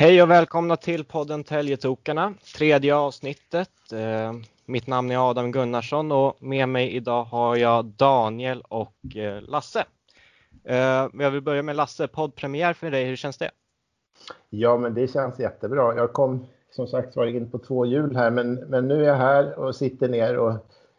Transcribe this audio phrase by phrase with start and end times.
[0.00, 3.92] Hej och välkomna till podden Täljetokarna, tredje avsnittet.
[3.92, 4.32] Eh,
[4.66, 9.84] mitt namn är Adam Gunnarsson och med mig idag har jag Daniel och eh, Lasse.
[10.64, 13.50] Eh, jag vill börja med Lasse, poddpremiär för dig, hur känns det?
[14.50, 15.96] Ja, men det känns jättebra.
[15.96, 19.16] Jag kom som sagt var in på två hjul här, men, men nu är jag
[19.16, 20.52] här och sitter ner och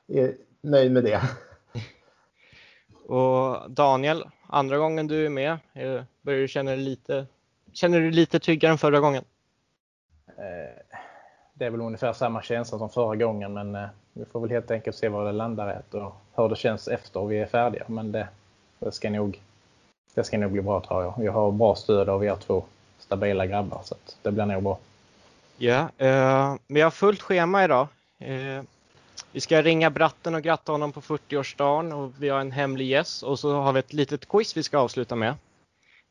[0.07, 1.21] är nöjd med det.
[3.07, 5.57] Och Daniel, andra gången du är med,
[6.21, 7.25] börjar du känna dig lite
[7.73, 9.23] Känner du dig lite tryggare än förra gången?
[10.27, 10.97] Eh,
[11.53, 14.71] det är väl ungefär samma känsla som förra gången men eh, vi får väl helt
[14.71, 17.83] enkelt se vad det landar i och hur det känns efter vi är färdiga.
[17.87, 18.27] Men det,
[18.79, 19.39] det, ska nog,
[20.13, 21.13] det ska nog bli bra tror jag.
[21.17, 22.63] Jag har bra stöd av er två
[22.99, 24.77] stabila grabbar så det blir nog bra.
[25.57, 27.87] Ja, eh, vi har fullt schema idag.
[28.19, 28.63] Eh,
[29.31, 33.23] vi ska ringa Bratten och gratta honom på 40-årsdagen och vi har en hemlig gäst
[33.23, 35.33] och så har vi ett litet quiz vi ska avsluta med.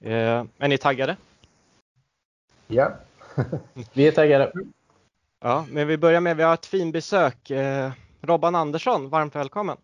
[0.04, 1.16] Eh, är ni taggade?
[2.72, 2.96] Ja.
[3.92, 4.52] vi är taggade.
[5.40, 7.50] Ja, men vi börjar med, vi har ett finbesök.
[7.50, 9.76] Eh, Robban Andersson, varmt välkommen.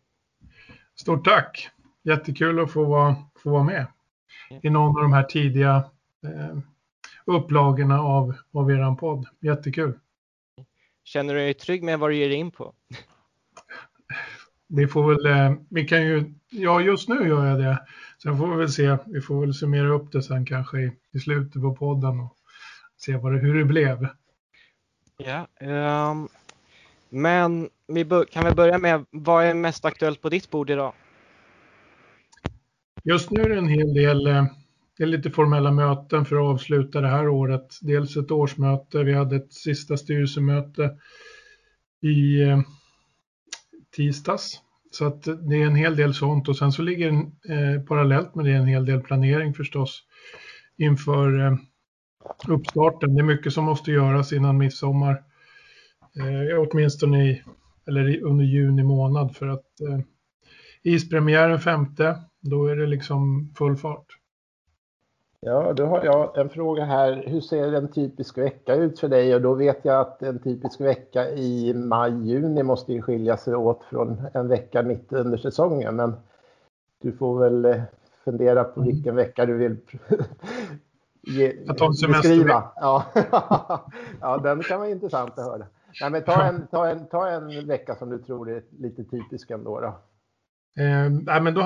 [0.95, 1.69] Stort tack!
[2.03, 3.87] Jättekul att få vara, få vara med
[4.62, 5.84] i någon av de här tidiga
[6.25, 6.59] eh,
[7.25, 9.27] upplagorna av, av er podd.
[9.41, 9.98] Jättekul!
[11.05, 12.73] Känner du dig trygg med vad du ger dig in på?
[14.67, 17.87] Det får väl, eh, vi kan ju, ja just nu gör jag det.
[18.23, 21.19] Sen får vi väl se, vi får väl summera upp det sen kanske i, i
[21.19, 22.37] slutet på podden och
[22.97, 24.08] se vad det, hur det blev.
[25.16, 25.47] Ja,
[26.11, 26.28] um,
[27.08, 30.92] men vi kan vi börja med vad är mest aktuellt på ditt bord idag?
[33.05, 34.44] Just nu är det en hel del eh,
[34.97, 37.78] det är lite formella möten för att avsluta det här året.
[37.80, 40.97] Dels ett årsmöte, vi hade ett sista styrelsemöte
[42.02, 42.61] i eh,
[43.97, 44.61] tisdags.
[44.91, 47.08] Så att det är en hel del sånt och sen så ligger
[47.48, 50.02] eh, parallellt med det en hel del planering förstås
[50.77, 51.56] inför eh,
[52.49, 53.15] uppstarten.
[53.15, 55.23] Det är mycket som måste göras innan midsommar.
[56.17, 57.43] Eh, åtminstone i,
[57.89, 60.01] eller under juni månad för att eh,
[60.83, 64.07] ispremiären femte, då är det liksom full fart.
[65.41, 67.25] Ja, då har jag en fråga här.
[67.27, 69.35] Hur ser en typisk vecka ut för dig?
[69.35, 73.85] Och då vet jag att en typisk vecka i maj-juni måste ju skilja sig åt
[73.85, 75.97] från en vecka mitt under säsongen.
[75.97, 76.13] Men
[77.03, 77.83] du får väl eh,
[78.25, 78.92] fundera på mm.
[78.92, 79.77] vilken vecka du vill
[81.27, 81.53] ge,
[82.09, 82.73] beskriva.
[82.77, 83.05] Ja.
[84.20, 85.67] ja, den kan vara intressant att höra.
[86.01, 89.51] Nej, men ta, en, ta, en, ta en vecka som du tror är lite typisk
[89.51, 89.81] ändå.
[89.81, 89.86] Då.
[90.83, 91.61] Eh, nej, men då,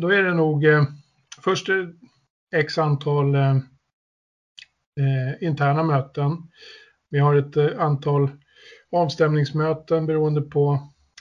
[0.00, 0.82] då är det nog eh,
[1.44, 1.68] först
[2.54, 3.56] x antal eh,
[5.00, 6.30] eh, interna möten.
[7.10, 8.30] Vi har ett eh, antal
[8.92, 10.78] avstämningsmöten beroende på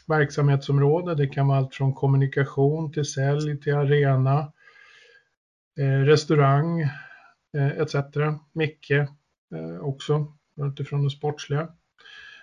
[0.07, 1.15] verksamhetsområde.
[1.15, 4.51] Det kan vara allt från kommunikation till sälj till arena,
[5.79, 6.89] eh, restaurang
[7.55, 7.95] Eh, etc.
[8.53, 11.67] Micke eh, också utifrån det sportsliga.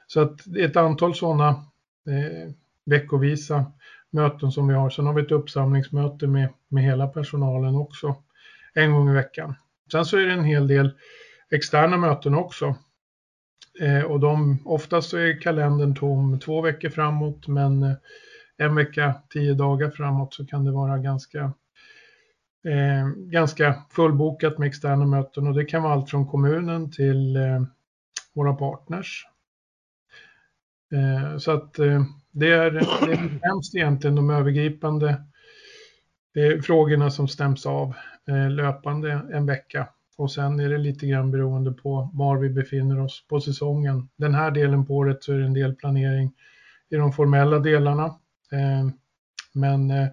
[0.06, 1.49] Så att det är ett antal sådana
[2.09, 2.53] eh,
[2.84, 3.73] veckovisa
[4.11, 4.91] möten som vi har.
[4.91, 8.17] Sen har vi ett uppsamlingsmöte med, med hela personalen också
[8.75, 9.55] en gång i veckan.
[9.93, 10.91] Sen så är det en hel del
[11.50, 12.75] externa möten också.
[13.81, 17.94] Eh, och de, oftast så är kalendern tom två veckor framåt men eh,
[18.56, 21.53] en vecka, tio dagar framåt så kan det vara ganska,
[22.65, 27.62] eh, ganska fullbokat med externa möten och det kan vara allt från kommunen till eh,
[28.33, 29.27] våra partners.
[30.93, 35.23] Eh, så att eh, det är, det är främst egentligen de övergripande
[36.62, 37.95] frågorna som stäms av
[38.28, 39.89] Eh, löpande en vecka.
[40.17, 44.09] Och sen är det lite grann beroende på var vi befinner oss på säsongen.
[44.17, 46.33] Den här delen på året så är det en del planering
[46.89, 48.05] i de formella delarna.
[48.53, 48.89] Eh,
[49.53, 50.09] men eh,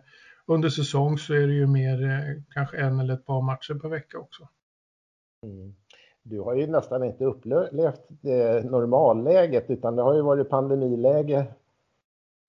[0.50, 4.20] under säsong så är det ju mer kanske en eller ett par matcher per vecka
[4.20, 4.48] också.
[5.44, 5.76] Mm.
[6.24, 11.48] Du har ju nästan inte upplevt det normalläget utan det har ju varit pandemiläge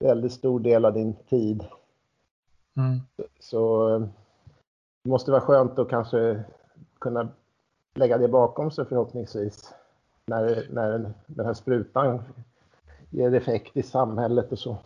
[0.05, 1.65] väldigt stor del av din tid.
[2.77, 3.01] Mm.
[3.41, 3.89] Så
[5.03, 6.45] det måste vara skönt att kanske
[6.99, 7.29] kunna
[7.95, 9.75] lägga det bakom sig förhoppningsvis.
[10.27, 12.23] När, när den här sprutan
[13.11, 14.79] ger effekt i samhället och så.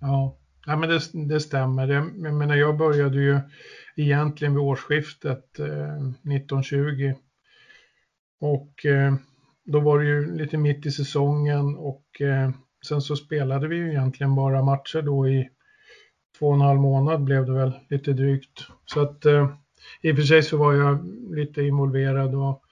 [0.00, 0.34] Ja,
[0.66, 1.88] ja men det, det stämmer.
[1.88, 3.40] Jag, menar, jag började ju
[3.96, 7.14] egentligen vid årsskiftet eh, 1920.
[8.40, 9.14] Och eh,
[9.64, 12.50] då var det ju lite mitt i säsongen och eh,
[12.88, 15.48] sen så spelade vi ju egentligen bara matcher då i
[16.38, 18.66] två och en halv månad blev det väl lite drygt.
[18.86, 19.50] Så att eh,
[20.00, 22.62] i och för sig så var jag lite involverad och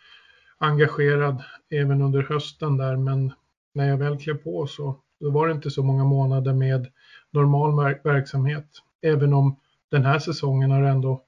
[0.59, 3.33] engagerad även under hösten där men
[3.75, 6.87] när jag väl klev på så då var det inte så många månader med
[7.33, 8.67] normal verksamhet.
[9.03, 9.57] Även om
[9.89, 11.23] den här säsongen har ändå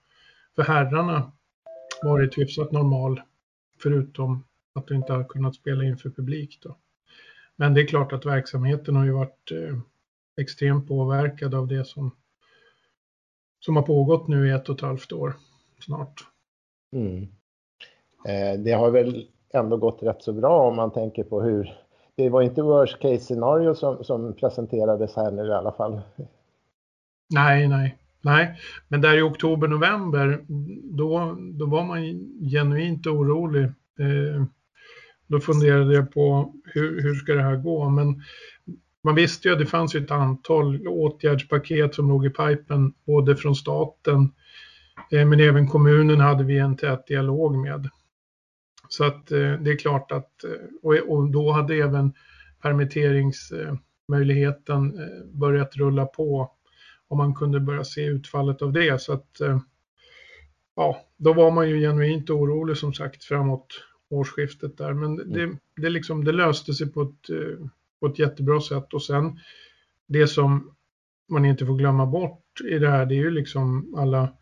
[0.57, 1.33] för herrarna
[2.03, 3.21] varit hyfsat normal
[3.83, 6.77] förutom att du inte har kunnat spela inför publik då.
[7.57, 9.79] Men det är klart att verksamheten har ju varit eh,
[10.37, 12.11] extremt påverkad av det som,
[13.61, 15.35] som har pågått nu i ett och ett halvt år
[15.81, 16.27] snart.
[16.93, 17.23] Mm.
[18.29, 21.84] Eh, det har väl ändå gått rätt så bra om man tänker på hur
[22.17, 26.01] det var inte worst case scenario som, som presenterades här nu i alla fall.
[27.35, 28.59] Nej, nej, nej.
[28.89, 30.45] Men där i oktober, november,
[30.97, 32.01] då, då var man
[32.51, 33.65] genuint orolig.
[33.65, 34.45] Eh,
[35.27, 37.89] då funderade jag på hur, hur ska det här gå?
[37.89, 38.23] Men
[39.05, 43.55] man visste ju att det fanns ett antal åtgärdspaket som låg i pipen, både från
[43.55, 44.33] staten,
[45.13, 47.89] eh, men även kommunen hade vi en tät dialog med.
[48.97, 50.51] Så att eh, det är klart att, eh,
[51.07, 52.13] och då hade även
[52.63, 55.01] permitteringsmöjligheten
[55.33, 56.51] börjat rulla på
[57.09, 59.01] och man kunde börja se utfallet av det.
[59.01, 59.41] Så att,
[60.77, 63.67] ja, då var man ju genuint orolig som sagt framåt
[64.11, 64.93] årsskiftet där.
[64.93, 65.59] Men det, mm.
[65.77, 67.31] det, liksom, det löste sig på ett,
[68.01, 69.39] på ett jättebra sätt och sen
[70.07, 70.75] det som
[71.29, 74.33] man inte får glömma bort i det här, det är ju liksom alla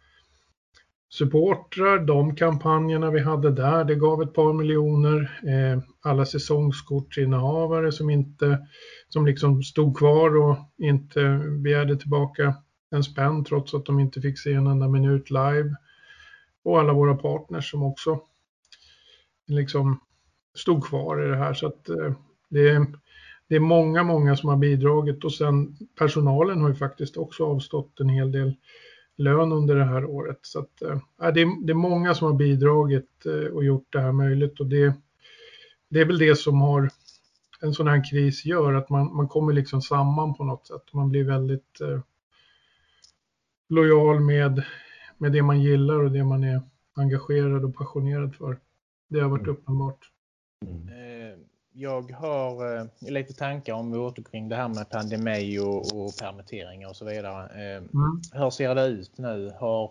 [1.12, 5.40] supportrar, de kampanjerna vi hade där, det gav ett par miljoner.
[5.46, 8.66] Eh, alla säsongskortsinnehavare som inte,
[9.08, 12.54] som liksom stod kvar och inte begärde tillbaka
[12.90, 15.74] en spänn trots att de inte fick se en enda minut live.
[16.64, 18.20] Och alla våra partners som också
[19.46, 20.00] liksom
[20.54, 21.54] stod kvar i det här.
[21.54, 22.12] Så att eh,
[22.48, 22.86] det, är,
[23.48, 28.00] det är många, många som har bidragit och sen personalen har ju faktiskt också avstått
[28.00, 28.54] en hel del
[29.16, 30.38] lön under det här året.
[30.42, 34.00] Så att, äh, det, är, det är många som har bidragit äh, och gjort det
[34.00, 34.94] här möjligt och det,
[35.88, 36.90] det är väl det som har
[37.60, 40.92] en sån här kris gör, att man, man kommer liksom samman på något sätt.
[40.92, 42.00] Man blir väldigt äh,
[43.68, 44.64] lojal med,
[45.18, 46.62] med det man gillar och det man är
[46.94, 48.58] engagerad och passionerad för.
[49.08, 49.56] Det har varit mm.
[49.56, 50.10] uppenbart.
[50.66, 56.16] Mm jag har eh, lite tankar om vi återkring det här med pandemi och, och
[56.20, 57.44] permitteringar och så vidare.
[57.44, 58.20] Eh, mm.
[58.32, 59.52] Hur ser det ut nu?
[59.58, 59.90] Har,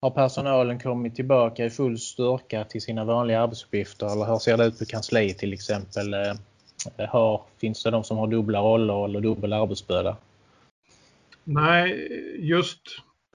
[0.00, 4.66] har personalen kommit tillbaka i full styrka till sina vanliga arbetsuppgifter eller hur ser det
[4.66, 6.14] ut på kansliet till exempel?
[6.14, 6.34] Eh,
[7.08, 10.16] har, finns det de som har dubbla roller eller dubbel arbetsbörda?
[11.44, 12.08] Nej,
[12.38, 12.80] just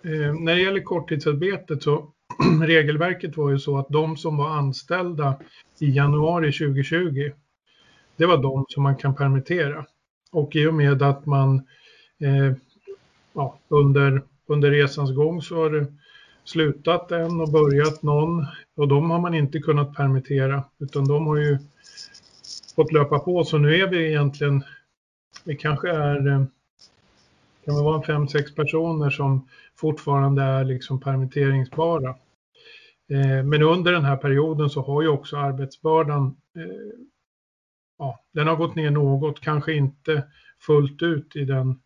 [0.03, 2.11] eh, när det gäller korttidsarbetet så
[2.61, 5.35] regelverket var ju så att de som var anställda
[5.79, 7.31] i januari 2020
[8.21, 9.85] det var de som man kan permittera.
[10.31, 11.55] Och i och med att man
[12.19, 12.53] eh,
[13.33, 15.85] ja, under, under resans gång så har det
[16.43, 18.45] slutat en och börjat någon
[18.75, 21.57] och de har man inte kunnat permittera utan de har ju
[22.75, 23.43] fått löpa på.
[23.43, 24.63] Så nu är vi egentligen,
[25.45, 26.43] vi kanske är, eh,
[27.65, 32.09] kan det vara fem, sex personer som fortfarande är liksom permitteringsbara.
[33.09, 37.10] Eh, men under den här perioden så har ju också arbetsbördan eh,
[38.01, 40.23] ja, den har gått ner något, kanske inte
[40.59, 41.81] fullt ut i den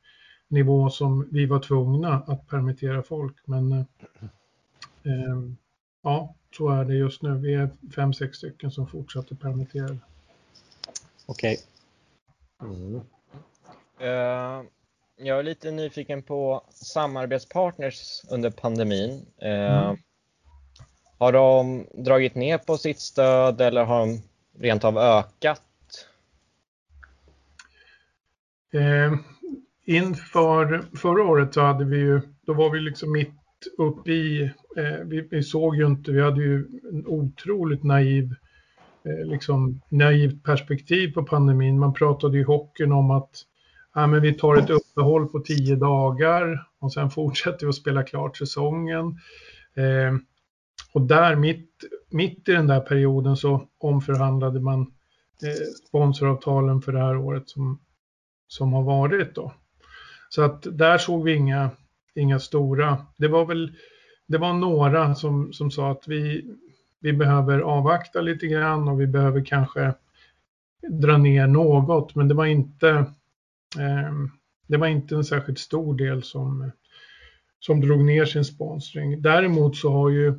[0.48, 3.36] nivå som vi var tvungna att permittera folk.
[3.46, 3.80] Men eh,
[5.04, 5.40] eh,
[6.04, 7.38] ja, så är det just nu.
[7.38, 9.98] Vi är fem, sex stycken som fortsätter permitterade.
[11.26, 11.58] Okej.
[12.60, 12.76] Okay.
[12.76, 12.96] Mm.
[14.02, 14.66] Uh,
[15.18, 19.26] jag är lite nyfiken på samarbetspartners under pandemin.
[19.44, 19.98] Uh, mm.
[21.18, 24.22] Har de dragit ner på sitt stöd eller har de
[24.60, 25.62] rent av ökat
[28.76, 29.14] Eh,
[29.86, 33.34] inför förra året så hade vi ju, då var vi liksom mitt
[33.78, 34.44] uppe i,
[34.78, 38.36] eh, vi, vi, såg ju inte, vi hade ju en otroligt naiv,
[39.06, 41.80] eh, liksom naivt perspektiv på pandemin.
[41.80, 43.32] Man pratade i hockeyn om att
[43.94, 48.04] ja, men vi tar ett uppehåll på tio dagar och sen fortsätter vi att spela
[48.04, 49.20] klart säsongen.
[49.76, 50.18] Eh,
[50.94, 51.70] och där mitt,
[52.10, 54.82] mitt i den där perioden så omförhandlade man
[55.44, 57.80] eh, sponsoravtalen för det här året som
[58.56, 59.54] som har varit då.
[60.30, 61.70] Så att där såg vi inga,
[62.16, 63.74] inga stora, det var väl,
[64.28, 66.46] det var några som, som sa att vi,
[67.00, 69.94] vi behöver avvakta lite grann och vi behöver kanske
[70.90, 72.90] dra ner något, men det var inte,
[73.80, 74.14] eh,
[74.68, 76.72] det var inte en särskilt stor del som,
[77.60, 79.22] som drog ner sin sponsring.
[79.22, 80.34] Däremot så har ju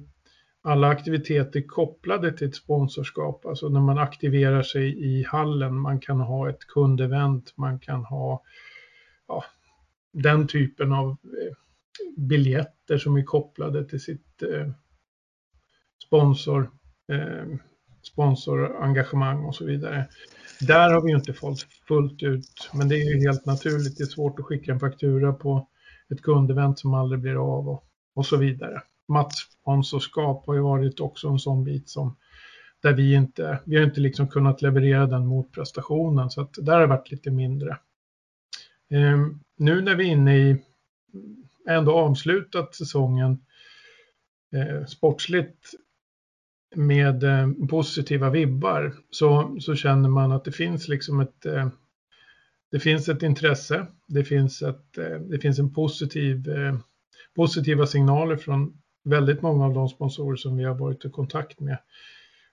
[0.66, 6.20] alla aktiviteter kopplade till ett sponsorskap, alltså när man aktiverar sig i hallen, man kan
[6.20, 8.42] ha ett kundevent, man kan ha
[9.28, 9.44] ja,
[10.12, 11.56] den typen av eh,
[12.16, 14.70] biljetter som är kopplade till sitt eh,
[16.06, 16.70] sponsor,
[17.12, 17.58] eh,
[18.02, 20.08] sponsorengagemang och så vidare.
[20.60, 23.98] Där har vi ju inte fått fullt ut, men det är ju helt naturligt.
[23.98, 25.68] Det är svårt att skicka en faktura på
[26.10, 31.28] ett kundevent som aldrig blir av och, och så vidare matchsponsorskap har ju varit också
[31.28, 32.16] en sån bit som,
[32.82, 36.80] där vi inte, vi har inte liksom kunnat leverera den motprestationen så att där har
[36.80, 37.78] det varit lite mindre.
[38.90, 40.56] Ehm, nu när vi är inne i,
[41.68, 43.38] ändå avslutat säsongen
[44.52, 45.70] eh, sportsligt
[46.76, 51.68] med eh, positiva vibbar så, så känner man att det finns liksom ett eh,
[52.70, 56.78] det finns ett intresse, det finns, ett, eh, det finns en positiv, eh,
[57.34, 61.78] positiva signaler från väldigt många av de sponsorer som vi har varit i kontakt med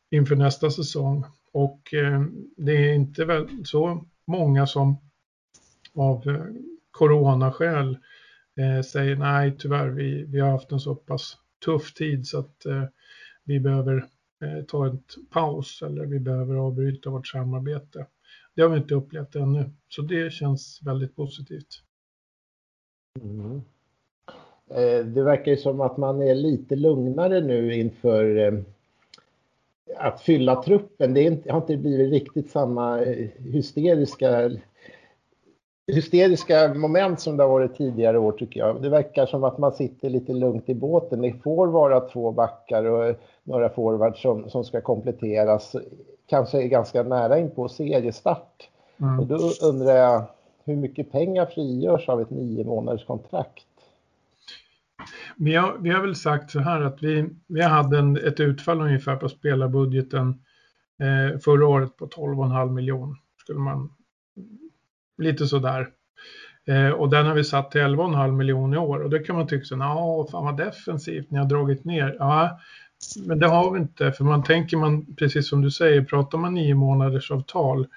[0.10, 1.26] inför nästa säsong.
[1.52, 2.24] Och eh,
[2.58, 4.98] det är inte så många som
[5.94, 6.46] av eh,
[6.92, 7.98] coronaskäl
[8.56, 12.66] eh, säger nej tyvärr, vi, vi har haft en så pass tuff tid så att
[13.44, 14.06] vi behöver
[14.68, 18.08] ta en paus eller vi behöver avbryta vårt samarbete.
[18.56, 21.84] Det har vi inte upplevt ännu, så det känns väldigt positivt.
[23.22, 23.62] Mm.
[24.70, 28.54] Eh, det verkar ju som att man är lite lugnare nu inför eh,
[29.98, 31.14] att fylla truppen.
[31.14, 34.52] Det har inte blivit riktigt samma eh, hysteriska
[35.88, 38.82] hysteriska moment som det har varit tidigare år tycker jag.
[38.82, 41.22] Det verkar som att man sitter lite lugnt i båten.
[41.22, 45.76] Det får vara två backar och några forwards som, som ska kompletteras
[46.28, 48.70] kanske är ganska nära in på seriestart.
[49.02, 49.20] Mm.
[49.20, 50.24] Och då undrar jag
[50.66, 53.66] hur mycket pengar frigörs av ett nio månaders kontrakt?
[55.38, 58.82] Vi har, vi har väl sagt så här att vi, vi hade en, ett utfall
[58.82, 60.30] ungefär på spelarbudgeten
[61.00, 63.16] eh, förra året på 12,5 miljoner.
[63.38, 63.90] Skulle man,
[65.18, 65.90] lite sådär.
[66.66, 69.48] Eh, och den har vi satt till 11,5 miljoner i år och det kan man
[69.48, 72.16] tycka så, ja, fan vad defensivt, ni har dragit ner.
[72.20, 72.60] Ja,
[73.26, 76.54] men det har vi inte, för man tänker man, precis som du säger, pratar man
[76.54, 77.88] nio månaders avtal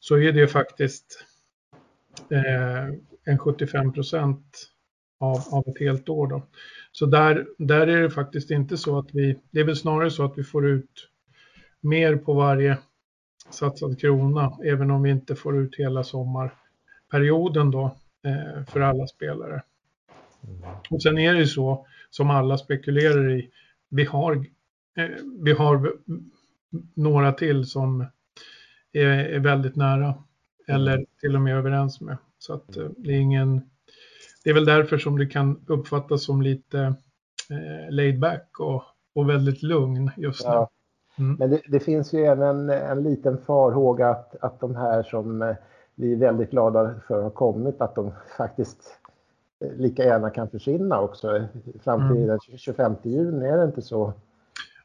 [0.00, 1.24] så är det faktiskt
[2.30, 2.84] eh,
[3.24, 4.70] en 75 procent
[5.18, 6.26] av, av ett helt år.
[6.26, 6.42] Då.
[6.92, 10.24] Så där, där är det faktiskt inte så att vi, det är väl snarare så
[10.24, 11.08] att vi får ut
[11.80, 12.78] mer på varje
[13.50, 19.62] satsad krona, även om vi inte får ut hela sommarperioden då eh, för alla spelare.
[20.90, 23.50] Och sen är det ju så, som alla spekulerar i,
[23.88, 24.34] vi har,
[24.96, 25.08] eh,
[25.40, 25.92] vi har
[26.94, 28.06] några till som
[28.92, 30.14] är, är väldigt nära
[30.66, 31.06] eller mm.
[31.20, 32.16] till och med överens med.
[32.38, 33.70] Så att eh, det är ingen,
[34.44, 36.78] det är väl därför som det kan uppfattas som lite
[37.50, 38.82] eh, laid back och,
[39.14, 40.52] och väldigt lugn just nu.
[40.52, 40.70] Ja.
[41.18, 41.36] Mm.
[41.38, 45.54] Men det, det, finns ju även en liten farhåga att, att de här som eh,
[45.94, 48.98] vi är väldigt glada för har kommit, att de faktiskt
[49.76, 51.44] lika gärna kan försvinna också
[51.84, 52.26] fram till mm.
[52.26, 54.12] den 25 juni, är det inte så?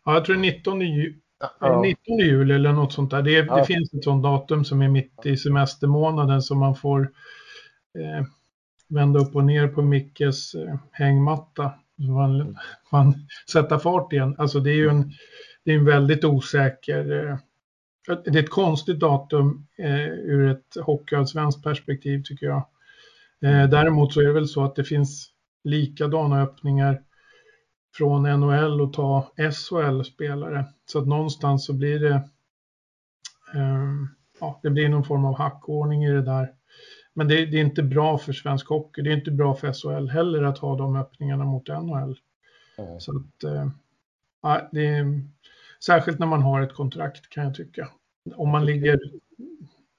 [0.06, 1.20] Ja, jag tror 19, ju
[1.60, 1.82] ja.
[1.82, 3.22] 19 juli eller något sånt där.
[3.22, 3.56] Det, ja.
[3.56, 7.01] det, finns ett sånt datum som är mitt i semestermånaden som man får
[7.98, 8.25] eh,
[8.89, 11.72] vända upp och ner på Mickes eh, hängmatta.
[11.96, 12.58] Man,
[12.91, 13.13] man
[13.51, 14.36] sätta fart igen.
[14.38, 15.12] Alltså det är ju en,
[15.63, 17.38] det är en väldigt osäker eh,
[18.15, 22.65] det är ett konstigt datum eh, ur ett hockeyallsvenskt perspektiv tycker jag.
[23.41, 25.29] Eh, däremot så är det väl så att det finns
[25.63, 27.01] likadana öppningar
[27.96, 30.65] från NHL och ta SHL-spelare.
[30.86, 32.15] Så att någonstans så blir det,
[33.55, 33.93] eh,
[34.39, 36.53] ja, det blir någon form av hackordning i det där.
[37.20, 39.02] Men det, det, är inte bra för svensk hockey.
[39.02, 42.20] Det är inte bra för SHL heller att ha de öppningarna mot NHL.
[42.78, 43.00] Mm.
[43.00, 43.44] Så att,
[44.42, 45.22] ja, det är,
[45.86, 47.90] särskilt när man har ett kontrakt kan jag tycka.
[48.36, 49.00] Om man ligger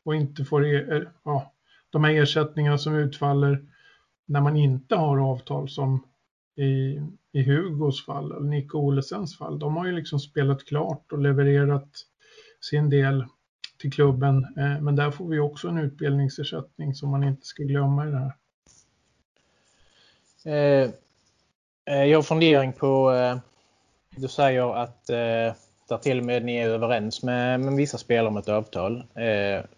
[0.04, 1.52] och inte får, e, ja,
[1.90, 3.64] de här ersättningarna som utfaller
[4.26, 6.04] när man inte har avtal som
[6.56, 7.00] i,
[7.32, 11.90] i Hugos fall, eller Nico Olesens fall, de har ju liksom spelat klart och levererat
[12.60, 13.24] sin del
[13.80, 14.46] till klubben.
[14.56, 18.18] Eh, men där får vi också en utbildningsersättning som man inte ska glömma i det
[18.18, 18.34] här.
[20.44, 20.90] Eh,
[21.86, 23.12] eh jag har fundering på,
[24.16, 28.36] du säger att där till och med ni är överens med, med vissa spelare om
[28.36, 29.04] ett avtal.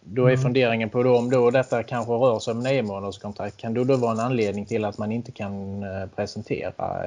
[0.00, 0.42] Då är mm.
[0.42, 3.56] funderingen på då, om då detta kanske rör sig om nio månaders kontrakt.
[3.56, 5.85] Kan det då vara en anledning till att man inte kan
[6.16, 7.02] presentera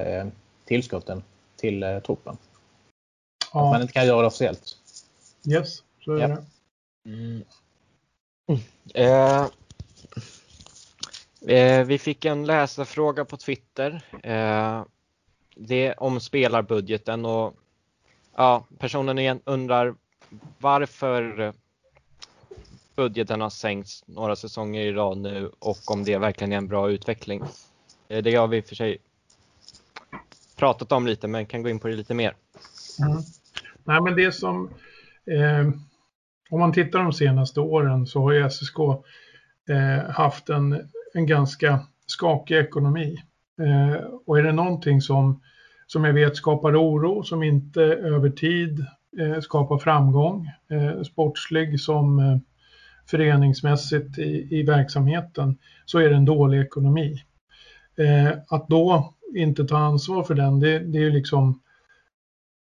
[0.64, 1.22] tillskotten
[1.56, 2.36] till truppen?
[3.52, 3.64] Ja.
[3.64, 4.76] Att man inte kan göra det officiellt?
[5.48, 6.28] Yes, så är ja.
[6.28, 6.44] det.
[7.06, 7.44] Mm.
[8.94, 9.46] Eh,
[11.56, 14.02] eh, vi fick en läsarfråga på Twitter.
[14.22, 14.84] Eh,
[15.54, 17.54] det om spelarbudgeten och
[18.36, 19.94] ja, personen igen undrar
[20.58, 21.52] varför
[22.96, 26.90] budgeten har sänkts några säsonger i rad nu och om det verkligen är en bra
[26.90, 27.42] utveckling.
[28.08, 28.98] Eh, det har vi för sig
[30.56, 32.36] pratat om lite men kan gå in på det lite mer.
[33.00, 33.22] Mm.
[33.84, 34.70] Nej men det som
[35.26, 35.70] eh,
[36.50, 38.78] om man tittar de senaste åren så har ju SSK
[39.68, 43.16] eh, haft en, en ganska skakig ekonomi.
[43.60, 45.40] Eh, och är det någonting som
[45.86, 48.86] som jag vet skapar oro, som inte över tid
[49.18, 52.36] eh, skapar framgång, eh, sportslig som eh,
[53.06, 57.22] föreningsmässigt i, i verksamheten, så är det en dålig ekonomi.
[57.96, 61.60] Eh, att då inte ta ansvar för den, det, det är liksom,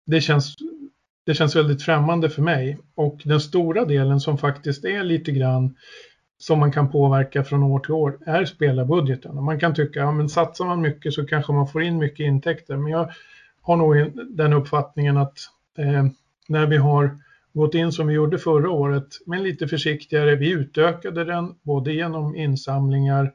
[0.06, 0.56] det känns,
[1.26, 2.79] det känns väldigt främmande för mig.
[2.95, 5.76] Och den stora delen som faktiskt är lite grann
[6.38, 9.38] som man kan påverka från år till år är spelarbudgeten.
[9.38, 12.25] Och man kan tycka, ja men satsar man mycket så kanske man får in mycket
[12.25, 12.76] intäkter.
[12.76, 13.11] Men jag
[13.61, 15.38] har nog den uppfattningen att
[15.79, 16.07] eh,
[16.49, 17.19] när vi har
[17.52, 22.37] gått in som vi gjorde förra året, men lite försiktigare, vi utökade den både genom
[22.37, 23.33] insamlingar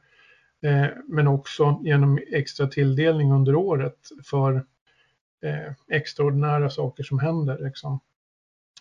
[0.63, 4.65] eh, men också genom extra tilldelning under året för
[5.43, 7.57] eh, extraordinära saker som händer.
[7.63, 7.99] Liksom.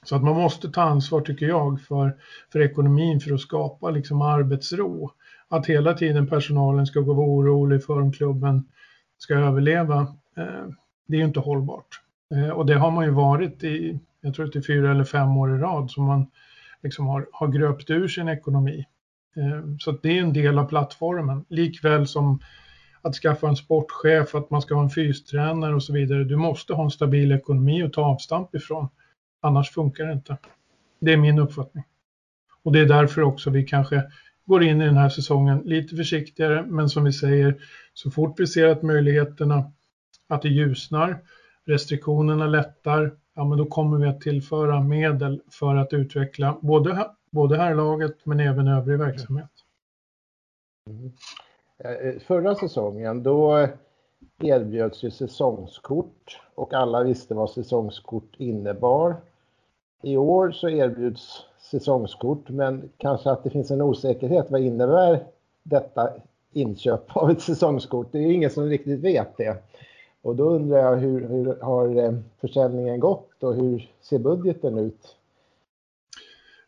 [0.03, 2.17] Så att man måste ta ansvar, tycker jag, för,
[2.53, 5.11] för ekonomin för att skapa liksom, arbetsro.
[5.49, 8.69] Att hela tiden personalen ska gå vara orolig för om klubben
[9.19, 10.01] ska överleva,
[10.37, 10.69] eh,
[11.07, 12.01] det är ju inte hållbart.
[12.35, 15.05] Eh, och det har man ju varit i, jag tror att det är fyra eller
[15.05, 16.27] fem år i rad som man
[16.83, 18.85] liksom har, har gröpt ur sin ekonomi.
[19.37, 22.41] Eh, så det är en del av plattformen, likväl som
[23.03, 26.25] att skaffa en sportchef, att man ska ha en fystränare och så vidare.
[26.25, 28.89] Du måste ha en stabil ekonomi att ta avstamp ifrån.
[29.41, 30.37] Annars funkar det inte.
[31.01, 31.85] Det är min uppfattning.
[32.63, 34.03] Och det är därför också vi kanske
[34.45, 37.57] går in i den här säsongen lite försiktigare, men som vi säger,
[37.95, 39.73] så fort vi ser att möjligheterna
[40.29, 41.19] att det ljusnar,
[41.65, 47.57] restriktionerna lättar, ja men då kommer vi att tillföra medel för att utveckla både, både
[47.57, 49.51] här laget men även övrig verksamhet.
[50.91, 51.13] Mm.
[51.79, 53.69] Eh, eh, förra säsongen då eh,
[54.43, 59.17] erbjöds ju säsongskort och alla visste vad säsongskort innebar.
[60.03, 64.51] I år så erbjuds säsongskort men kanske att det finns en osäkerhet.
[64.51, 65.25] Vad innebär
[65.63, 66.11] detta
[66.53, 68.09] inköp av ett säsongskort?
[68.13, 69.57] Det är ingen som riktigt vet det.
[70.23, 75.17] Och då undrar jag hur, hur har försäljningen gått och hur ser budgeten ut?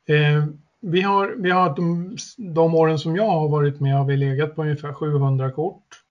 [0.06, 0.44] Eh,
[0.80, 2.16] vi har, vi har de,
[2.54, 6.02] de åren som jag har varit med har vi legat på ungefär 700 kort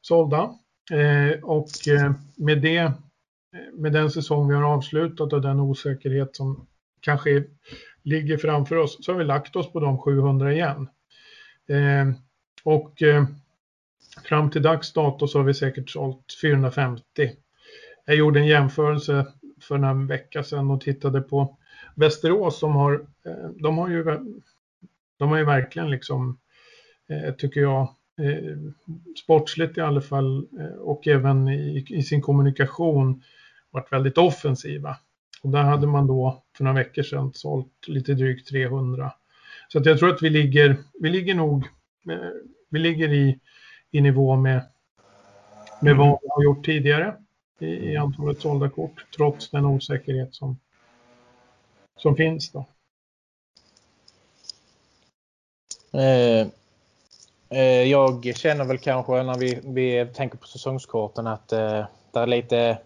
[0.00, 0.54] sålda.
[0.90, 2.92] Eh, och eh, med, det,
[3.72, 6.66] med den säsong vi har avslutat och den osäkerhet som
[7.00, 7.44] kanske
[8.02, 10.88] ligger framför oss så har vi lagt oss på de 700 igen.
[11.68, 12.14] Eh,
[12.64, 13.24] och eh,
[14.24, 17.02] fram till dags dato så har vi säkert sålt 450.
[18.04, 19.26] Jag gjorde en jämförelse
[19.60, 21.56] för en vecka sedan och tittade på
[21.94, 24.04] Västerås som har, Eh, de har ju,
[25.16, 26.38] de har ju verkligen liksom,
[27.08, 27.80] eh, tycker jag,
[28.18, 28.58] eh,
[29.24, 33.22] sportsligt i alla fall och även i, i sin kommunikation
[33.70, 34.96] varit väldigt offensiva.
[35.42, 39.12] Och där hade man då för några veckor sedan sålt lite drygt 300.
[39.68, 41.68] Så att jag tror att vi ligger, vi ligger nog,
[42.70, 43.38] vi ligger i,
[43.90, 44.62] i nivå med,
[45.80, 47.16] med vad vi har gjort tidigare
[47.58, 50.58] i, i antalet sålda kort, trots den osäkerhet som,
[51.96, 52.58] som finns då.
[52.58, 52.66] Eh,
[55.78, 55.81] eh,
[57.86, 62.78] jag känner väl kanske när vi, vi tänker på säsongskorten att eh, det är lite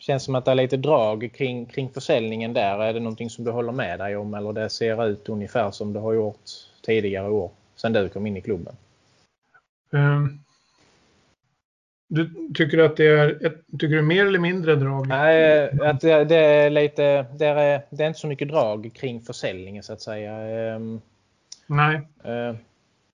[0.00, 2.82] känns som att det är lite drag kring, kring försäljningen där.
[2.82, 5.92] Är det någonting som du håller med dig om eller det ser ut ungefär som
[5.92, 6.40] det har gjort
[6.82, 8.74] tidigare år sedan du kom in i klubben?
[9.90, 10.40] Um,
[12.08, 15.08] du tycker att det är, ett, tycker du mer eller mindre drag?
[15.08, 19.20] Nej, att det, det, är lite, det är, det är inte så mycket drag kring
[19.20, 20.76] försäljningen så att säga.
[20.76, 21.00] Um,
[21.70, 21.96] Nej.
[22.24, 22.56] Uh,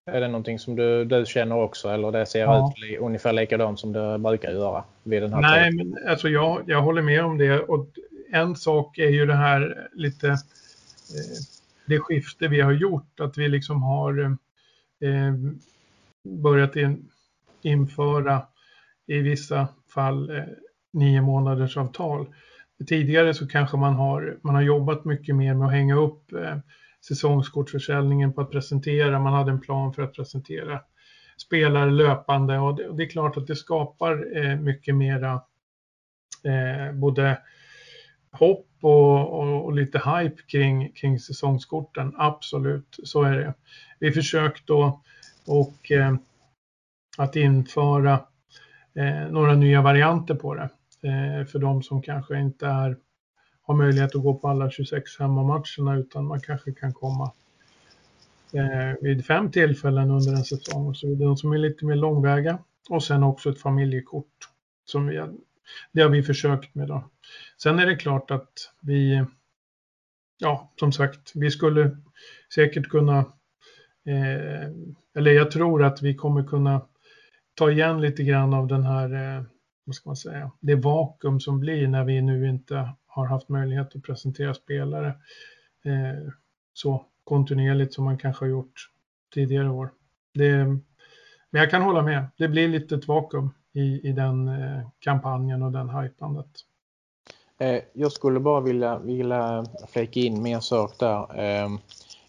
[0.06, 2.72] är det någonting som du, du känner också eller det ser ja.
[2.76, 5.88] ut ungefär likadant som det brukar göra vid den här Nej, tiden?
[5.90, 7.60] men alltså jag, jag håller med om det.
[7.60, 7.86] Och
[8.32, 10.36] en sak är ju det här lite eh,
[11.86, 14.36] det skifte vi har gjort, att vi liksom har
[15.00, 15.34] eh,
[16.24, 17.08] börjat in,
[17.62, 18.42] införa
[19.06, 20.44] i vissa fall eh,
[20.92, 22.26] nio månaders avtal.
[22.86, 26.56] Tidigare så kanske man har, man har jobbat mycket mer med att hänga upp eh,
[27.08, 30.80] säsongskortsförsäljningen på att presentera, man hade en plan för att presentera
[31.36, 35.32] spelare löpande och det, och det är klart att det skapar eh, mycket mera
[36.44, 37.38] eh, både
[38.32, 42.14] hopp och, och, och, lite hype kring, kring säsongskorten.
[42.16, 43.54] Absolut, så är det.
[43.98, 45.02] Vi försökte då
[45.46, 46.14] och eh,
[47.18, 48.12] att införa
[48.94, 50.68] eh, några nya varianter på det
[51.02, 52.96] eh, för de som kanske inte är,
[53.66, 57.32] har möjlighet att gå på alla 26 hemmamatcherna utan man kanske kan komma
[58.52, 60.94] eh, vid fem tillfällen under en säsong.
[60.94, 64.48] Så de som är lite mer långväga och sen också ett familjekort
[64.84, 65.34] som vi har,
[65.92, 66.88] det har vi försökt med.
[66.88, 67.04] Då.
[67.62, 69.24] Sen är det klart att vi,
[70.38, 71.96] ja som sagt, vi skulle
[72.54, 73.24] säkert kunna
[74.06, 74.68] Eh,
[75.18, 76.80] eller jag tror att vi kommer kunna
[77.54, 79.42] ta igen lite grann av den här, eh,
[79.84, 83.96] vad ska man säga, det vakuum som blir när vi nu inte har haft möjlighet
[83.96, 85.08] att presentera spelare
[85.84, 86.32] eh,
[86.72, 88.90] så kontinuerligt som man kanske har gjort
[89.34, 89.90] tidigare år.
[90.34, 90.56] Det,
[91.50, 95.62] men jag kan hålla med, det blir lite ett vakuum i, i den eh, kampanjen
[95.62, 96.50] och den hypandet.
[97.58, 101.38] Eh, jag skulle bara vilja, vilja flika in med en sak där.
[101.40, 101.70] Eh,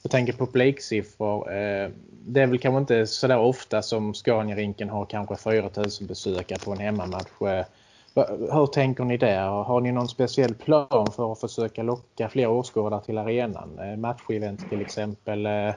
[0.01, 1.51] jag tänker på publiksiffror.
[1.51, 1.89] Eh,
[2.27, 6.71] det är väl kanske inte så där ofta som Scania-rinken har kanske 4000 besökare på
[6.71, 7.41] en hemmamatch.
[7.41, 7.65] Eh,
[8.25, 9.47] hur tänker ni där?
[9.47, 13.79] Har ni någon speciell plan för att försöka locka fler åskådare till arenan?
[13.79, 15.45] Eh, matchevent till exempel.
[15.45, 15.73] Eh,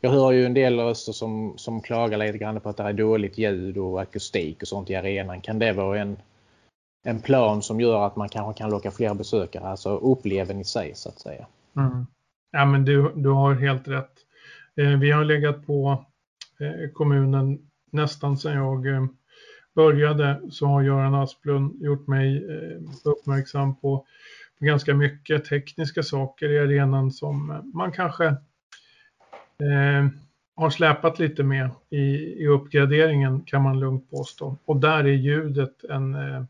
[0.00, 2.92] jag hör ju en del röster som, som klagar lite grann på att det är
[2.92, 5.40] dåligt ljud och akustik och sånt i arenan.
[5.40, 6.16] Kan det vara en,
[7.06, 10.92] en plan som gör att man kanske kan locka fler besökare, alltså upplevelsen i sig
[10.94, 11.46] så att säga?
[11.76, 12.06] Mm.
[12.52, 14.12] Ja, men du, du har helt rätt.
[14.76, 16.04] Eh, vi har legat på
[16.92, 17.58] kommunen
[17.90, 19.08] nästan sedan jag
[19.74, 24.06] började så har Göran Asplund gjort mig eh, uppmärksam på,
[24.58, 30.08] på ganska mycket tekniska saker i arenan som eh, man kanske eh,
[30.56, 32.04] har släpat lite med i,
[32.42, 34.56] i uppgraderingen kan man lugnt påstå.
[34.64, 36.44] Och där är ljudet en, eh,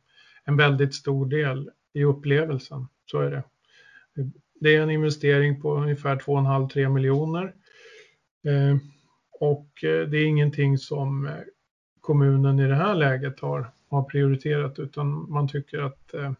[0.44, 2.88] en väldigt stor del i upplevelsen.
[3.10, 3.42] Så är det.
[4.60, 7.54] Det är en investering på ungefär 2,5-3 miljoner.
[8.44, 8.76] Eh,
[9.40, 11.28] och det är ingenting som
[12.04, 16.32] kommunen i det här läget har, har prioriterat utan man tycker att eh,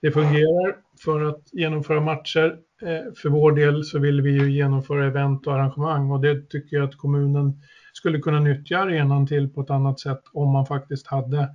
[0.00, 2.58] det fungerar för att genomföra matcher.
[2.82, 6.76] Eh, för vår del så vill vi ju genomföra event och arrangemang och det tycker
[6.76, 7.60] jag att kommunen
[7.92, 11.48] skulle kunna nyttja arenan till på ett annat sätt om man faktiskt hade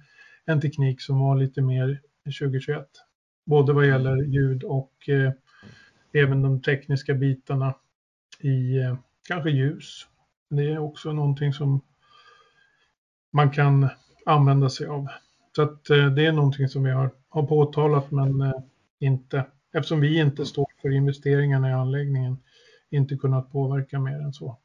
[0.45, 2.87] en teknik som var lite mer 2021.
[3.45, 5.31] Både vad gäller ljud och eh,
[6.13, 7.75] även de tekniska bitarna
[8.39, 8.95] i eh,
[9.27, 10.07] kanske ljus.
[10.49, 11.81] Det är också någonting som
[13.33, 13.89] man kan
[14.25, 15.07] använda sig av.
[15.55, 18.53] Så att eh, det är någonting som vi har, har påtalat men eh,
[18.99, 22.37] inte, eftersom vi inte står för investeringarna i anläggningen,
[22.89, 24.57] inte kunnat påverka mer än så.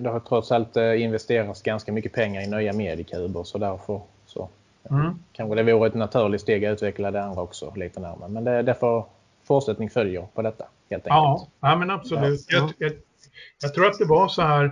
[0.00, 4.48] Det har trots allt eh, investerats ganska mycket pengar i nya mediekuber så därför så
[4.90, 5.18] mm.
[5.32, 8.28] kanske det vore ett naturligt steg att utveckla det andra också lite närmare.
[8.28, 9.04] Men det, därför
[9.44, 11.14] fortsättning följer på detta helt enkelt.
[11.14, 12.46] Ja, ja men absolut.
[12.48, 12.58] Ja.
[12.58, 12.92] Jag, jag,
[13.62, 14.64] jag, tror att det var så här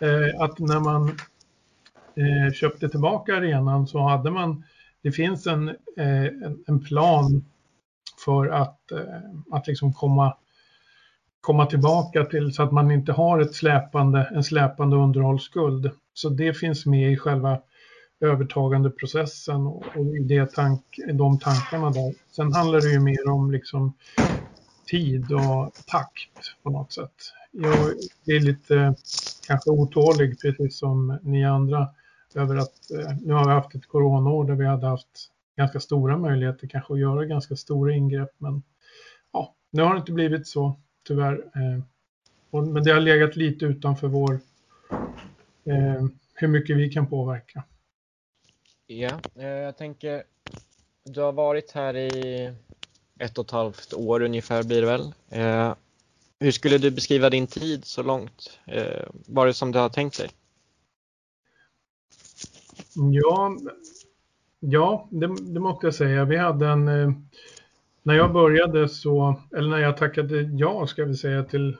[0.00, 1.16] eh, att när man
[2.16, 4.64] eh, köpte tillbaka arenan så hade man,
[5.02, 6.26] det finns en, eh,
[6.66, 7.44] en, plan
[8.24, 10.36] för att, eh, att liksom komma,
[11.40, 15.90] komma tillbaka till så att man inte har ett släpande, en släpande underhållsskuld.
[16.14, 17.60] Så det finns med i själva
[18.20, 22.14] övertagandeprocessen och, och i det tank, de tankarna där.
[22.36, 23.94] Sen handlar det ju mer om liksom
[24.86, 27.14] tid och takt på något sätt.
[27.52, 28.94] Jag är lite
[29.46, 31.88] kanske otålig, precis som ni andra,
[32.34, 36.18] över att eh, nu har vi haft ett coronaår där vi hade haft ganska stora
[36.18, 38.30] möjligheter kanske att göra ganska stora ingrepp.
[38.38, 38.62] Men
[39.32, 41.34] ja, nu har det inte blivit så tyvärr.
[41.54, 41.82] Eh,
[42.50, 44.40] och, men det har legat lite utanför vår,
[45.64, 47.64] eh, hur mycket vi kan påverka.
[48.86, 50.22] Ja, eh, jag tänker,
[51.04, 52.52] du har varit här i
[53.18, 55.12] ett och ett halvt år ungefär blir det väl.
[55.30, 55.74] Eh,
[56.40, 58.58] hur skulle du beskriva din tid så långt?
[58.66, 60.30] Eh, var det som du har tänkt dig?
[62.94, 63.56] Ja,
[64.60, 66.24] ja det, det, måste jag säga.
[66.24, 66.88] Vi hade en...
[66.88, 67.10] Eh,
[68.02, 71.76] när jag började så, eller när jag tackade ja ska vi säga till,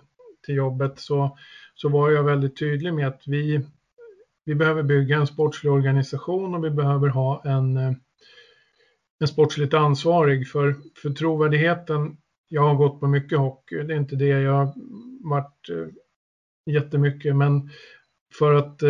[0.47, 1.39] till jobbet så,
[1.75, 3.67] så var jag väldigt tydlig med att vi,
[4.45, 7.93] vi behöver bygga en sportslig organisation och vi behöver ha en, eh,
[9.19, 12.17] en sportsligt ansvarig för, för trovärdigheten.
[12.49, 14.73] Jag har gått på mycket hockey, det är inte det jag har
[15.31, 15.87] varit eh,
[16.75, 17.71] jättemycket, men
[18.39, 18.83] för att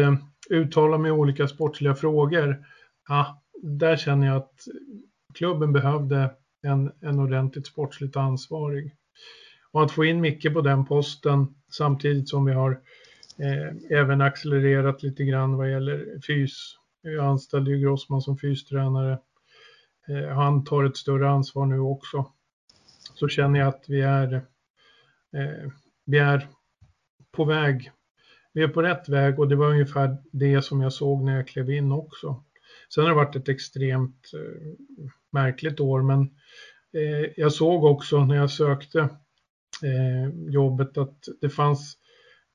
[0.51, 2.65] uttala mig i olika sportsliga frågor,
[3.09, 4.53] ja, där känner jag att
[5.35, 6.31] klubben behövde
[6.63, 8.95] en, en ordentligt sportsligt ansvarig.
[9.73, 12.81] Och att få in Micke på den posten samtidigt som vi har
[13.39, 16.77] eh, även accelererat lite grann vad gäller fys.
[17.03, 19.19] Jag anställde ju Grossman som fystränare.
[20.09, 22.27] Eh, han tar ett större ansvar nu också.
[23.15, 24.35] Så känner jag att vi är,
[25.33, 25.71] eh,
[26.07, 26.49] vi är
[27.33, 27.91] på väg
[28.55, 31.49] vi är på rätt väg och det var ungefär det som jag såg när jag
[31.49, 32.45] klev in också.
[32.95, 34.73] Sen har det varit ett extremt eh,
[35.33, 36.21] märkligt år men
[36.95, 39.01] eh, jag såg också när jag sökte
[39.83, 41.99] eh, jobbet att det fanns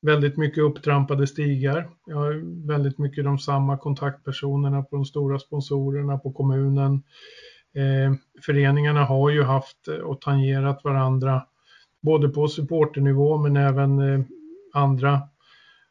[0.02, 1.90] väldigt mycket upptrampade stigar.
[2.06, 6.94] Jag har väldigt mycket de samma kontaktpersonerna på de stora sponsorerna på kommunen.
[7.76, 8.14] Eh,
[8.46, 11.46] föreningarna har ju haft eh, och tangerat varandra
[12.02, 14.22] både på supporternivå men även eh,
[14.74, 15.22] andra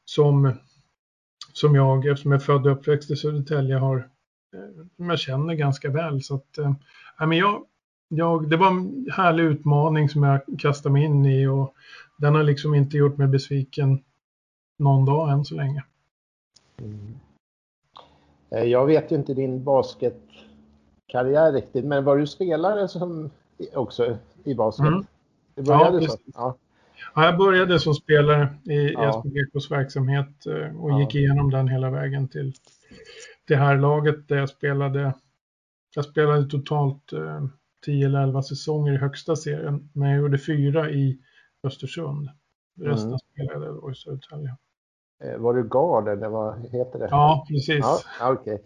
[0.08, 0.52] som,
[1.52, 4.08] som jag, eftersom jag är född och uppväxt i Södertälje, har,
[4.96, 6.22] som jag känner ganska väl.
[6.22, 6.72] Så att, äh,
[7.18, 7.64] men jag,
[8.08, 11.74] jag, det var en härlig utmaning som jag kastade mig in i och
[12.16, 14.04] den har liksom inte gjort mig besviken
[14.78, 15.84] någon dag än så länge.
[16.78, 17.18] Mm.
[18.50, 23.30] Eh, jag vet ju inte din basketkarriär riktigt, men var du spelare som
[23.74, 24.86] också i basket?
[24.86, 25.06] Mm.
[25.54, 26.18] Det började ja, så?
[26.34, 26.56] Ja.
[27.14, 29.12] Ja, jag började som spelare i ja.
[29.12, 31.00] SPGKs verksamhet eh, och ja.
[31.00, 32.52] gick igenom den hela vägen till
[33.48, 35.14] det här laget där jag spelade.
[35.94, 37.12] Jag spelade totalt
[37.84, 41.18] 10 eller 11 säsonger i högsta serien, men jag gjorde fyra i
[41.62, 42.28] Östersund.
[42.80, 43.18] Resten mm.
[43.18, 44.56] spelade jag i Södertälje.
[45.24, 47.08] Eh, var du gard eller vad heter det?
[47.11, 47.84] Ja, precis.
[48.20, 48.58] Ja, okay.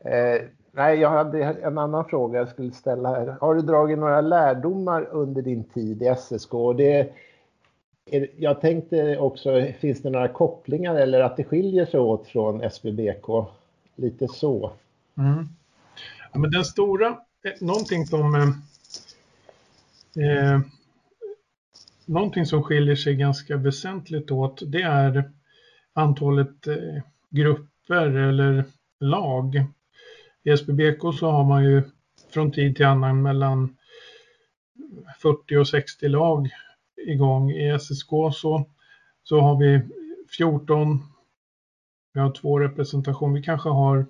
[0.00, 3.36] Eh, nej, jag hade en annan fråga jag skulle ställa här.
[3.40, 6.52] Har du dragit några lärdomar under din tid i SSK?
[6.76, 7.12] Det,
[8.36, 13.26] jag tänkte också, finns det några kopplingar eller att det skiljer sig åt från SBBK?
[13.96, 14.72] Lite så.
[15.18, 15.48] Mm.
[16.32, 18.48] Ja, men den stora, eh, någonting som eh,
[20.24, 20.60] eh,
[22.04, 25.30] någonting som skiljer sig ganska väsentligt åt, det är
[25.92, 28.64] antalet eh, grupper eller
[29.00, 29.64] lag.
[30.42, 31.82] I SBBK så har man ju
[32.30, 33.76] från tid till annan mellan
[35.22, 36.50] 40 och 60 lag
[37.06, 37.50] igång.
[37.50, 38.66] I SSK så,
[39.22, 39.80] så har vi
[40.36, 41.02] 14,
[42.12, 44.06] vi har två representation, vi kanske har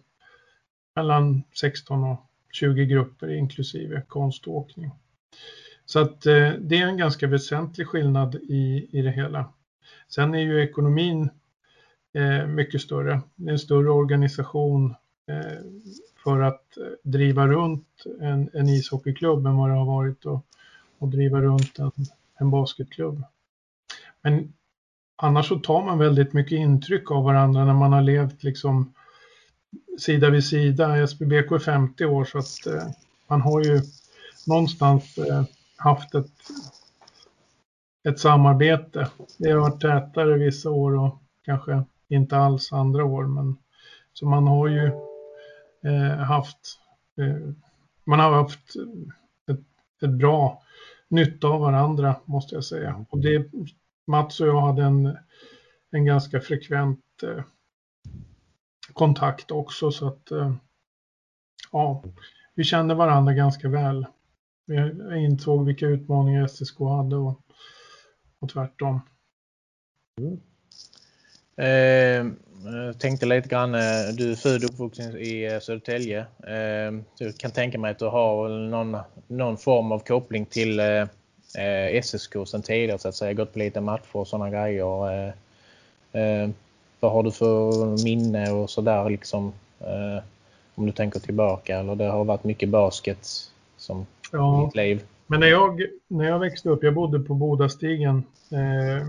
[0.97, 4.91] mellan 16 och 20 grupper inklusive konståkning.
[5.85, 9.53] Så att eh, det är en ganska väsentlig skillnad i, i det hela.
[10.09, 11.31] Sen är ju ekonomin
[12.15, 13.21] eh, mycket större.
[13.35, 14.95] Det är en större organisation
[15.29, 15.59] eh,
[16.25, 20.43] för att eh, driva runt en, en ishockeyklubb än vad det har varit att,
[20.99, 21.93] att driva runt en,
[22.39, 23.25] en basketklubb.
[24.23, 24.53] Men
[25.17, 28.95] annars så tar man väldigt mycket intryck av varandra när man har levt liksom
[29.99, 31.07] sida vid sida.
[31.07, 32.89] SBBK är 50 år så att eh,
[33.27, 33.81] man har ju
[34.47, 35.45] någonstans eh,
[35.77, 36.33] haft ett,
[38.09, 39.11] ett samarbete.
[39.39, 43.25] Det har varit tätare vissa år och kanske inte alls andra år.
[43.25, 43.57] Men,
[44.13, 44.87] så man har ju
[45.85, 46.79] eh, haft
[47.19, 47.53] eh,
[48.05, 48.77] man har haft
[49.51, 49.61] ett,
[50.03, 50.63] ett, bra
[51.09, 53.05] nytta av varandra måste jag säga.
[53.11, 53.51] Och det,
[54.07, 55.17] Mats och jag hade en,
[55.91, 57.45] en ganska frekvent eh,
[58.93, 60.55] kontakt också så att eh,
[61.73, 62.05] ja,
[62.55, 64.07] vi kände varandra ganska väl.
[64.67, 67.41] Vi insåg vilka utmaningar SSK hade och,
[68.39, 69.01] och tvärtom.
[70.21, 70.41] Mm.
[71.57, 72.27] Eh,
[72.65, 73.81] jag tänkte lite grann, eh,
[74.15, 76.27] du är född och uppvuxen i eh, Södertälje.
[76.47, 82.03] Eh, jag kan tänka mig att du har någon, någon form av koppling till eh,
[82.03, 83.33] SSK sedan tidigare så att säga.
[83.33, 85.13] Gått på lite matcher och sådana grejer.
[85.13, 85.33] Eh,
[86.23, 86.51] eh,
[87.01, 89.53] vad har du för minne och sådär liksom?
[89.81, 90.23] Eh,
[90.75, 93.29] om du tänker tillbaka eller det har varit mycket basket
[93.77, 95.03] som ja, ditt liv?
[95.27, 99.07] Men när jag, när jag växte upp, jag bodde på Bodastigen eh,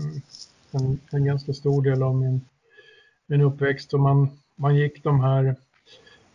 [0.70, 2.40] en, en ganska stor del av min,
[3.26, 5.56] min uppväxt och man, man gick de här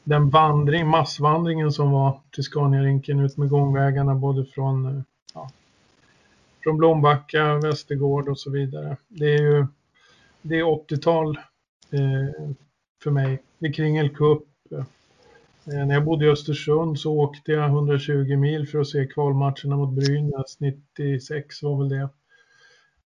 [0.03, 5.49] den vandring, massvandringen som var till Scaniarinken ut med gångvägarna både från, eh, ja,
[6.63, 8.97] från Blombacka, Västergård och så vidare.
[9.07, 9.67] Det är ju
[10.45, 11.37] det är 80-tal
[11.91, 12.51] eh,
[13.03, 13.41] för mig.
[13.59, 14.43] Vid Kringel Cup.
[14.71, 19.77] Eh, när jag bodde i Östersund så åkte jag 120 mil för att se kvalmatcherna
[19.77, 20.59] mot Brynäs.
[20.59, 22.09] 96 var väl det.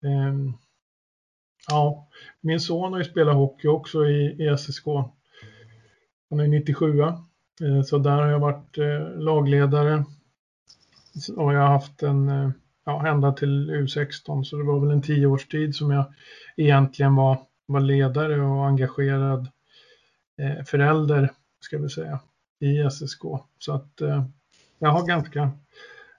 [0.09, 0.33] Eh,
[1.67, 2.08] Ja,
[2.41, 4.86] min son har ju spelat hockey också i, i SSK.
[6.30, 7.15] Han är 97 eh,
[7.86, 10.06] så där har jag varit eh, lagledare.
[11.36, 12.49] Och jag har haft en, eh,
[12.86, 16.13] ja, ända till U16 så det var väl en tioårstid som jag
[16.58, 19.47] egentligen var, var ledare och engagerad
[20.65, 22.19] förälder, ska vi säga,
[22.60, 23.21] i SSK.
[23.60, 24.02] Så att
[24.80, 25.52] jag har ganska,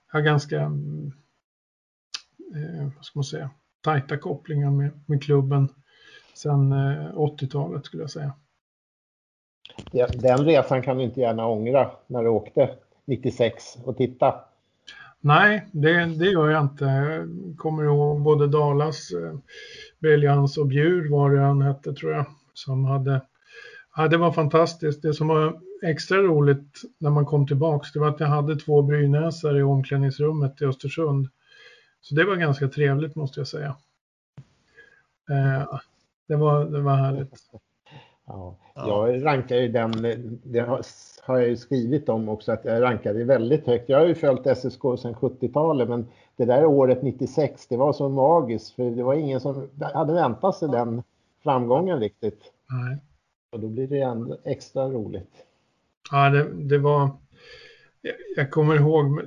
[0.06, 1.12] har ganska, mm,
[2.96, 3.50] vad ska man säga,
[3.84, 5.68] tajta kopplingar med, med klubben
[6.34, 6.72] sedan
[7.14, 8.32] 80-talet eh, skulle jag säga.
[10.14, 12.70] Den resan kan du inte gärna ångra när du åkte
[13.04, 14.34] 96 och titta.
[15.20, 16.84] Nej, det, det gör jag inte.
[16.84, 19.38] Jag kommer ihåg både Dalas, eh,
[19.98, 22.26] Briljans och Bjur var det han hette tror jag.
[22.54, 23.20] Som hade,
[23.96, 25.02] ja, det var fantastiskt.
[25.02, 28.82] Det som var extra roligt när man kom tillbaks det var att jag hade två
[28.82, 31.28] brynäsare i omklädningsrummet i Östersund.
[32.04, 33.76] Så det var ganska trevligt måste jag säga.
[35.30, 35.78] Eh,
[36.28, 37.50] det, var, det var härligt.
[38.26, 39.92] Ja, jag rankar ju den,
[40.42, 40.82] det har,
[41.26, 43.88] jag ju skrivit om också, att jag rankar det väldigt högt.
[43.88, 48.08] Jag har ju följt SSK sedan 70-talet, men det där året 96, det var så
[48.08, 51.02] magiskt, för det var ingen som hade väntat sig den
[51.42, 52.40] framgången riktigt.
[52.70, 52.98] Nej.
[53.52, 55.32] Och då blir det ändå extra roligt.
[56.10, 57.10] Ja, det, det var,
[58.36, 59.20] jag kommer ihåg,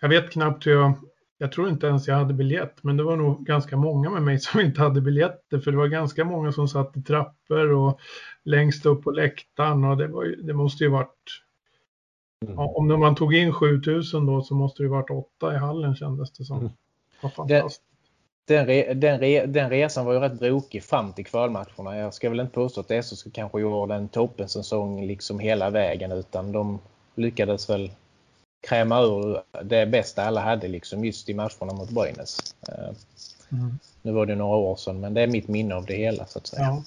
[0.00, 0.92] jag vet knappt hur jag,
[1.38, 4.38] jag tror inte ens jag hade biljett, men det var nog ganska många med mig
[4.40, 8.00] som inte hade biljetter, för det var ganska många som satt i trappor och
[8.44, 11.42] längst upp på läktaren och det, var det måste ju varit
[12.44, 12.58] Mm.
[12.58, 16.44] om man tog in 7000 då så måste det varit åtta i hallen kändes det
[16.44, 16.58] som.
[16.58, 17.48] Mm.
[17.48, 17.68] Den,
[18.46, 21.96] den, re, den, re, den, resan var ju rätt brokig fram till kvalmatcherna.
[21.96, 26.52] Jag ska väl inte påstå att SSK kanske gjorde en toppensäsong liksom hela vägen utan
[26.52, 26.78] de
[27.14, 27.90] lyckades väl
[28.68, 32.54] kräma ur det bästa alla hade liksom just i matcherna mot Brynäs.
[32.68, 32.94] Eh,
[33.58, 33.78] mm.
[34.02, 36.38] Nu var det några år sedan men det är mitt minne av det hela så
[36.38, 36.62] att säga.
[36.62, 36.82] Ja.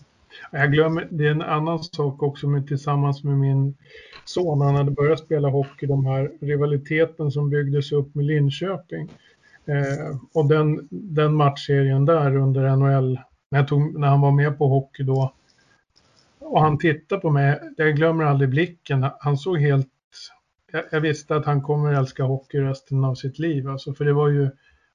[0.52, 3.76] Jag glömmer, det är en annan sak också med, tillsammans med min
[4.26, 4.62] son.
[4.62, 9.10] Han hade börjat spela hockey, de här rivaliteten som byggdes upp med Linköping.
[9.66, 13.20] Eh, och den, den matchserien där under NHL,
[13.52, 15.34] när, tog, när han var med på hockey då,
[16.40, 19.88] och han tittade på mig, jag glömmer aldrig blicken, han såg helt,
[20.72, 24.14] jag, jag visste att han kommer älska hockey resten av sitt liv, alltså, för det
[24.14, 24.50] var ju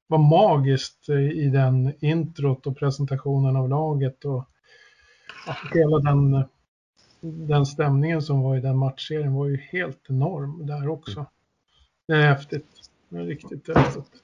[0.06, 4.48] var magiskt i den introt och presentationen av laget och
[5.74, 6.44] hela den,
[7.20, 11.26] den stämningen som var i den matchserien var ju helt enorm där också.
[12.06, 12.66] Det är häftigt.
[13.08, 14.22] Det är riktigt häftigt.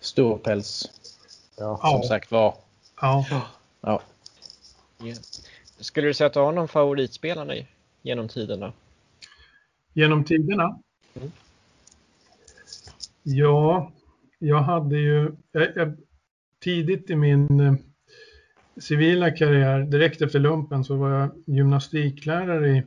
[0.00, 0.90] Storpäls.
[1.58, 1.80] Ja.
[1.82, 2.54] Som sagt var.
[3.00, 3.26] Ja.
[3.80, 4.00] ja.
[5.78, 7.66] Skulle du säga att du har någon favoritspelare
[8.02, 8.72] genom tiderna?
[9.92, 10.78] Genom tiderna?
[11.14, 11.30] Mm.
[13.22, 13.92] Ja,
[14.38, 15.96] jag hade ju jag, jag,
[16.64, 17.74] tidigt i min eh,
[18.80, 22.82] civila karriär, direkt efter lumpen, så var jag gymnastiklärare i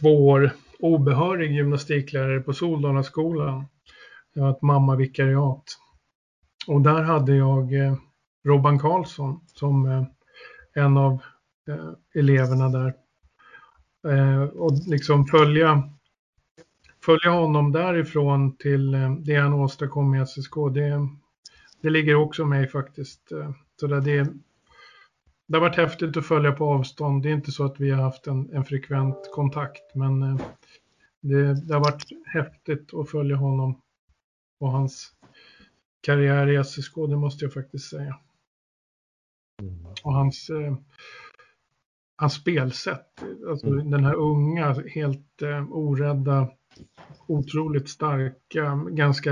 [0.00, 0.50] två år.
[0.78, 3.66] Obehörig gymnastiklärare på Soldalaskolan.
[4.34, 5.64] Jag var ett mammavikariat.
[6.66, 7.96] Och där hade jag eh,
[8.44, 10.04] Robban Karlsson som eh,
[10.74, 11.12] en av
[11.68, 12.94] eh, eleverna där.
[14.06, 15.90] Eh, och liksom följa,
[17.04, 21.08] följa honom därifrån till eh, det han åstadkom i SSK, det,
[21.80, 23.32] det ligger också mig faktiskt.
[23.32, 24.32] Eh, så det, det,
[25.46, 27.22] det har varit häftigt att följa på avstånd.
[27.22, 30.20] Det är inte så att vi har haft en, en frekvent kontakt, men
[31.20, 33.80] det, det, har varit häftigt att följa honom
[34.60, 35.12] och hans
[36.00, 38.18] karriär i SSK, det måste jag faktiskt säga.
[40.02, 40.50] Och hans,
[42.16, 43.90] hans spelsätt, alltså mm.
[43.90, 46.48] den här unga, helt eh, orädda,
[47.26, 49.30] otroligt starka, ganska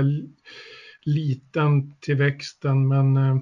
[1.01, 3.37] liten till växten men eh,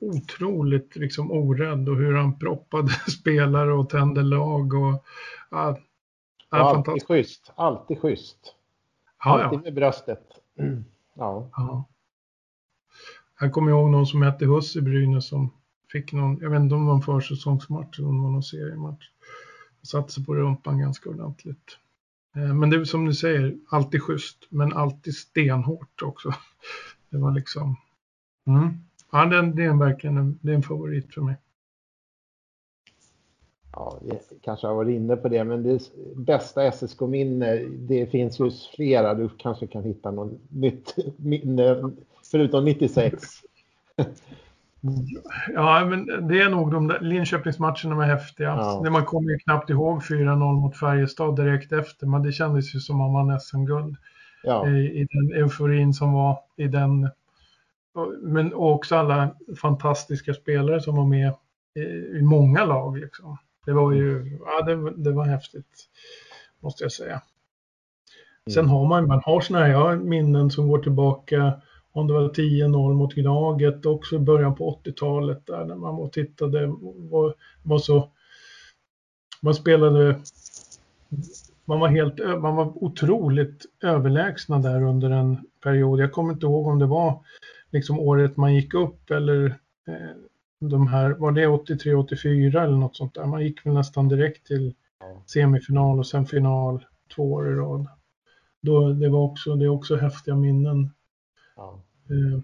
[0.00, 2.88] otroligt liksom orädd och hur han proppade
[3.20, 5.04] spelare och tände lag och
[5.50, 5.78] ja,
[6.50, 8.54] ja, alltid schysst, alltid schysst.
[9.24, 9.62] Ja, alltid ja.
[9.62, 10.24] med bröstet.
[10.58, 10.84] Mm.
[11.18, 11.50] Ja.
[11.52, 11.84] ja.
[13.40, 15.55] Jag kommer ihåg någon som hette Huss i Brynäs som
[15.92, 18.42] fick någon, jag vet inte om det var en försäsongsmatch eller om det var någon
[18.42, 19.10] seriematch.
[19.82, 21.78] Satte sig på rumpan ganska ordentligt.
[22.36, 26.34] Eh, men det är som du säger, alltid schysst, men alltid stenhårt också.
[27.10, 27.76] Det var liksom...
[28.46, 28.68] Mm.
[29.12, 31.36] Ja, det, det är verkligen en, det är en favorit för mig.
[33.72, 38.50] Ja, vi kanske har varit inne på det, men det bästa SSK-minne, det finns ju
[38.76, 39.14] flera.
[39.14, 41.92] Du kanske kan hitta något nytt minne
[42.30, 43.22] förutom 96.
[45.54, 48.48] Ja, men det är nog de där Linköpingsmatcherna var häftiga.
[48.48, 48.90] Ja.
[48.90, 53.00] Man kommer ju knappt ihåg 4-0 mot Färjestad direkt efter, men det kändes ju som
[53.00, 53.96] om man vann SM-guld.
[54.42, 54.68] Ja.
[54.68, 57.10] I, I, den euforin som var i den.
[58.22, 61.32] Men också alla fantastiska spelare som var med
[61.74, 61.80] i,
[62.18, 62.98] i många lag.
[62.98, 63.38] Liksom.
[63.66, 65.88] Det var ju, ja det, det var häftigt,
[66.60, 67.22] måste jag säga.
[68.50, 68.70] Sen mm.
[68.70, 71.52] har man, man har sådana här, minnen som går tillbaka
[71.96, 76.08] om det var 10-0 mot Gnaget också i början på 80-talet där när man var
[76.08, 76.66] tittade
[77.10, 78.10] var, var så
[79.42, 80.20] man spelade
[81.64, 86.00] man var helt man var otroligt överlägsna där under en period.
[86.00, 87.24] Jag kommer inte ihåg om det var
[87.70, 89.46] liksom året man gick upp eller
[89.86, 90.16] eh,
[90.60, 93.26] de här, var det 83, 84 eller något sånt där?
[93.26, 94.74] Man gick väl nästan direkt till
[95.26, 97.86] semifinal och sen final två år i rad.
[98.60, 100.90] Då, det var också, det är också häftiga minnen.
[101.56, 101.82] Ja.
[102.10, 102.40] Eh,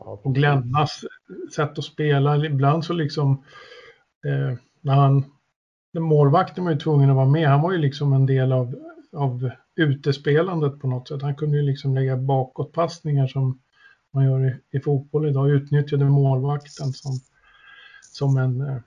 [0.00, 1.04] och Glennas
[1.54, 3.44] sätt att spela, ibland så liksom
[4.26, 5.24] eh, när han,
[5.98, 8.74] målvakten var ju tvungen att vara med, han var ju liksom en del av,
[9.12, 11.22] av utespelandet på något sätt.
[11.22, 13.60] Han kunde ju liksom lägga bakåtpassningar som
[14.10, 17.12] man gör i, i fotboll idag, utnyttjade målvakten som,
[18.12, 18.78] som en eh,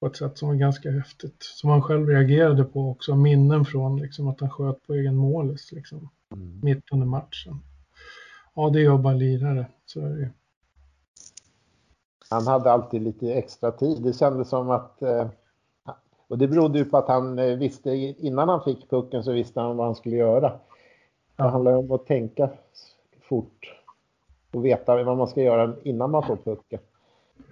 [0.00, 1.36] på ett sätt som var ganska häftigt.
[1.40, 5.72] Som han själv reagerade på också, minnen från liksom, att han sköt på egen målis
[5.72, 6.60] liksom, mm.
[6.62, 7.60] mitt under matchen
[8.54, 9.66] ja, det gör bara lirare.
[9.86, 10.30] Så är det
[12.30, 14.02] Han hade alltid lite extra tid.
[14.02, 15.28] Det kändes som att eh,
[16.28, 19.60] och det berodde ju på att han eh, visste innan han fick pucken så visste
[19.60, 20.52] han vad han skulle göra.
[21.36, 22.50] Det handlar om att tänka
[23.22, 23.74] fort
[24.50, 26.80] och veta vad man ska göra innan man får pucken.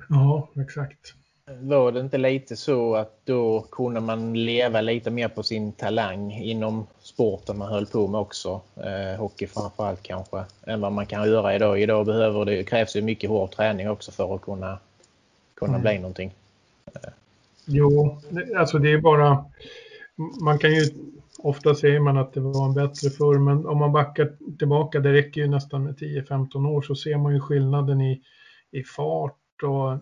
[0.09, 1.14] Ja, exakt.
[1.47, 6.32] Var det inte lite så att då kunde man leva lite mer på sin talang
[6.32, 11.28] inom sporten man höll på med också, eh, hockey framförallt kanske, än vad man kan
[11.28, 11.80] göra idag.
[11.80, 14.78] Idag behöver det, krävs det mycket hård träning också för att kunna,
[15.55, 15.82] kunna mm.
[15.82, 16.34] bli någonting.
[17.64, 18.18] Jo,
[18.57, 19.45] alltså det är bara,
[20.40, 20.84] man kan ju,
[21.38, 25.12] ofta säger man att det var en bättre förr, men om man backar tillbaka, det
[25.12, 28.22] räcker ju nästan med 10-15 år, så ser man ju skillnaden i,
[28.70, 29.98] i fart och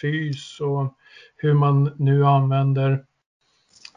[0.00, 0.94] fys och
[1.36, 3.04] hur man nu använder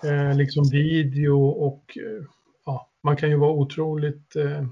[0.04, 2.26] eh, liksom video och eh,
[2.66, 4.68] ja, man kan ju vara otroligt eh,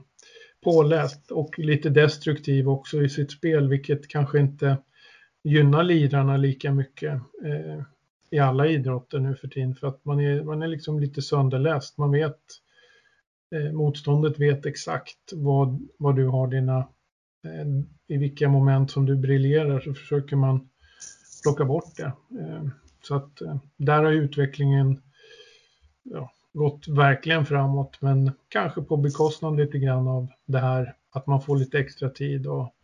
[0.63, 4.77] påläst och lite destruktiv också i sitt spel, vilket kanske inte
[5.43, 7.13] gynnar lirarna lika mycket
[7.43, 7.81] eh,
[8.29, 11.97] i alla idrotter nu för tiden för att man är, man är liksom lite sönderläst.
[11.97, 12.39] Man vet,
[13.55, 16.87] eh, motståndet vet exakt vad, vad du har dina,
[17.45, 17.67] Eh,
[18.07, 20.69] i vilka moment som du briljerar så försöker man
[21.43, 22.13] plocka bort det.
[22.39, 22.65] Eh,
[23.01, 25.01] så att eh, där har utvecklingen
[26.03, 31.41] ja, gått verkligen framåt men kanske på bekostnad lite grann av det här att man
[31.41, 32.75] får lite extra tid och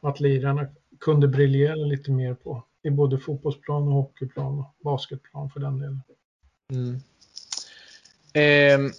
[0.00, 0.68] att lirarna
[1.00, 6.02] kunde briljera lite mer på i både fotbollsplan och hockeyplan och basketplan för den delen.
[6.72, 6.94] Mm.
[8.32, 8.92] Eh,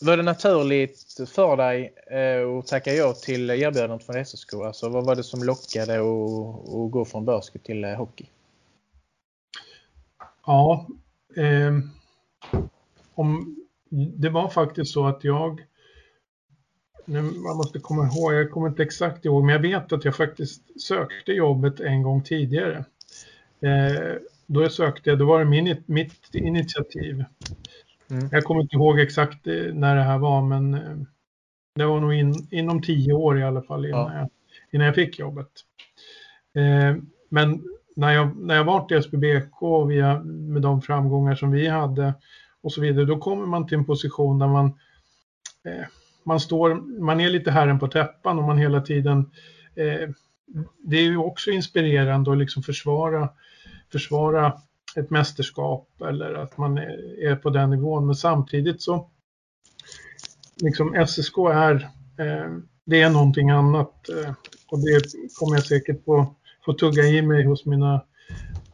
[0.00, 4.54] var det naturligt för dig eh, att tacka ja till erbjudandet från SSK?
[4.54, 8.26] Alltså, vad var det som lockade att, gå från basket till eh, hockey?
[10.46, 10.86] Ja,
[11.36, 11.72] eh,
[13.14, 13.56] om,
[13.90, 15.64] det var faktiskt så att jag
[17.08, 20.16] nu, man måste komma ihåg, jag kommer inte exakt ihåg, men jag vet att jag
[20.16, 22.84] faktiskt sökte jobbet en gång tidigare.
[23.60, 24.14] Eh,
[24.46, 27.24] då jag sökte, då var det min, mitt initiativ.
[28.10, 28.28] Mm.
[28.32, 30.96] Jag kommer inte ihåg exakt eh, när det här var, men eh,
[31.74, 34.18] det var nog in, inom tio år i alla fall innan, ja.
[34.18, 34.28] jag,
[34.70, 35.50] innan jag fick jobbet.
[36.54, 37.64] Eh, men
[37.96, 42.14] när jag, när jag var till SBBK via, med de framgångar som vi hade
[42.60, 44.66] och så vidare, då kommer man till en position där man,
[45.64, 45.86] eh,
[46.24, 49.30] man, står, man är lite herren på täppan och man hela tiden
[49.74, 50.08] eh,
[50.78, 53.28] det är ju också inspirerande att liksom försvara,
[53.92, 54.52] försvara
[54.96, 58.06] ett mästerskap eller att man är på den nivån.
[58.06, 59.10] Men samtidigt så,
[60.56, 61.74] liksom SSK är,
[62.18, 64.32] eh, det är någonting annat eh,
[64.70, 65.02] och det
[65.38, 66.34] kommer jag säkert få,
[66.64, 67.94] få tugga i mig hos mina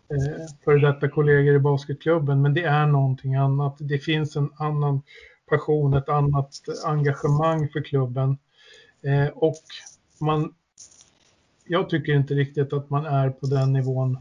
[0.08, 2.42] eh, före detta kollegor i basketklubben.
[2.42, 3.76] Men det är någonting annat.
[3.78, 5.02] Det finns en annan
[5.48, 6.50] passion, ett annat
[6.84, 8.38] engagemang för klubben.
[9.02, 9.62] Eh, och
[10.20, 10.54] man
[11.66, 14.18] jag tycker inte riktigt att man är på den nivån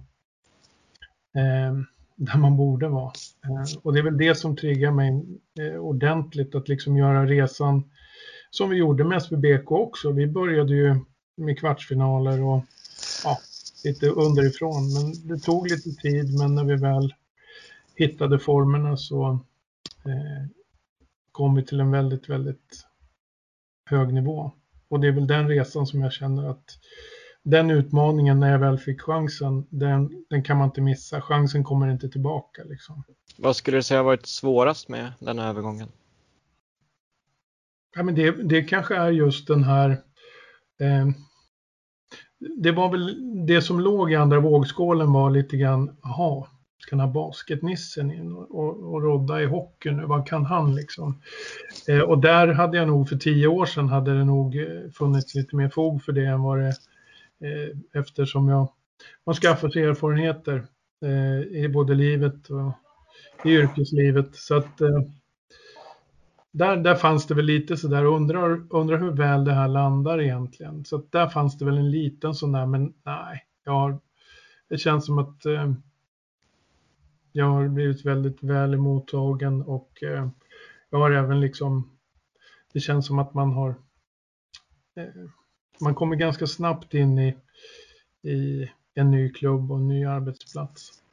[1.34, 3.12] Ehm, där man borde vara.
[3.44, 5.26] Eh, och det är väl det som triggar mig
[5.60, 7.84] eh, ordentligt att liksom göra resan
[8.50, 10.12] som vi gjorde med SBBK också.
[10.12, 10.96] Vi började ju
[11.36, 12.64] med kvartsfinaler och
[13.24, 13.38] ja,
[13.84, 14.94] lite underifrån.
[14.94, 17.14] Men det tog lite tid, men när vi väl
[17.96, 19.30] hittade formerna så
[20.06, 20.48] eh,
[21.32, 22.86] kom vi till en väldigt, väldigt
[23.90, 24.52] hög nivå.
[24.90, 26.80] Och det är väl den resan som jag känner att
[27.44, 31.22] den utmaningen när jag väl fick chansen, den, den kan man inte missa.
[31.22, 32.64] Chansen kommer inte tillbaka.
[32.64, 33.04] Liksom.
[33.38, 35.88] Vad skulle du säga har varit svårast med den här övergången?
[37.96, 39.90] Ja, men det, det kanske är just den här...
[40.80, 41.08] Eh,
[42.58, 47.06] det var väl det som låg i andra vågskålen var lite grann, jaha, ska den
[47.06, 51.22] här basketnissen in och, och, och rodda i hockey nu, vad kan han liksom?
[51.88, 55.36] Eh, och där hade jag nog för tio år sedan hade det nog eh, funnits
[55.36, 56.74] lite mer fog för det än vad det
[57.44, 58.68] Eh, eftersom jag,
[59.26, 60.66] man skaffar sig erfarenheter
[61.02, 62.72] eh, i både livet och
[63.46, 64.36] i yrkeslivet.
[64.36, 65.02] Så att eh,
[66.52, 70.86] där, där fanns det väl lite sådär, undrar, undrar hur väl det här landar egentligen.
[70.86, 74.00] Så att där fanns det väl en liten sån där, men nej, jag har,
[74.70, 75.74] det känns som att eh,
[77.32, 80.28] jag har blivit väldigt väl emottagen och eh,
[80.90, 81.98] jag har även liksom,
[82.74, 83.76] det känns som att man har
[84.96, 85.30] eh,
[85.80, 87.36] man kommer ganska snabbt in i,
[88.30, 91.04] i en ny klubb och en ny arbetsplats.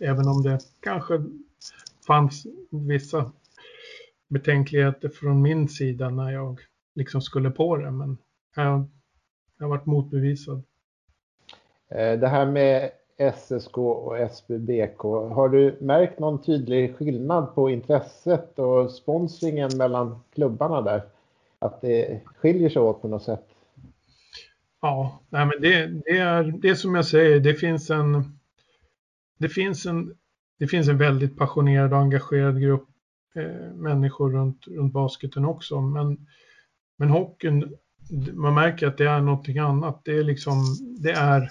[0.00, 1.24] Även om det kanske
[2.06, 3.32] fanns vissa
[4.28, 6.60] betänkligheter från min sida när jag
[6.94, 8.18] liksom skulle på det, men
[8.56, 8.84] jag,
[9.58, 10.62] jag har varit motbevisad.
[11.88, 12.90] Eh, det här med
[13.34, 15.02] SSK och SBBK,
[15.34, 21.02] har du märkt någon tydlig skillnad på intresset och sponsringen mellan klubbarna där?
[21.58, 23.49] Att det skiljer sig åt på något sätt?
[24.80, 28.38] Ja, nej men det, det, är, det som jag säger, det finns en
[29.38, 30.14] det finns en,
[30.58, 32.88] det finns en väldigt passionerad och engagerad grupp
[33.34, 35.80] eh, människor runt, runt basketen också.
[35.80, 36.26] Men
[36.96, 37.76] Men hockeyn,
[38.32, 40.00] man märker att det är någonting annat.
[40.04, 40.64] Det är liksom,
[40.98, 41.50] det är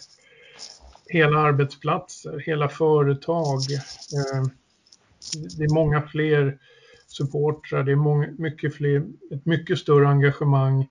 [1.08, 3.60] hela arbetsplatser, hela företag.
[4.16, 4.44] Eh,
[5.58, 6.60] det är många fler
[7.08, 10.88] supportrar, det är många, mycket fler, ett mycket större engagemang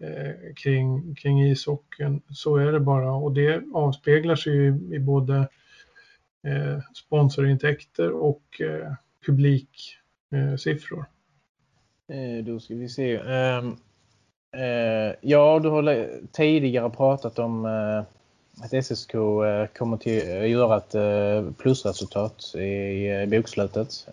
[0.00, 2.22] eh, kring, kring ishockeyn.
[2.30, 5.48] Så är det bara och det avspeglar sig i, i både
[6.46, 8.92] eh, sponsorintäkter och eh,
[9.26, 11.04] publiksiffror.
[12.08, 13.16] Eh, då ska vi se.
[13.16, 13.76] Ehm,
[14.52, 18.02] eh, ja, du har tidigare pratat om eh,
[18.64, 24.06] att SSK eh, kommer till att göra ett plusresultat i bokslutet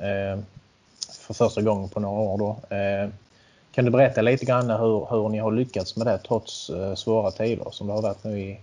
[1.28, 2.38] för första gången på några år.
[2.38, 2.60] Då.
[3.76, 7.32] Kan du berätta lite grann hur, hur ni har lyckats med det trots eh, svåra
[7.32, 8.60] tider som det har varit nu i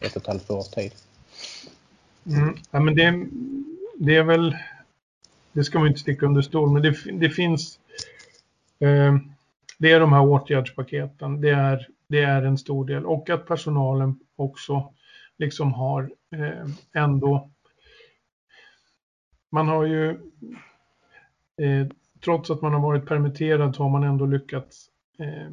[0.00, 0.92] ett och ett halvt års tid?
[2.26, 2.56] Mm.
[2.70, 3.26] Ja, men det,
[3.98, 4.56] det är väl,
[5.52, 7.80] det ska man inte sticka under stol, men det, det finns
[8.80, 9.16] Eh,
[9.78, 14.20] det är de här åtgärdspaketen, det är, det är en stor del och att personalen
[14.36, 14.94] också
[15.38, 17.50] liksom har eh, ändå
[19.50, 20.10] man har ju
[21.56, 21.86] eh,
[22.24, 24.86] trots att man har varit permitterad så har man ändå lyckats
[25.18, 25.50] eh,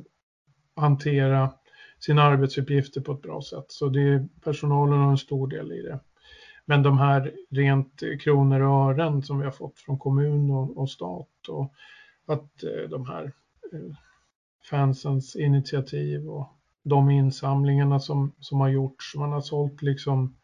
[0.76, 1.53] hantera
[1.99, 3.65] sina arbetsuppgifter på ett bra sätt.
[3.68, 5.99] Så det är, personalen har en stor del i det.
[6.65, 10.78] Men de här rent eh, kronor och ören som vi har fått från kommun och,
[10.78, 11.74] och stat och
[12.26, 13.24] att eh, de här
[13.74, 13.95] eh,
[14.70, 16.47] fansens initiativ och
[16.84, 19.15] de insamlingarna som, som har gjorts.
[19.15, 20.36] Man har sålt liksom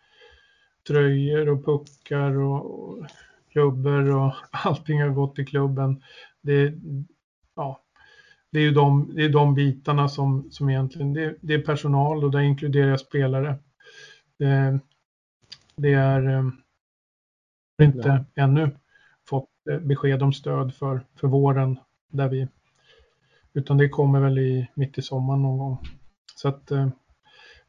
[0.88, 3.06] tröjor och puckar och, och
[3.54, 6.04] klubbor och allting har gått till klubben.
[6.42, 6.74] Det,
[7.56, 7.84] ja,
[8.52, 12.24] det är ju de, det är de bitarna som, som egentligen, det, det är personal
[12.24, 13.56] och där inkluderar jag spelare.
[14.38, 14.80] Det,
[15.76, 16.44] det är eh,
[17.82, 18.44] inte ja.
[18.44, 18.72] ännu
[19.30, 21.80] fått eh, besked om stöd för, för våren.
[22.08, 22.48] Där vi,
[23.54, 25.78] utan det kommer väl i, mitt i sommaren någon gång.
[26.36, 26.88] Så att, eh,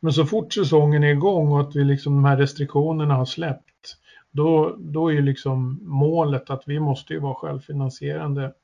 [0.00, 3.70] men så fort säsongen är igång och att vi liksom, de här restriktionerna har släppt,
[4.34, 8.54] då, då är ju liksom målet att vi måste ju vara självfinansierande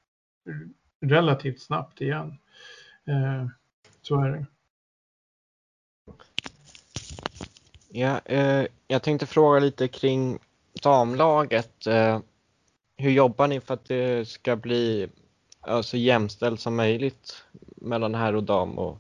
[1.01, 2.39] relativt snabbt igen.
[3.07, 3.47] Eh,
[4.03, 4.47] så är det.
[7.89, 10.39] Ja, eh, jag tänkte fråga lite kring
[10.83, 11.87] damlaget.
[11.87, 12.21] Eh,
[12.97, 15.09] hur jobbar ni för att det ska bli
[15.83, 17.45] så jämställt som möjligt
[17.77, 18.99] mellan herr och dam och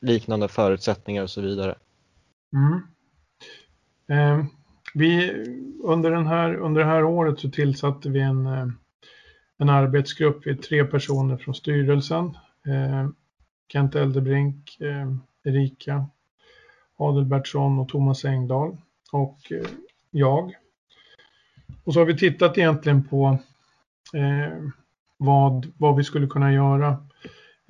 [0.00, 1.74] liknande förutsättningar och så vidare?
[2.52, 4.46] Mm.
[4.94, 5.32] Vi,
[5.82, 8.66] under, den här, under det här året så tillsatte vi en, eh,
[9.58, 12.24] en arbetsgrupp, vi tre personer från styrelsen.
[12.66, 13.08] Eh,
[13.72, 15.14] Kent Eldebrink, eh,
[15.44, 16.06] Erika
[16.96, 18.76] Adelbertsson och Thomas Engdahl
[19.12, 19.66] och eh,
[20.10, 20.54] jag
[21.84, 23.38] och så har vi tittat egentligen på
[24.14, 24.58] eh,
[25.16, 26.88] vad, vad vi skulle kunna göra.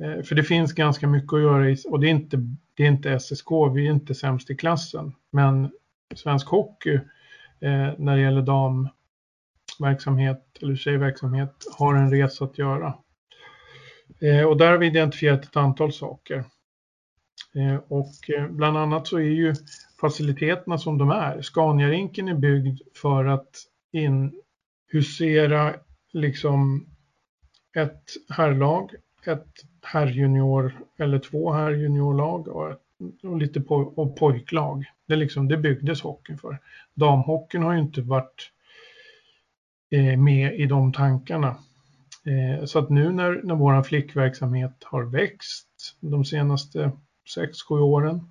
[0.03, 2.37] Eh, för det finns ganska mycket att göra i, och det är, inte,
[2.75, 5.13] det är inte SSK, vi är inte sämst i klassen.
[5.31, 5.71] Men
[6.15, 6.95] svensk hockey
[7.61, 8.89] eh, när det gäller
[9.79, 12.95] damverksamhet eller tjejverksamhet har en resa att göra.
[14.21, 16.45] Eh, och där har vi identifierat ett antal saker.
[17.55, 19.55] Eh, och eh, bland annat så är ju
[20.01, 21.43] faciliteterna som de är.
[21.43, 23.51] Scaniarinken är byggd för att
[23.93, 25.75] inhusera
[26.13, 26.87] liksom
[27.77, 28.95] ett herrlag,
[29.27, 29.53] ett
[29.83, 32.84] herrjunior eller två herrjuniorlag och, ett
[33.23, 34.85] och lite po och pojklag.
[35.07, 36.59] Det, liksom, det byggdes hockeyn för.
[36.95, 38.51] Damhockeyn har ju inte varit
[39.91, 41.57] eh, med i de tankarna.
[42.25, 46.93] Eh, så att nu när, när vår flickverksamhet har växt de senaste
[47.37, 48.31] 6-7 åren.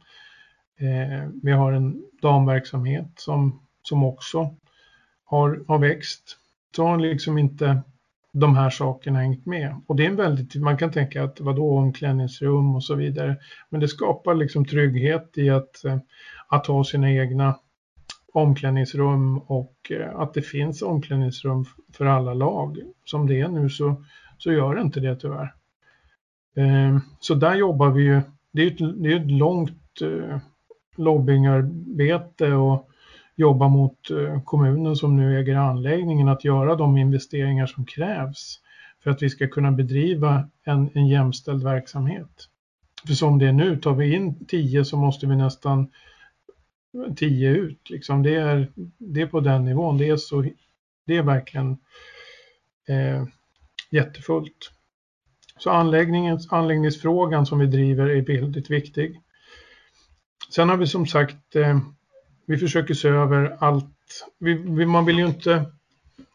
[0.77, 4.55] Eh, vi har en damverksamhet som, som också
[5.23, 6.37] har, har växt
[6.75, 7.81] så har liksom inte
[8.33, 9.81] de här sakerna hängt med.
[9.87, 13.37] Och det är en väldigt, man kan tänka att vadå omklädningsrum och så vidare.
[13.69, 15.97] Men det skapar liksom trygghet i att, eh,
[16.47, 17.55] att ha sina egna
[18.33, 22.77] omklädningsrum och eh, att det finns omklädningsrum för alla lag.
[23.05, 24.03] Som det är nu så,
[24.37, 25.53] så gör det inte det tyvärr.
[26.55, 28.21] Ehm, så där jobbar vi ju,
[28.51, 30.37] det är ett, det är ett långt eh,
[30.97, 32.89] lobbyingarbete och
[33.35, 38.59] jobba mot eh, kommunen som nu äger anläggningen att göra de investeringar som krävs
[39.03, 42.49] för att vi ska kunna bedriva en, en jämställd verksamhet.
[43.07, 45.91] För som det är nu, tar vi in 10 så måste vi nästan
[47.15, 47.89] 10 ut.
[47.89, 48.23] Liksom.
[48.23, 49.97] Det, är, det är på den nivån.
[49.97, 50.45] Det är, så,
[51.05, 51.71] det är verkligen
[52.87, 53.25] eh,
[53.89, 54.71] jättefullt.
[55.57, 55.69] Så
[56.49, 59.21] anläggningsfrågan som vi driver är väldigt viktig.
[60.49, 61.79] Sen har vi som sagt eh,
[62.45, 64.25] vi försöker se över allt.
[64.39, 65.65] Vi, vi, man vill ju inte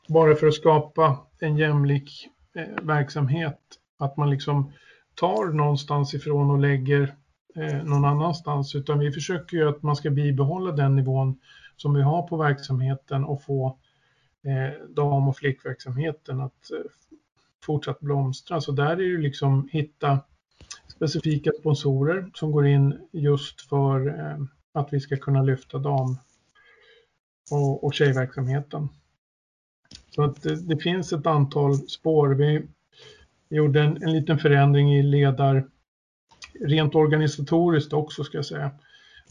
[0.08, 3.60] bara för att skapa en jämlik eh, verksamhet
[3.98, 4.72] att man liksom
[5.14, 7.14] tar någonstans ifrån och lägger
[7.54, 11.38] eh, någon annanstans utan vi försöker ju att man ska bibehålla den nivån
[11.76, 13.78] som vi har på verksamheten och få
[14.44, 16.90] eh, dam och flickverksamheten att eh,
[17.64, 18.60] fortsatt blomstra.
[18.60, 20.18] Så där är det ju liksom hitta
[20.86, 24.38] specifika sponsorer som går in just för eh,
[24.78, 26.16] att vi ska kunna lyfta dam
[27.50, 28.88] och, och tjejverksamheten.
[30.10, 32.28] Så att det, det, finns ett antal spår.
[32.28, 32.66] Vi
[33.48, 35.68] gjorde en, en liten förändring i ledar,
[36.60, 38.70] rent organisatoriskt också ska jag säga,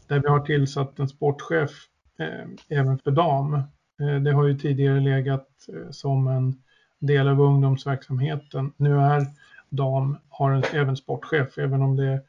[0.06, 1.70] där vi har tillsatt en sportchef
[2.18, 3.54] eh, även för dam.
[4.00, 6.62] Eh, det har ju tidigare legat eh, som en
[6.98, 8.72] del av ungdomsverksamheten.
[8.76, 9.26] Nu är
[9.68, 12.22] dam, har en, även sportchef, även om det är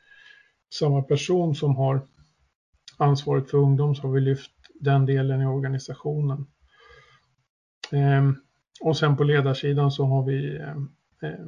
[0.74, 2.02] samma person som har
[3.00, 6.48] ansvaret för ungdom så har vi lyft den delen i organisationen.
[7.92, 8.32] Eh,
[8.82, 10.78] och sen på ledarsidan så har vi eh,
[11.30, 11.46] eh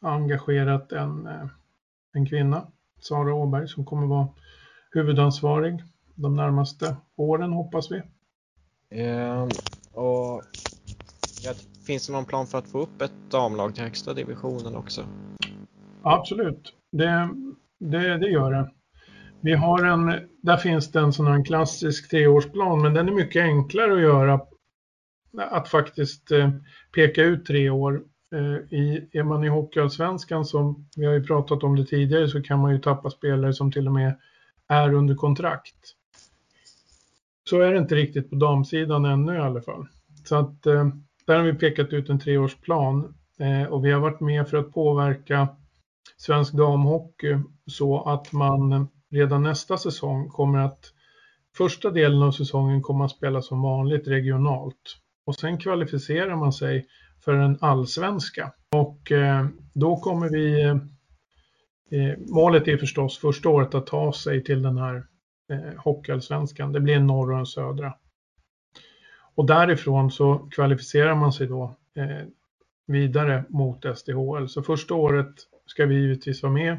[0.00, 1.46] engagerat en, eh,
[2.12, 2.66] en kvinna,
[2.98, 4.28] Sara Åberg, som kommer vara
[4.90, 5.82] huvudansvarig
[6.14, 8.02] de närmaste åren hoppas vi.
[9.02, 9.48] Eh,
[9.92, 10.42] och
[11.42, 11.54] ja,
[11.86, 15.04] finns det någon plan för att få upp ett damlag till högsta divisionen också?
[16.02, 17.28] Absolut, det,
[17.78, 18.70] det, det gör det.
[19.44, 23.42] Vi har en, där finns det en sån här klassisk treårsplan, men den är mycket
[23.42, 24.40] enklare att göra.
[25.38, 26.50] Att faktiskt eh,
[26.94, 28.02] peka ut tre år.
[28.34, 32.42] Eh, I, är man i Hockeyallsvenskan, som vi har ju pratat om det tidigare, så
[32.42, 34.18] kan man ju tappa spelare som till och med
[34.68, 35.76] är under kontrakt.
[37.50, 39.86] Så är det inte riktigt på damsidan ännu i alla fall.
[40.24, 40.88] Så att eh,
[41.26, 43.14] där har vi pekat ut en treårsplan
[43.68, 45.48] och vi har varit med för att påverka
[46.16, 50.92] svensk damhockey så att man redan nästa säsong kommer att
[51.56, 54.96] första delen av säsongen kommer att spela som vanligt regionalt
[55.26, 56.86] och sen kvalificerar man sig
[57.24, 60.76] för en allsvenska och eh, då kommer vi eh,
[61.90, 65.06] eh målet är förstås första året att ta sig till den här
[65.50, 66.72] eh, hockeyallsvenskan.
[66.72, 67.94] Det blir en norr och en södra.
[69.34, 72.26] Och därifrån så kvalificerar man sig då eh,
[72.86, 74.48] vidare mot SDHL.
[74.48, 75.34] Så första året
[75.66, 76.78] ska vi givetvis vara med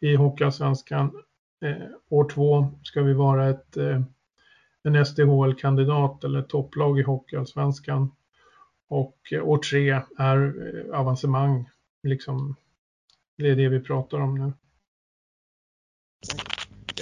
[0.00, 1.22] i Hockeyallsvenskan.
[1.64, 4.00] Eh, år två ska vi vara ett, eh,
[4.82, 8.12] en SDHL-kandidat eller topplag i Hockeyallsvenskan.
[8.88, 11.70] Och eh, år tre är eh, avancemang.
[12.02, 12.56] Liksom,
[13.36, 14.52] det är det vi pratar om nu.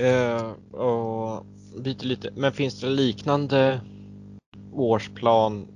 [0.01, 1.47] Uh, och
[1.83, 3.81] byter lite, men finns det liknande
[4.73, 5.67] årsplan,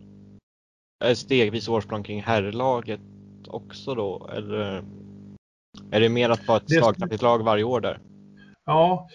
[1.15, 3.01] stegvis årsplan kring herrlaget
[3.47, 4.31] också då?
[4.33, 4.85] Eller
[5.91, 8.01] är det mer att vara ett slagkraftigt lag varje år där?
[8.65, 9.09] Ja,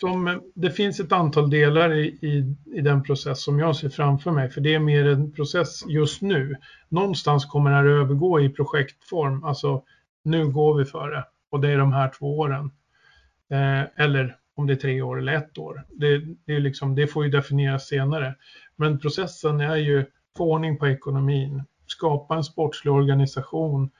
[0.00, 4.30] som, det finns ett antal delar i, i, i, den process som jag ser framför
[4.30, 6.56] mig, för det är mer en process just nu.
[6.88, 9.82] Någonstans kommer det här övergå i projektform, alltså
[10.22, 12.70] nu går vi för det och det är de här två åren.
[13.50, 15.84] Eh, eller om det är tre år eller ett år.
[15.90, 18.34] Det, det, är liksom, det får ju definieras senare.
[18.76, 20.04] Men processen är ju
[20.36, 23.90] få ordning på ekonomin, skapa en sportslig organisation,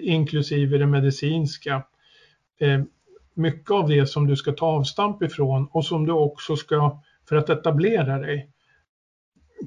[0.00, 1.82] inklusive det medicinska.
[2.60, 2.82] Eh,
[3.36, 7.36] mycket av det som du ska ta avstamp ifrån och som du också ska, för
[7.36, 8.50] att etablera dig,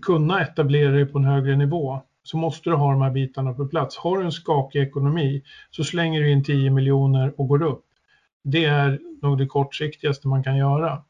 [0.01, 3.67] kunna etablera dig på en högre nivå, så måste du ha de här bitarna på
[3.67, 3.97] plats.
[3.97, 7.85] Har du en skakig ekonomi så slänger du in 10 miljoner och går upp.
[8.43, 11.03] Det är nog det kortsiktigaste man kan göra.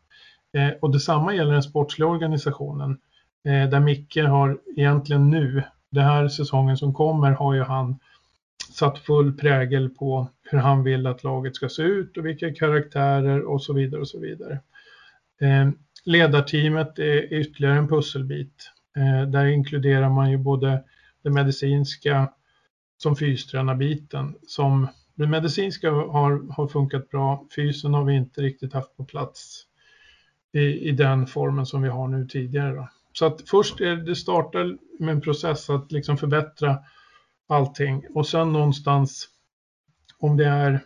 [0.54, 2.98] Eh, och detsamma gäller den sportsliga organisationen.
[3.46, 8.00] Eh, där Micke har egentligen nu, den här säsongen som kommer, har ju han
[8.70, 13.42] satt full prägel på hur han vill att laget ska se ut och vilka karaktärer
[13.42, 14.60] och så vidare och så vidare.
[15.42, 15.70] Eh,
[16.06, 18.72] ledarteamet är ytterligare en pusselbit.
[18.98, 20.84] Eh, där inkluderar man ju både
[21.24, 22.32] det medicinska
[22.98, 24.36] som fystränarbiten.
[24.48, 29.66] Som det medicinska har, har funkat bra, fysen har vi inte riktigt haft på plats
[30.54, 32.76] i, i den formen som vi har nu tidigare.
[32.76, 32.90] Då.
[33.14, 36.78] Så att först är det startar med en process att liksom förbättra
[37.50, 39.28] allting och sen någonstans
[40.20, 40.80] om det är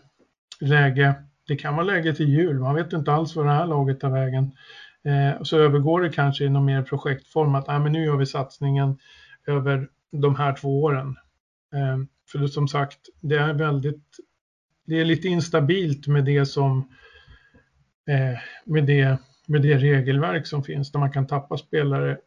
[0.59, 1.16] läge,
[1.47, 4.09] det kan vara läge till jul, man vet inte alls vad det här laget tar
[4.09, 4.51] vägen.
[5.05, 8.26] Eh, så övergår det kanske i någon mer projektform att ah, men nu gör vi
[8.26, 8.97] satsningen
[9.47, 11.16] över de här två åren.
[11.74, 11.97] Eh,
[12.32, 14.03] för som sagt, det är väldigt,
[14.86, 16.78] det är lite instabilt med det som,
[18.07, 22.18] eh, med det, med det regelverk som finns där man kan tappa spelare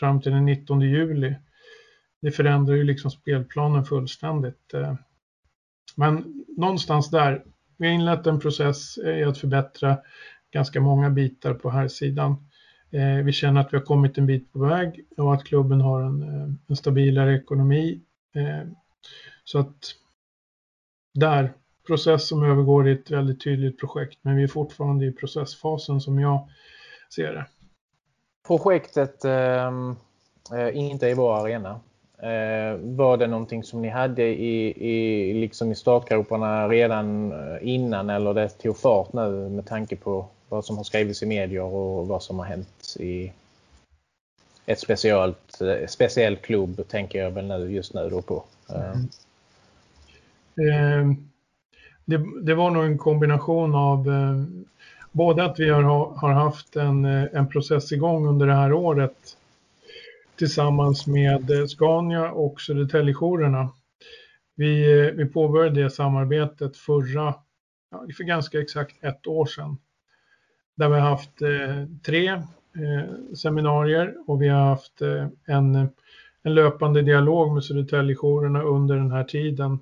[0.00, 1.34] fram till den 19 juli.
[2.24, 4.74] Det förändrar ju liksom spelplanen fullständigt.
[4.74, 4.94] Eh,
[5.96, 7.44] men någonstans där,
[7.76, 9.98] vi har inlett en process eh, i att förbättra
[10.50, 12.36] ganska många bitar på här sidan.
[12.90, 16.02] Eh, vi känner att vi har kommit en bit på väg och att klubben har
[16.02, 18.00] en, en stabilare ekonomi.
[19.44, 19.94] Så att
[21.14, 21.52] där
[21.86, 26.18] process som övergår i ett väldigt tydligt projekt, men vi är fortfarande i processfasen som
[26.18, 26.48] jag
[27.14, 27.46] ser det.
[28.46, 29.70] Projektet eh,
[30.74, 31.80] inte i vår arena.
[32.24, 38.10] Eh, var det någonting som ni hade i, i, liksom i startgroparna redan eh, innan
[38.10, 42.08] eller det tog fart nu med tanke på vad som har skrivits i medier och
[42.08, 43.32] vad som har hänt i
[44.66, 48.44] ett speciellt, eh, speciell klubb tänker jag väl nu just nu då på.
[48.68, 49.08] Mm.
[50.56, 51.16] Eh,
[52.04, 54.42] det, det, var nog en kombination av eh,
[55.12, 55.82] både att vi har,
[56.16, 59.36] har haft en, en process igång under det här året
[60.36, 63.68] tillsammans med eh, Scania och Södertäljejourerna.
[64.56, 67.34] Vi, eh, vi påbörjade det samarbetet förra,
[67.90, 69.78] ja, för ganska exakt ett år sedan.
[70.76, 75.88] Där vi har haft eh, tre eh, seminarier och vi har haft eh, en,
[76.42, 79.78] en löpande dialog med Södertäljejourerna under den här tiden.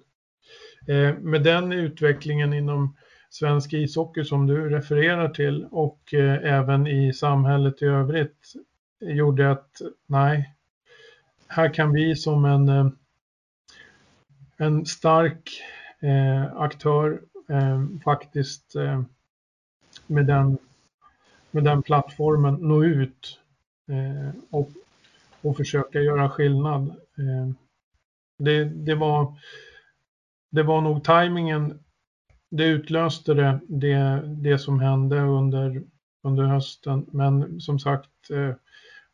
[0.88, 2.96] Eh, med den utvecklingen inom
[3.30, 8.52] svensk ishockey som du refererar till och eh, även i samhället i övrigt
[9.02, 10.54] gjorde att nej,
[11.48, 12.88] här kan vi som en, eh,
[14.56, 15.50] en stark
[16.00, 19.02] eh, aktör eh, faktiskt eh,
[20.06, 20.58] med, den,
[21.50, 23.40] med den plattformen nå ut
[23.88, 24.70] eh, och,
[25.40, 26.88] och försöka göra skillnad.
[27.18, 27.54] Eh,
[28.38, 29.34] det, det, var,
[30.50, 31.78] det var nog tajmingen,
[32.50, 35.82] det utlöste det, det, det som hände under,
[36.22, 37.06] under hösten.
[37.12, 38.54] Men som sagt, eh,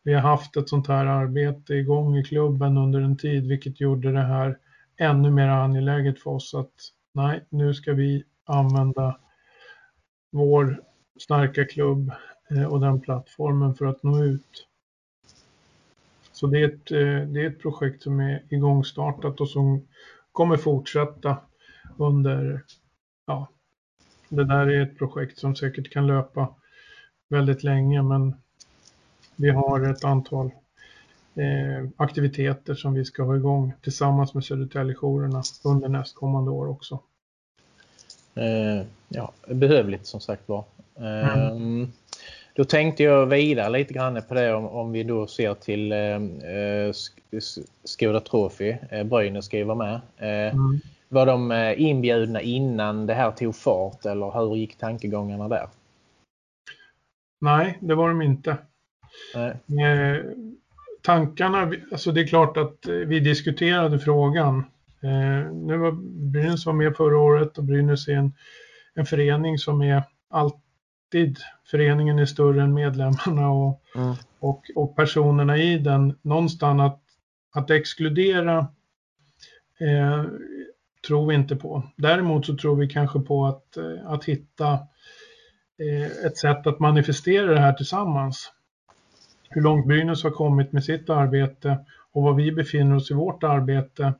[0.02, 4.12] vi har haft ett sånt här arbete igång i klubben under en tid, vilket gjorde
[4.12, 4.58] det här
[4.96, 6.72] ännu mer angeläget för oss att
[7.14, 9.18] nej, nu ska vi använda
[10.30, 10.82] vår
[11.20, 12.12] starka klubb
[12.50, 14.66] eh, och den plattformen för att nå ut.
[16.32, 19.88] Så det är ett, eh, det är ett projekt som är igångstartat och som
[20.32, 21.36] kommer fortsätta
[21.96, 22.64] under,
[23.26, 23.48] ja,
[24.28, 26.54] det där är ett projekt som säkert kan löpa
[27.28, 28.34] väldigt länge men
[29.38, 30.46] vi har ett antal
[31.34, 36.98] eh, aktiviteter som vi ska ha igång tillsammans med Södertäljejourerna under nästkommande år också.
[38.34, 40.64] Eh, ja, behövligt som sagt var.
[40.96, 41.92] Mm.
[42.54, 45.98] Då tänkte jag vidare lite grann på det om, om vi då ser till eh,
[45.98, 46.92] eh
[47.84, 48.76] Skoda Trophy.
[48.90, 50.00] Eh, Brynäs ska ju vara med.
[50.16, 50.80] Eh, mm.
[51.08, 55.68] Var de eh, inbjudna innan det här tog fart eller hur gick tankegångarna där?
[57.40, 58.56] Nej, det var de inte.
[59.34, 60.24] Eh,
[61.02, 64.64] tankarna, alltså det är klart att vi diskuterade frågan.
[65.02, 65.92] Eh, nu var
[66.30, 68.32] Brynäs var med förra året och Brynäs är en,
[68.94, 71.38] en förening som är alltid,
[71.70, 74.14] föreningen är större än medlemmarna och, mm.
[74.38, 76.18] och, och personerna i den.
[76.22, 77.02] Någonstans att,
[77.54, 78.58] att exkludera
[79.80, 80.24] eh,
[81.06, 81.82] tror vi inte på.
[81.96, 84.72] Däremot så tror vi kanske på att, eh, att hitta
[85.78, 88.52] eh, ett sätt att manifestera det här tillsammans
[89.48, 91.78] hur långt Brynäs har kommit med sitt arbete
[92.12, 94.14] och var vi befinner oss i vårt arbete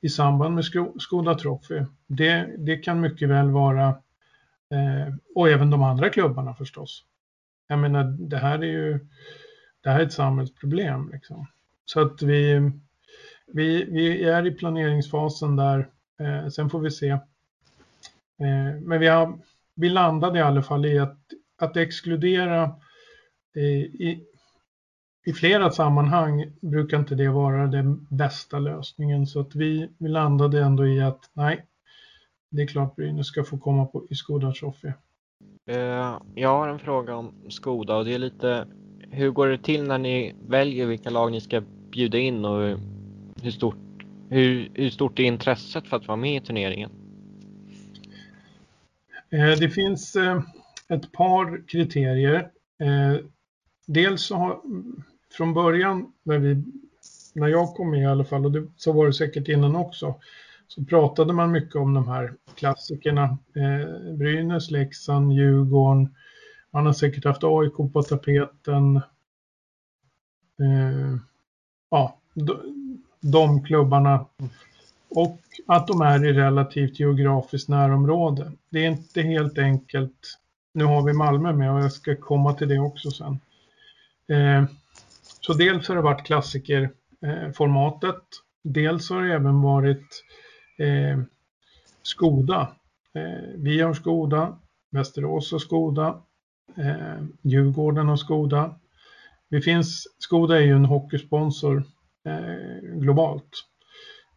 [0.00, 0.64] i samband med
[0.98, 1.82] Skoda Trophy.
[2.06, 3.88] Det, det kan mycket väl vara,
[4.70, 7.04] eh, och även de andra klubbarna förstås.
[7.66, 9.06] Jag menar, det här är ju
[9.82, 11.10] det här är ett samhällsproblem.
[11.12, 11.46] Liksom.
[11.84, 12.70] Så att vi,
[13.46, 15.88] vi, vi är i planeringsfasen där.
[16.20, 17.08] Eh, sen får vi se.
[17.08, 17.20] Eh,
[18.80, 19.38] men vi, har,
[19.74, 21.18] vi landade i alla fall i att,
[21.58, 22.62] att exkludera
[23.56, 24.24] eh, i,
[25.24, 30.62] i flera sammanhang brukar inte det vara den bästa lösningen så att vi, vi landade
[30.62, 31.64] ändå i att nej,
[32.50, 34.88] det är klart Brynäs ska få komma på, i Skoda Trophy.
[35.70, 38.66] Uh, jag har en fråga om Skoda och det är lite
[39.10, 42.78] hur går det till när ni väljer vilka lag ni ska bjuda in och
[43.42, 46.90] hur stort, hur, hur stort är intresset för att vara med i turneringen?
[49.32, 50.42] Uh, det finns uh,
[50.88, 52.48] ett par kriterier.
[53.86, 54.60] Dels så har,
[55.36, 56.62] från början när, vi,
[57.34, 60.14] när jag kom med i alla fall, och det, så var det säkert innan också,
[60.68, 63.38] så pratade man mycket om de här klassikerna.
[63.54, 66.14] Eh, Brynäs, Leksand, Djurgården.
[66.70, 68.96] Man har säkert haft AIK på tapeten.
[70.60, 71.16] Eh,
[71.90, 72.56] ja, de,
[73.20, 74.26] de klubbarna.
[75.08, 78.52] Och att de är i relativt geografiskt närområde.
[78.70, 80.38] Det är inte helt enkelt.
[80.74, 83.40] Nu har vi Malmö med och jag ska komma till det också sen.
[84.28, 84.64] Eh,
[85.46, 88.22] så dels har det varit klassikerformatet.
[88.64, 90.24] Dels har det även varit
[90.78, 91.20] eh,
[92.02, 92.76] Skoda.
[93.14, 94.58] Eh, vi har Skoda,
[94.90, 96.22] Västerås har Skoda,
[96.76, 98.74] eh, Djurgården har Skoda.
[99.48, 101.84] Vi finns, Skoda är ju en hockeysponsor
[102.24, 103.64] eh, globalt.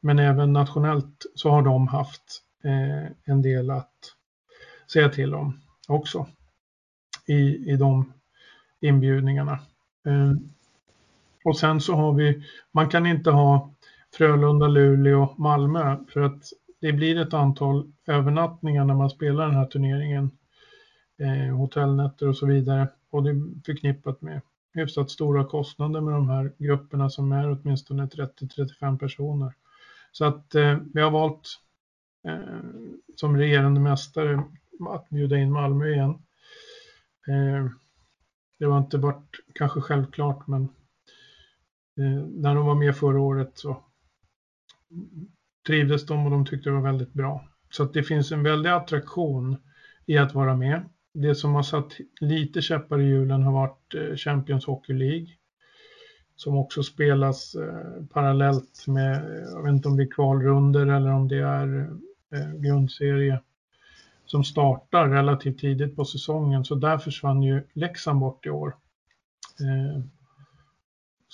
[0.02, 4.16] Men även nationellt så har de haft eh, en del att
[4.94, 6.28] säga till om också
[7.28, 8.14] i, i de
[8.82, 9.60] inbjudningarna.
[10.06, 10.32] Eh,
[11.46, 13.74] och sen så har vi, man kan inte ha
[14.18, 16.44] Frölunda, Luleå, Malmö för att
[16.82, 20.32] det blir ett antal övernattningar när man spelar den här turneringen.
[21.18, 22.88] Eh, hotellnätter och så vidare.
[23.10, 24.42] Och det är förknippat med
[24.74, 29.54] hyfsat stora kostnader med de här grupperna som är åtminstone 30-35 personer.
[30.12, 31.60] Så att eh, vi har valt
[32.28, 32.60] eh,
[33.16, 34.44] som regerande mästare
[34.90, 36.10] att bjuda in Malmö igen.
[37.28, 37.72] Eh,
[38.60, 40.70] det var inte varit kanske självklart men
[41.98, 43.84] Eh, när de var med förra året så
[45.68, 47.48] trivdes de och de tyckte det var väldigt bra.
[47.70, 49.58] Så att det finns en väldig attraktion
[50.06, 50.90] i att vara med.
[51.14, 55.28] Det som har satt lite käppar i hjulen har varit eh, Champions Hockey League.
[56.36, 61.28] Som också spelas eh, parallellt med, jag vet inte om det är kvalrunder eller om
[61.28, 61.90] det är
[62.62, 63.42] grundserie.
[64.26, 66.66] Som startar relativt tidigt på säsongen.
[66.66, 68.76] Så där försvann ju Leksand bort i år.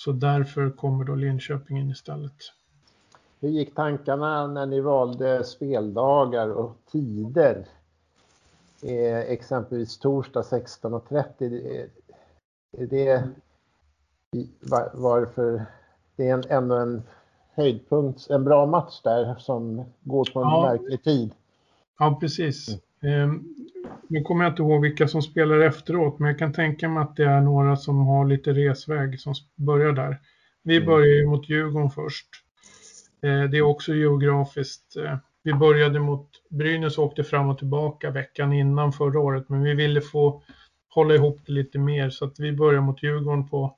[0.04, 2.32] Så därför kommer då Linköping in istället.
[3.40, 7.66] Hur gick tankarna när ni valde speldagar och tider?
[8.82, 11.88] Eh, exempelvis torsdag 16.30.
[12.72, 13.28] Är det
[14.60, 15.66] var, varför
[16.16, 17.02] det är en, ändå en
[17.54, 20.62] höjdpunkt, en bra match där som går på en ja.
[20.62, 21.34] märklig tid?
[21.98, 22.78] Ja, precis.
[23.02, 23.30] Mm.
[23.30, 23.40] Eh,
[24.08, 27.16] nu kommer jag inte ihåg vilka som spelar efteråt, men jag kan tänka mig att
[27.16, 30.20] det är några som har lite resväg som börjar där.
[30.62, 30.86] Vi mm.
[30.86, 32.26] börjar ju mot Djurgården först.
[33.22, 34.96] Eh, det är också geografiskt.
[34.96, 39.62] Eh, vi började mot Brynäs och åkte fram och tillbaka veckan innan förra året, men
[39.62, 40.42] vi ville få
[40.88, 43.76] hålla ihop det lite mer så att vi börjar mot Djurgården på,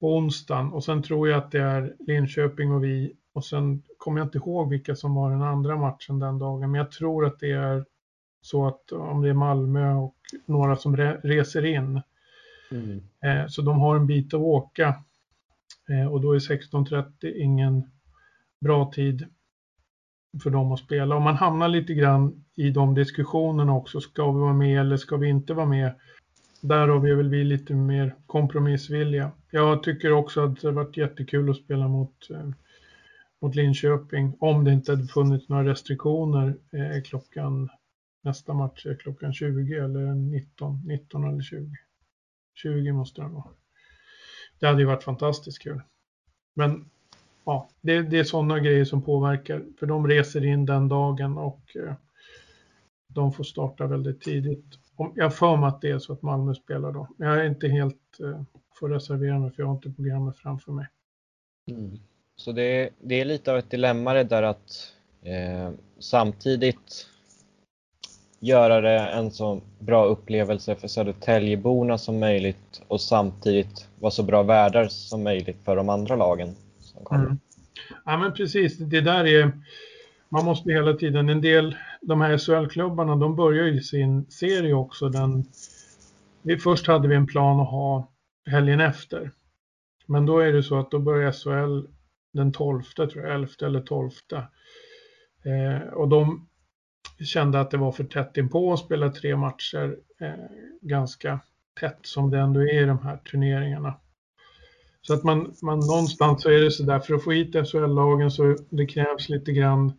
[0.00, 4.20] på onsdagen och sen tror jag att det är Linköping och vi och sen kommer
[4.20, 7.38] jag inte ihåg vilka som var den andra matchen den dagen, men jag tror att
[7.38, 7.84] det är
[8.42, 10.16] så att om det är Malmö och
[10.46, 12.00] några som re reser in.
[12.70, 13.02] Mm.
[13.24, 14.94] Eh, så de har en bit att åka
[16.10, 17.90] och då är 16.30 ingen
[18.60, 19.26] bra tid
[20.42, 21.14] för dem att spela.
[21.16, 24.00] Och man hamnar lite grann i de diskussionerna också.
[24.00, 25.94] Ska vi vara med eller ska vi inte vara med?
[26.60, 29.30] Där har vi väl vi lite mer kompromissvilja.
[29.50, 32.48] Jag tycker också att det varit jättekul att spela mot, eh,
[33.40, 34.36] mot Linköping.
[34.38, 37.68] Om det inte hade funnits några restriktioner eh, klockan
[38.22, 41.70] nästa match är klockan 20 eller 19, 19 eller 20.
[42.54, 43.48] 20 måste den vara.
[44.58, 45.82] Det hade ju varit fantastiskt kul.
[46.54, 46.90] Men
[47.44, 49.64] ja, det, det är sådana grejer som påverkar.
[49.78, 51.94] För de reser in den dagen och eh,
[53.06, 54.64] de får starta väldigt tidigt.
[55.14, 57.08] Jag för mig att det är så att Malmö spelar då.
[57.16, 58.42] Jag är inte helt, eh,
[58.74, 60.86] får reservera mig för jag har inte programmet framför mig.
[61.70, 61.98] Mm.
[62.36, 64.92] Så det, det, är lite av ett dilemma det där att
[65.22, 67.06] eh, samtidigt
[68.42, 74.42] göra det en så bra upplevelse för Södertäljeborna som möjligt och samtidigt vara så bra
[74.42, 77.24] värdar som möjligt för de andra lagen som kommer.
[77.24, 77.38] Mm.
[78.04, 79.52] Ja men precis, det där är,
[80.28, 85.08] man måste hela tiden, en del, de här SHL-klubbarna de börjar ju sin serie också.
[85.08, 85.44] Den,
[86.42, 88.08] vi, först hade vi en plan att ha
[88.46, 89.30] helgen efter.
[90.06, 91.88] Men då är det så att då börjar SHL
[92.32, 94.10] den 12, tror jag, 11 eller 12.
[95.44, 96.48] Eh, och de
[97.24, 100.32] kände att det var för tätt inpå att spela tre matcher eh,
[100.80, 101.40] ganska
[101.80, 103.94] tätt som det ändå är i de här turneringarna.
[105.02, 108.30] Så att man, man någonstans så är det så där, för att få hit SHL-lagen
[108.30, 109.92] så det krävs lite grann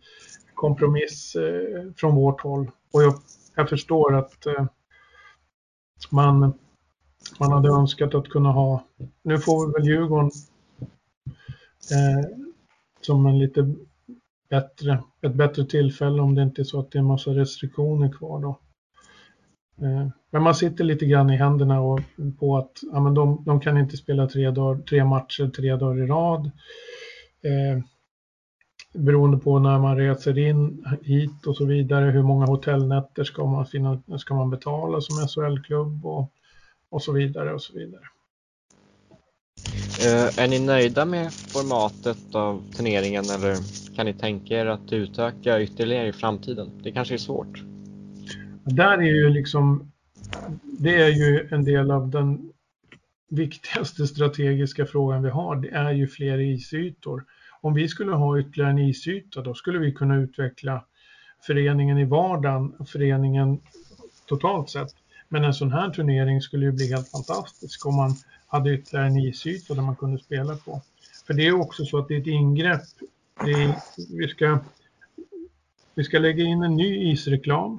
[0.54, 2.70] kompromiss eh, från vårt håll.
[2.92, 3.14] Och jag,
[3.54, 4.66] jag förstår att eh,
[6.10, 6.54] man,
[7.40, 8.84] man hade önskat att kunna ha,
[9.22, 10.30] nu får vi väl Djurgården
[11.90, 12.38] eh,
[13.00, 13.74] som en lite
[14.48, 18.12] bättre, ett bättre tillfälle om det inte är så att det är en massa restriktioner
[18.12, 18.58] kvar då.
[19.86, 22.00] Eh, men man sitter lite grann i händerna och,
[22.38, 26.04] på att ja, men de, de kan inte spela tre, dagar, tre matcher tre dagar
[26.04, 26.50] i rad.
[27.42, 27.84] Eh,
[28.94, 33.66] beroende på när man reser in hit och så vidare, hur många hotellnätter ska man,
[33.66, 36.32] finna, ska man betala som SHL-klubb och,
[36.90, 38.02] och så vidare och så vidare.
[40.04, 43.56] Uh, är ni nöjda med formatet av turneringen eller
[43.96, 46.70] kan ni tänka er att utöka ytterligare i framtiden?
[46.82, 47.62] Det kanske är svårt.
[48.64, 49.92] Där är ju liksom,
[50.62, 52.52] det är ju en del av den
[53.28, 57.24] viktigaste strategiska frågan vi har, det är ju fler isytor.
[57.60, 60.84] Om vi skulle ha ytterligare en isyta, då skulle vi kunna utveckla
[61.46, 63.60] föreningen i vardagen, föreningen
[64.26, 64.94] totalt sett.
[65.28, 68.14] Men en sån här turnering skulle ju bli helt fantastisk om man
[68.46, 70.82] hade ytterligare en isyta där man kunde spela på.
[71.26, 72.82] För det är också så att det är ett ingrepp.
[74.10, 74.58] Vi ska
[75.94, 77.78] Vi ska lägga in en ny isreklam.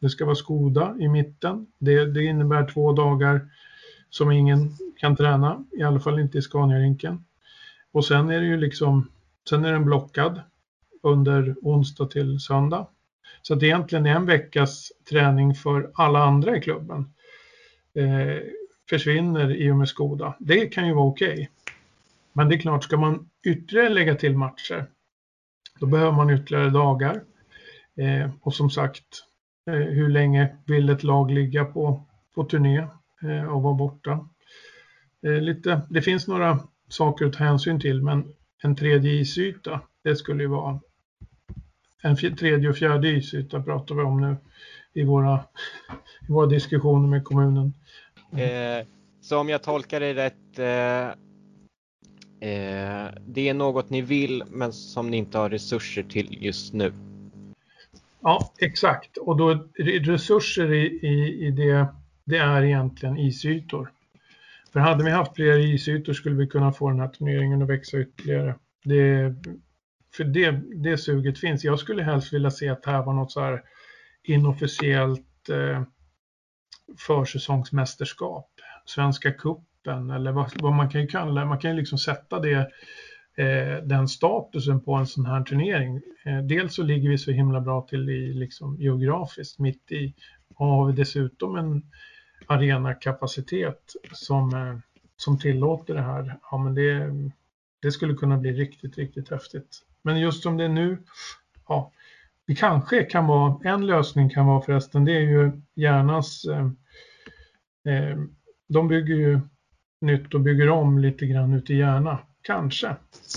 [0.00, 1.66] Det ska vara Skoda i mitten.
[1.78, 3.50] Det, det innebär två dagar
[4.10, 7.24] som ingen kan träna, i alla fall inte i Scaniarinken.
[7.92, 9.10] Och sen är det ju liksom,
[9.48, 10.40] sen är den blockad
[11.02, 12.86] under onsdag till söndag.
[13.42, 17.12] Så det egentligen är en veckas träning för alla andra i klubben.
[17.94, 18.42] Eh,
[18.90, 20.36] försvinner i och med Skoda.
[20.38, 21.32] Det kan ju vara okej.
[21.32, 21.46] Okay.
[22.32, 24.86] Men det är klart, ska man ytterligare lägga till matcher,
[25.80, 27.22] då behöver man ytterligare dagar.
[27.96, 29.24] Eh, och som sagt,
[29.66, 32.86] eh, hur länge vill ett lag ligga på, på turné
[33.22, 34.28] eh, och vara borta?
[35.26, 40.16] Eh, lite, det finns några saker att ta hänsyn till, men en tredje isyta, det
[40.16, 40.80] skulle ju vara
[42.02, 44.36] en tredje och fjärde isyta pratar vi om nu
[44.92, 45.40] i våra,
[46.28, 47.74] i våra diskussioner med kommunen.
[48.32, 48.86] Eh,
[49.20, 51.18] så om jag tolkar dig rätt, eh,
[52.40, 56.92] eh, det är något ni vill men som ni inte har resurser till just nu?
[58.20, 59.16] Ja, exakt.
[59.16, 61.86] Och då resurser i, i, i det,
[62.24, 63.92] det är egentligen isytor.
[64.72, 68.00] För hade vi haft fler isytor skulle vi kunna få den här turneringen att växa
[68.00, 68.54] ytterligare.
[68.84, 69.34] Det,
[70.14, 71.64] för det, det suget finns.
[71.64, 73.62] Jag skulle helst vilja se att det här var något så här
[74.22, 75.82] inofficiellt eh,
[77.06, 78.50] försäsongsmästerskap.
[78.84, 79.32] Svenska
[79.78, 82.70] kuppen eller vad, vad, man kan ju kalla Man kan ju liksom sätta det,
[83.36, 86.00] eh, den statusen på en sån här turnering.
[86.24, 90.14] Eh, dels så ligger vi så himla bra till i, liksom, geografiskt mitt i
[90.54, 91.82] och har vi dessutom en
[92.46, 94.78] arenakapacitet som, eh,
[95.16, 96.38] som tillåter det här.
[96.50, 97.12] Ja, men det,
[97.82, 99.82] det skulle kunna bli riktigt, riktigt häftigt.
[100.02, 100.98] Men just som det är nu,
[101.68, 101.92] ja,
[102.46, 106.66] det kanske kan vara, en lösning kan vara förresten, det är ju hjärnans, eh,
[107.94, 108.18] eh,
[108.68, 109.40] de bygger ju
[110.00, 112.18] nytt och bygger om lite grann ute i Järna.
[112.42, 112.88] Kanske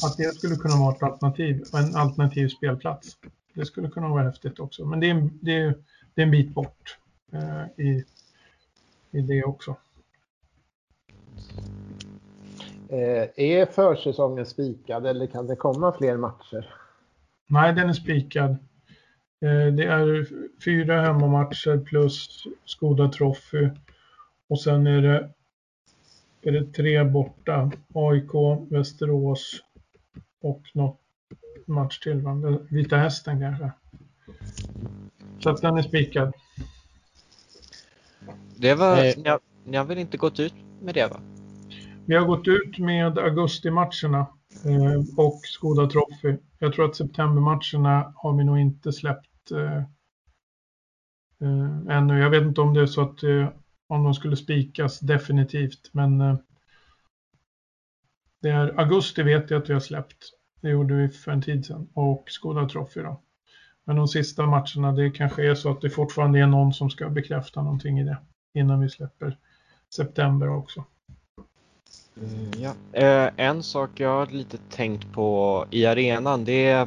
[0.04, 3.18] att det skulle kunna vara ett alternativ, en alternativ spelplats.
[3.54, 5.76] Det skulle kunna vara häftigt också, men det är, det är,
[6.16, 6.98] det är en bit bort
[7.32, 8.06] eh, i,
[9.12, 9.76] i det också.
[12.90, 16.74] Eh, är försäsongen spikad eller kan det komma fler matcher?
[17.48, 18.52] Nej, den är spikad.
[19.42, 20.28] Eh, det är
[20.66, 23.70] fyra hemmamatcher plus Skoda Trophy.
[24.48, 25.30] Och sen är det,
[26.44, 27.72] är det tre borta.
[27.94, 28.32] AIK,
[28.70, 29.64] Västerås
[30.42, 31.02] och något
[31.66, 32.22] match till.
[32.22, 32.60] Va?
[32.70, 33.72] Vita Hästen kanske.
[35.40, 36.34] Så att den är spikad.
[38.58, 41.20] Det var, ni har, ni har väl inte gått ut med det va?
[42.06, 44.28] Vi har gått ut med augustimatcherna
[44.66, 46.38] eh, och Skoda Trophy.
[46.60, 49.78] Jag tror att septembermatcherna har vi nog inte släppt eh,
[51.42, 52.20] eh, ännu.
[52.20, 53.48] Jag vet inte om det är så att eh,
[53.92, 56.36] om de skulle spikas definitivt, men eh,
[58.42, 60.34] det är augusti vet jag att vi har släppt.
[60.62, 63.22] Det gjorde vi för en tid sedan och Skoda Trophy då.
[63.84, 67.10] Men de sista matcherna, det kanske är så att det fortfarande är någon som ska
[67.10, 68.18] bekräfta någonting i det
[68.54, 69.38] innan vi släpper
[69.96, 70.86] september också.
[72.18, 73.00] Mm, ja.
[73.00, 76.82] Eh, en sak jag har lite tänkt på i arenan det är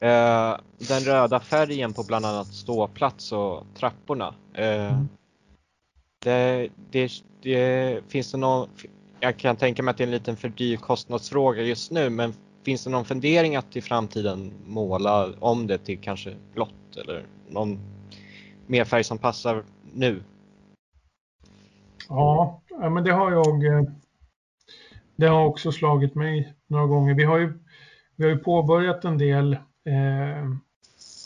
[0.00, 0.58] eh,
[0.88, 4.34] den röda färgen på bland annat ståplats och trapporna.
[4.52, 5.08] Eh, mm
[6.24, 7.10] det, det,
[7.42, 8.68] det, finns det någon,
[9.20, 12.34] jag kan tänka mig att det är en liten för dyr kostnadsfråga just nu men
[12.64, 17.78] finns det någon fundering att i framtiden måla om det till kanske blått eller någon
[18.66, 20.22] mer färg som passar nu?
[22.08, 23.64] Ja, men det har jag.
[23.66, 23.82] Eh,
[25.16, 27.14] det har också slagit mig några gånger.
[27.14, 27.58] Vi har ju,
[28.16, 30.48] vi har ju påbörjat en del eh,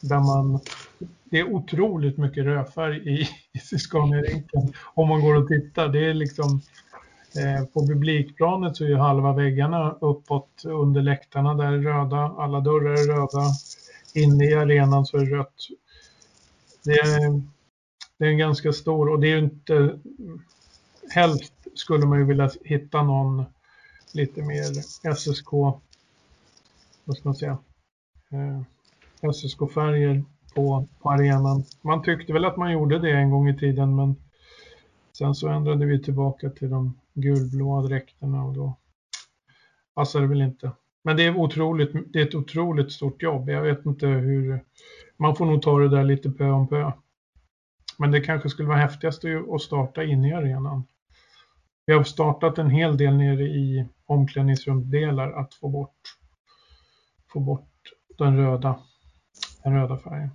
[0.03, 0.61] där man
[1.25, 3.29] det är otroligt mycket rödfärg i,
[3.73, 5.89] i Scania-rinken om man går och tittar.
[5.89, 6.61] Det är liksom
[7.37, 12.61] eh, på publikplanet så är ju halva väggarna uppåt under läktarna där är röda, alla
[12.61, 13.51] dörrar är röda.
[14.15, 15.69] Inne i arenan så är det rött.
[16.85, 17.43] Det är,
[18.19, 19.99] det är en ganska stor och det är ju inte
[21.11, 23.45] helst skulle man ju vilja hitta någon
[24.13, 24.83] lite mer
[25.15, 25.53] SSK,
[27.05, 27.59] vad ska man säga,
[28.31, 28.63] eh,
[29.33, 30.25] SSK-färger
[30.59, 31.65] på, på arenan.
[31.83, 34.17] Man tyckte väl att man gjorde det en gång i tiden men
[35.19, 38.77] sen så ändrade vi tillbaka till de gulblåa dräkterna och då
[39.95, 40.71] passade det väl inte.
[41.05, 43.49] Men det är, otroligt, det är ett otroligt stort jobb.
[43.49, 44.65] Jag vet inte hur...
[45.17, 46.93] Man får nog ta det där lite pö om pö.
[47.99, 50.85] Men det kanske skulle vara häftigast att starta inne i arenan.
[51.87, 56.01] Vi har startat en hel del nere i omklädningsrumsdelar att få bort,
[57.33, 57.71] få bort
[58.19, 58.79] den, röda,
[59.65, 60.31] den röda färgen.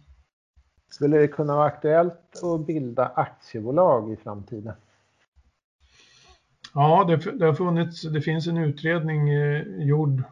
[0.94, 4.74] Skulle det kunna vara aktuellt att bilda aktiebolag i framtiden?
[6.74, 10.24] Ja, det, det har funnits, det finns en utredning eh, gjord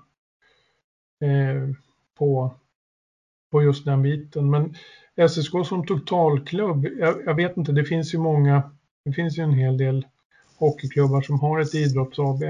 [1.19, 1.75] eh,
[2.17, 2.51] på
[3.51, 4.49] på just den biten.
[4.49, 4.75] Men
[5.29, 8.71] SSK som totalklubb, jag, jag, vet inte, det finns ju många,
[9.05, 10.07] det finns ju en hel del
[10.57, 12.43] hockeyklubbar som har ett idrotts-AB.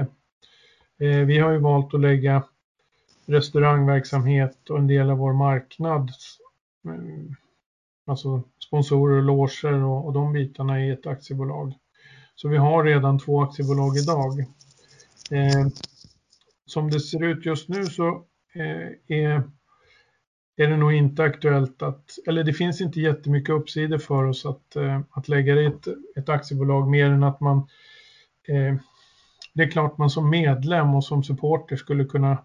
[0.98, 2.42] Eh, vi har ju valt att lägga
[3.26, 6.10] restaurangverksamhet och en del av vår marknad,
[6.84, 7.34] eh,
[8.06, 11.74] alltså sponsorer och loger och, och de bitarna i ett aktiebolag.
[12.34, 14.40] Så vi har redan två aktiebolag idag.
[15.30, 15.66] Eh,
[16.66, 18.08] som det ser ut just nu så
[18.54, 19.42] eh, är,
[20.56, 24.76] är det nog inte aktuellt att, eller det finns inte jättemycket uppsidor för oss att,
[24.76, 25.86] eh, att lägga det i ett,
[26.16, 27.58] ett aktiebolag mer än att man
[28.48, 28.76] eh,
[29.54, 32.38] det är klart man som medlem och som supporter skulle kunna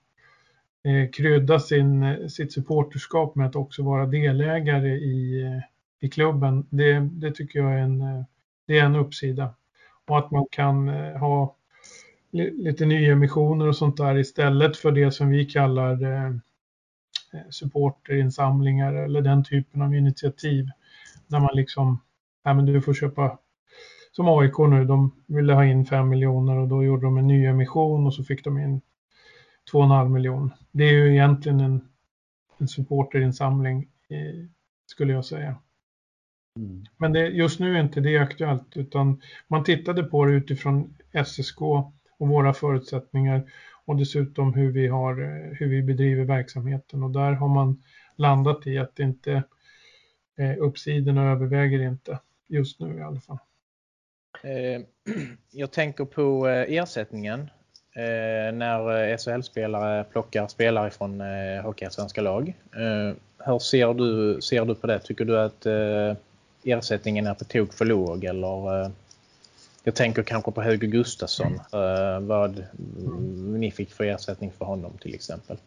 [0.84, 5.62] eh, krydda sin, eh, sitt supporterskap med att också vara delägare i, eh,
[6.00, 6.68] i klubben.
[6.70, 8.24] Det, det tycker jag är en, eh,
[8.68, 9.54] det är en uppsida.
[10.06, 10.88] Och att man kan
[11.20, 11.56] ha
[12.32, 16.32] lite nyemissioner och sånt där istället för det som vi kallar eh,
[17.50, 20.66] supporterinsamlingar eller den typen av initiativ.
[21.28, 22.02] Där man liksom,
[22.44, 23.40] ja men du får köpa,
[24.12, 28.06] som AIK nu, de ville ha in 5 miljoner och då gjorde de en nyemission
[28.06, 28.82] och så fick de in
[29.72, 30.58] 2,5 miljoner.
[30.72, 31.88] Det är ju egentligen en,
[32.58, 33.88] en supporterinsamling
[34.86, 35.56] skulle jag säga.
[36.58, 36.86] Mm.
[36.98, 41.62] Men det, just nu är inte det aktuellt utan man tittade på det utifrån SSK
[42.18, 43.52] och våra förutsättningar
[43.86, 45.16] och dessutom hur vi, har,
[45.56, 47.84] hur vi bedriver verksamheten och där har man
[48.16, 49.44] landat i att inte
[50.38, 53.38] eh, uppsidorna överväger inte just nu i alla fall.
[54.44, 54.82] Eh,
[55.52, 57.48] jag tänker på eh, ersättningen eh,
[58.54, 61.22] när SHL-spelare plockar spelare från
[61.64, 62.54] Hockeyallsvenska lag.
[63.46, 65.00] Hur ser du, ser du på det?
[65.00, 65.66] Tycker du att
[66.64, 68.90] ersättningen är på tok för låg eller eh,
[69.84, 71.54] jag tänker kanske på Höger Gustafsson.
[71.54, 72.64] Eh, vad
[73.60, 75.58] ni fick för ersättning för honom till exempel.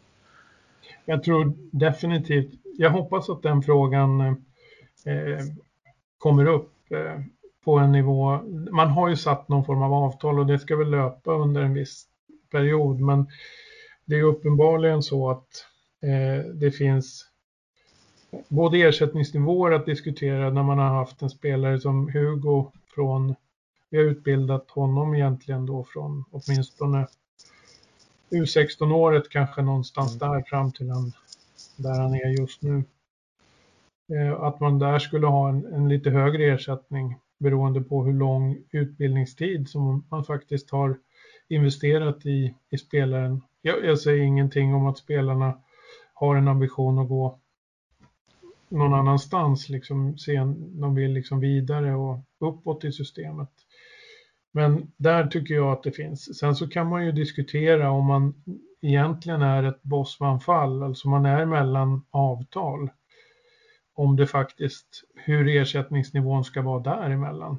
[1.05, 4.21] Jag tror definitivt, jag hoppas att den frågan
[5.05, 5.45] eh,
[6.19, 7.21] kommer upp eh,
[7.65, 8.41] på en nivå.
[8.71, 11.75] Man har ju satt någon form av avtal och det ska väl löpa under en
[11.75, 12.07] viss
[12.51, 13.27] period men
[14.05, 15.67] det är uppenbarligen så att
[16.03, 17.31] eh, det finns
[18.49, 23.35] både ersättningsnivåer att diskutera när man har haft en spelare som Hugo från,
[23.91, 27.07] vi har utbildat honom egentligen då från åtminstone
[28.31, 30.33] U16-året kanske någonstans mm.
[30.33, 31.13] där fram till han,
[31.77, 32.85] där han är just nu.
[34.13, 38.59] Eh, att man där skulle ha en, en, lite högre ersättning beroende på hur lång
[38.71, 40.99] utbildningstid som man faktiskt har
[41.51, 43.43] investerat i, i spelaren.
[43.63, 45.59] Jag, jag säger ingenting om att spelarna
[46.15, 47.39] har en ambition att gå
[48.69, 53.51] någon annanstans, liksom, sen, de vill liksom vidare och uppåt i systemet.
[54.53, 56.39] Men där tycker jag att det finns.
[56.39, 58.35] Sen så kan man ju diskutera om man
[58.81, 62.91] egentligen är ett bossmanfall, alltså man är mellan avtal.
[63.95, 67.59] Om det faktiskt, hur ersättningsnivån ska vara däremellan.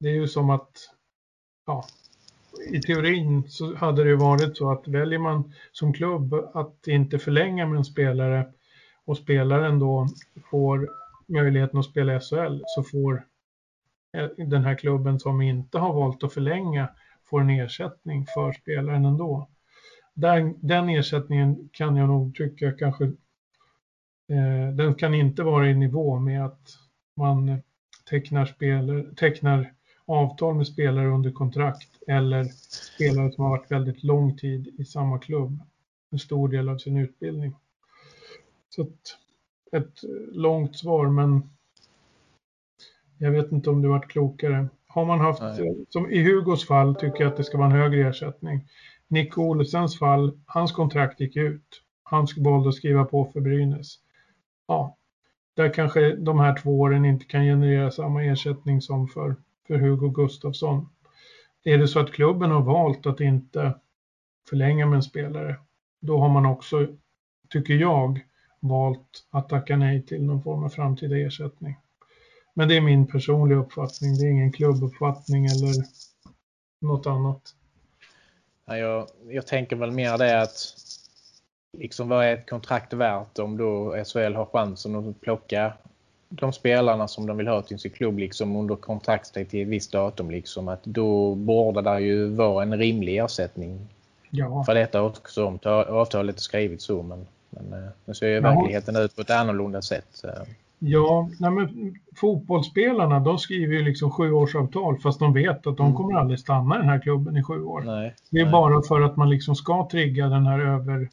[0.00, 0.72] Det är ju som att,
[1.66, 1.84] ja,
[2.70, 7.66] i teorin så hade det varit så att väljer man som klubb att inte förlänga
[7.66, 8.46] med en spelare
[9.04, 10.06] och spelaren då
[10.50, 10.88] får
[11.26, 13.24] möjligheten att spela i SHL så får
[14.12, 16.88] eh, den här klubben som inte har valt att förlänga
[17.24, 19.48] får en ersättning för spelaren ändå.
[20.14, 23.04] Den, den ersättningen kan jag nog tycka kanske
[24.28, 26.78] eh, den kan inte vara i nivå med att
[27.16, 27.62] man
[28.10, 29.72] tecknar, spelare, tecknar
[30.08, 32.44] avtal med spelare under kontrakt eller
[32.94, 35.60] spelare som har varit väldigt lång tid i samma klubb,
[36.10, 37.54] en stor del av sin utbildning.
[38.68, 39.16] Så ett,
[39.72, 40.00] ett
[40.32, 41.50] långt svar, men
[43.18, 44.68] jag vet inte om du varit klokare.
[44.86, 45.84] Har man haft, Nej.
[45.88, 48.68] som i Hugos fall tycker jag att det ska vara en högre ersättning.
[49.08, 51.82] Nick Olsens fall, hans kontrakt gick ut.
[52.02, 53.98] Han valde att skriva på för Brynäs.
[54.66, 54.96] Ja,
[55.54, 59.36] där kanske de här två åren inte kan generera samma ersättning som för,
[59.68, 60.88] för Hugo Gustafsson.
[61.64, 63.74] Är det så att klubben har valt att inte
[64.50, 65.56] förlänga med en spelare,
[66.00, 66.86] då har man också,
[67.48, 68.20] tycker jag,
[68.60, 71.76] valt att tacka nej till någon form av framtida ersättning.
[72.54, 75.74] Men det är min personliga uppfattning, det är ingen klubbuppfattning eller
[76.80, 77.42] något annat.
[78.66, 80.74] Jag, jag tänker väl mer det att
[81.78, 85.72] liksom vad är ett kontrakt värt om då SHL har chansen att plocka
[86.28, 89.92] de spelarna som de vill ha till sin klubb liksom under kontraktstid till ett visst
[89.92, 93.88] datum liksom att då borde det ju vara en rimlig ersättning
[94.30, 94.64] ja.
[94.64, 98.96] för detta också om avtalet är skrivet så men men eh, nu ser ju verkligheten
[98.96, 100.24] ut på ett annorlunda sätt.
[100.78, 101.68] Ja, nej
[102.16, 105.94] fotbollsspelarna de skriver ju liksom sjuårsavtal fast de vet att de mm.
[105.94, 107.80] kommer aldrig stanna i den här klubben i sju år.
[107.80, 108.52] Nej, det är nej.
[108.52, 111.08] bara för att man liksom ska trigga den här över,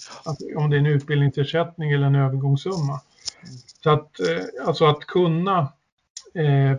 [0.57, 3.01] om det är en utbildningsersättning eller en övergångssumma.
[3.83, 5.59] Så att, eh, alltså att kunna
[6.33, 6.77] eh,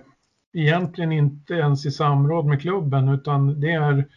[0.52, 4.08] egentligen inte ens i samråd med klubben utan det är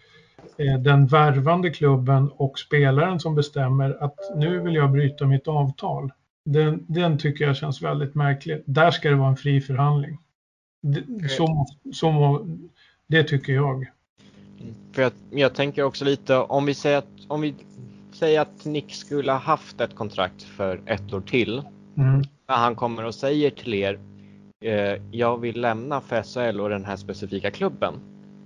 [0.58, 6.12] eh, den värvande klubben och spelaren som bestämmer att nu vill jag bryta mitt avtal.
[6.46, 8.64] Den, den tycker jag känns väldigt märklig.
[8.66, 10.18] Där ska det vara en fri förhandling.
[11.30, 12.46] Så, så,
[13.08, 13.88] det tycker jag.
[14.92, 17.56] För jag, jag tänker också lite om vi säger att, om vi
[18.12, 21.62] säger att Nick skulle ha haft ett kontrakt för ett år till.
[21.98, 22.24] Mm.
[22.50, 24.00] När han kommer och säger till er
[24.64, 27.94] eh, jag vill lämna för SHL och den här specifika klubben.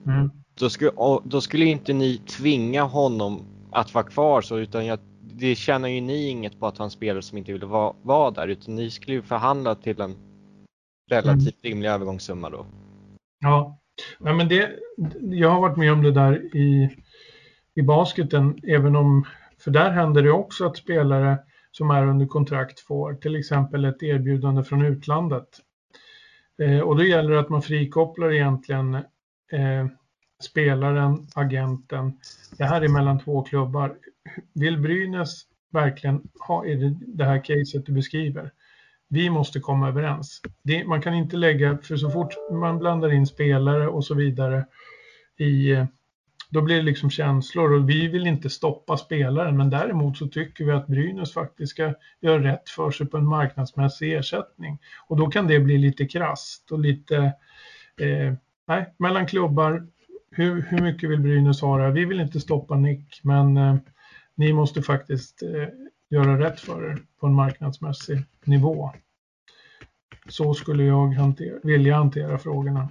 [0.05, 0.31] Mm.
[0.59, 0.91] Då, skulle,
[1.23, 6.01] då skulle inte ni tvinga honom att vara kvar så utan jag, det känner ju
[6.01, 9.15] ni inget på att han spelar som inte vill vara, vara där utan ni skulle
[9.15, 10.15] ju förhandla till en
[11.09, 11.73] relativt mm.
[11.73, 12.65] rimlig övergångssumma då.
[13.39, 13.80] Ja,
[14.19, 14.71] Nej, men det,
[15.21, 16.97] jag har varit med om det där i,
[17.75, 19.25] i basketen, även om,
[19.59, 21.38] för där händer det också att spelare
[21.73, 25.47] som är under kontrakt får till exempel ett erbjudande från utlandet.
[26.61, 28.95] Eh, och då gäller det att man frikopplar egentligen
[29.51, 29.87] eh,
[30.43, 32.19] spelaren, agenten.
[32.57, 33.95] Det här är mellan två klubbar.
[34.53, 35.41] Vill Brynäs
[35.71, 38.51] verkligen ha är det, det här caset du beskriver?
[39.13, 40.41] vi måste komma överens.
[40.63, 44.65] Det, man kan inte lägga, för så fort man blandar in spelare och så vidare
[45.37, 45.85] i eh,
[46.53, 50.65] då blir det liksom känslor och vi vill inte stoppa spelaren men däremot så tycker
[50.65, 54.80] vi att Brynäs faktiskt ska göra rätt för sig på en marknadsmässig ersättning.
[55.07, 57.17] Och då kan det bli lite krast och lite,
[57.97, 58.34] eh,
[58.67, 59.88] nej, mellan klubbar,
[60.31, 61.91] hur, hur mycket vill Brynäs ha det?
[61.91, 63.75] Vi vill inte stoppa Nick men eh,
[64.35, 65.67] ni måste faktiskt eh,
[66.09, 68.91] göra rätt för er på en marknadsmässig nivå.
[70.30, 72.89] Så skulle jag hantera, vilja hantera frågorna.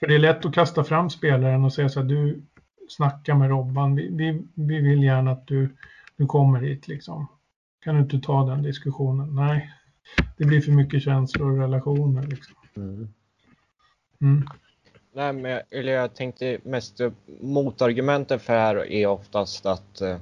[0.00, 2.42] För det är lätt att kasta fram spelaren och säga så här, du
[2.88, 5.76] snackar med Robban, vi, vi, vi vill gärna att du,
[6.16, 7.26] du kommer hit liksom.
[7.80, 9.34] Kan du inte ta den diskussionen?
[9.34, 9.70] Nej,
[10.36, 12.54] det blir för mycket känslor och relationer liksom.
[12.76, 13.08] Mm.
[14.20, 14.48] Mm.
[15.14, 17.00] Nej, men eller jag tänkte mest
[17.40, 20.18] motargumenten för det här är oftast att eh,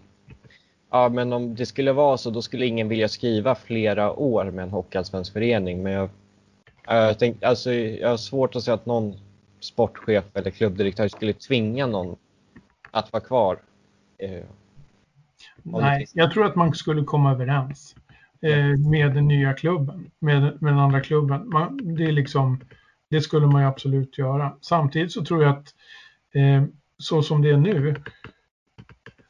[0.92, 4.62] Ja, men om det skulle vara så, då skulle ingen vilja skriva flera år med
[4.62, 5.82] en hockeyallsvensk förening.
[5.82, 6.08] Men jag,
[6.86, 9.14] jag, tänk, alltså, jag har svårt att se att någon
[9.60, 12.16] sportchef eller klubbdirektör skulle tvinga någon
[12.92, 13.58] att vara kvar.
[14.18, 14.44] Eh,
[15.62, 17.96] Nej, jag tror att man skulle komma överens
[18.40, 21.48] eh, med den nya klubben, med, med den andra klubben.
[21.48, 22.60] Man, det, är liksom,
[23.10, 24.56] det skulle man ju absolut göra.
[24.60, 25.74] Samtidigt så tror jag att
[26.34, 26.64] eh,
[26.98, 27.94] så som det är nu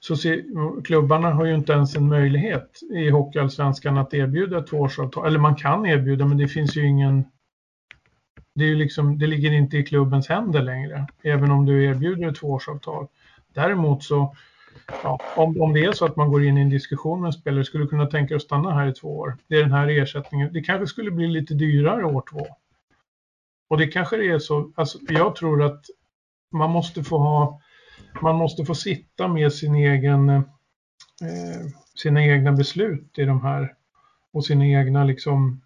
[0.01, 0.43] så ser,
[0.85, 5.27] klubbarna har ju inte ens en möjlighet i Hockeyallsvenskan att erbjuda ett tvåårsavtal.
[5.27, 7.25] Eller man kan erbjuda, men det finns ju ingen...
[8.55, 12.29] Det, är ju liksom, det ligger inte i klubbens händer längre, även om du erbjuder
[12.29, 13.07] ett tvåårsavtal.
[13.55, 14.37] Däremot så,
[15.03, 17.33] ja, om, om det är så att man går in i en diskussion med en
[17.33, 19.37] spelare, skulle kunna tänka dig att stanna här i två år.
[19.49, 20.53] Det är den här ersättningen.
[20.53, 22.47] Det kanske skulle bli lite dyrare år två.
[23.69, 25.85] Och det kanske det är så, alltså, jag tror att
[26.51, 27.61] man måste få ha
[28.21, 30.43] man måste få sitta med sin egen, eh,
[31.95, 33.75] sina egna beslut i de här
[34.33, 35.61] och sina egna liksom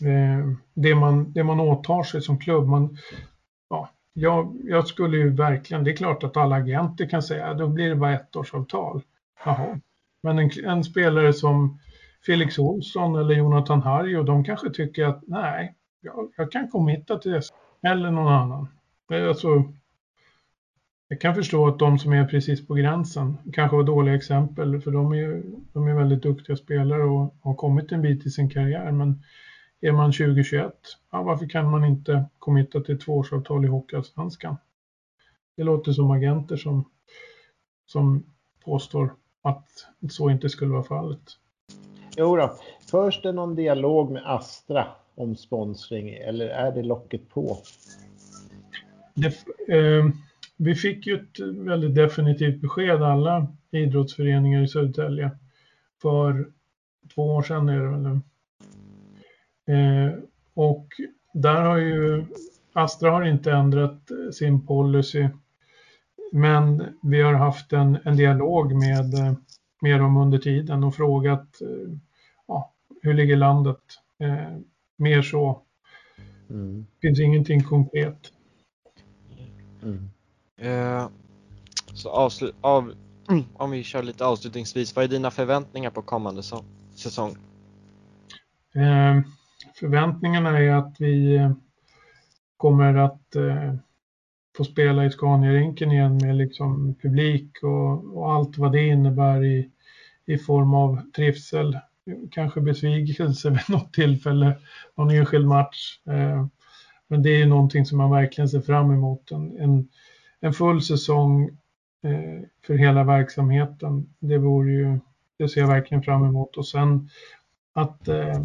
[0.00, 2.68] eh, det, man, det man åtar sig som klubb.
[2.68, 2.98] Man,
[4.18, 7.88] jag, jag skulle ju verkligen, det är klart att alla agenter kan säga då blir
[7.88, 9.02] det bara ettårsavtal.
[9.44, 9.80] Jaha.
[10.22, 11.78] Men en, en spelare som
[12.26, 17.30] Felix Olsson eller Jonathan Harjo, de kanske tycker att nej, jag, jag kan committa till
[17.30, 17.42] det.
[17.82, 18.68] Eller någon annan.
[19.12, 19.72] Eh, alltså,
[21.08, 24.90] jag kan förstå att de som är precis på gränsen kanske var dåliga exempel för
[24.90, 28.92] de är, de är väldigt duktiga spelare och har kommit en bit i sin karriär.
[28.92, 29.22] Men
[29.80, 30.74] är man 2021,
[31.10, 34.56] ja, varför kan man inte committa till tvåårsavtal i Hockeyallsvenskan?
[35.56, 36.90] Det låter som agenter som,
[37.86, 38.26] som
[38.64, 39.68] påstår att
[40.10, 41.38] så inte skulle vara fallet.
[42.16, 42.56] Jo då.
[42.90, 47.58] Förs det någon dialog med Astra om sponsring eller är det locket på?
[49.14, 49.26] Det,
[49.76, 50.04] eh,
[50.56, 55.30] vi fick ju ett väldigt definitivt besked alla idrottsföreningar i Södertälje
[56.02, 56.50] för
[57.14, 58.20] två år sedan är det väl
[60.54, 60.86] och
[61.32, 62.24] där har ju
[62.72, 65.28] Astra har inte ändrat sin policy
[66.32, 69.36] men vi har haft en, en dialog med,
[69.80, 71.92] med dem under tiden och frågat eh,
[72.46, 73.80] ja, hur ligger landet?
[74.18, 74.58] Eh,
[74.96, 75.62] mer så.
[76.50, 76.86] Mm.
[77.02, 78.32] finns ingenting konkret.
[79.82, 80.10] Mm.
[80.56, 81.08] Eh,
[81.94, 82.92] så avslut, av,
[83.54, 86.42] om vi kör lite avslutningsvis, vad är dina förväntningar på kommande
[86.94, 87.36] säsong?
[88.74, 89.20] Eh,
[89.78, 91.52] förväntningarna är att vi eh,
[92.56, 93.74] kommer att eh,
[94.56, 99.70] få spela i Scania-rinken igen med liksom publik och, och, allt vad det innebär i,
[100.26, 101.78] i form av trivsel
[102.30, 104.58] kanske besvikelse vid något tillfälle,
[104.96, 106.00] någon enskild match.
[106.06, 106.46] Eh,
[107.08, 109.30] men det är ju någonting som man verkligen ser fram emot.
[109.30, 109.88] En, en,
[110.40, 111.58] en full säsong
[112.66, 114.14] för hela verksamheten.
[114.18, 114.98] Det vore ju,
[115.38, 116.56] det ser jag verkligen fram emot.
[116.56, 117.08] Och sen
[117.72, 118.44] att, eh,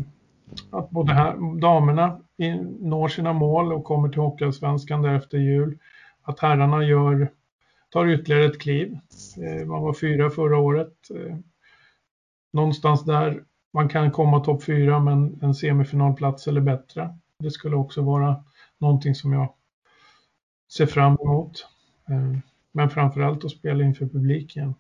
[0.71, 2.19] att både här, damerna
[2.79, 5.77] når sina mål och kommer till Hockeyallsvenskan därefter jul.
[6.21, 7.31] Att herrarna gör,
[7.89, 8.97] tar ytterligare ett kliv.
[9.37, 10.93] Eh, man var fyra förra året.
[11.15, 11.37] Eh,
[12.53, 17.17] någonstans där man kan komma topp fyra men en semifinalplats eller bättre.
[17.39, 18.43] Det skulle också vara
[18.77, 19.53] någonting som jag
[20.71, 21.67] ser fram emot.
[22.09, 22.39] Eh,
[22.71, 24.75] men framförallt att spela inför publiken.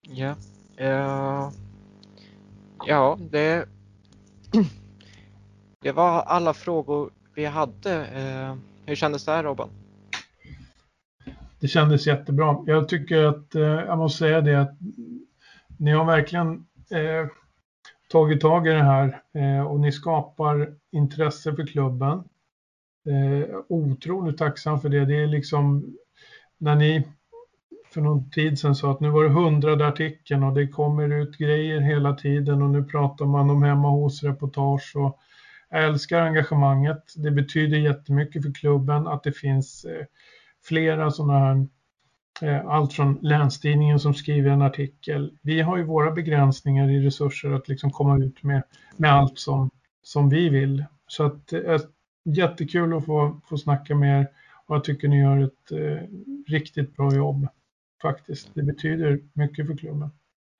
[0.00, 0.36] Ja,
[0.80, 1.50] uh,
[2.86, 3.68] ja det,
[5.82, 8.06] det var alla frågor vi hade.
[8.06, 8.56] Eh,
[8.86, 9.68] hur kändes det här Robban?
[11.60, 12.64] Det kändes jättebra.
[12.66, 14.76] Jag tycker att, eh, jag måste säga det att
[15.78, 17.26] ni har verkligen eh,
[18.10, 19.22] tagit tag i det här
[19.68, 22.24] och ni skapar intresse för klubben.
[23.08, 25.04] Eh, otroligt tacksam för det.
[25.04, 25.96] Det är liksom
[26.58, 27.08] när ni
[27.92, 31.38] för någon tid sedan sa att nu var det hundrade artikeln och det kommer ut
[31.38, 35.18] grejer hela tiden och nu pratar man om hemma hos reportage och
[35.70, 37.12] jag älskar engagemanget.
[37.16, 40.06] Det betyder jättemycket för klubben att det finns eh,
[40.64, 41.66] flera sådana här
[42.42, 45.38] eh, allt från Länstidningen som skriver en artikel.
[45.42, 48.62] Vi har ju våra begränsningar i resurser att liksom komma ut med,
[48.96, 49.70] med allt som,
[50.02, 50.84] som vi vill.
[51.06, 51.80] Så att eh,
[52.24, 54.28] jättekul att få, få snacka med er
[54.66, 56.08] och jag tycker ni gör ett eh,
[56.46, 57.48] riktigt bra jobb
[58.02, 58.50] faktiskt.
[58.54, 60.10] Det betyder mycket för klubben.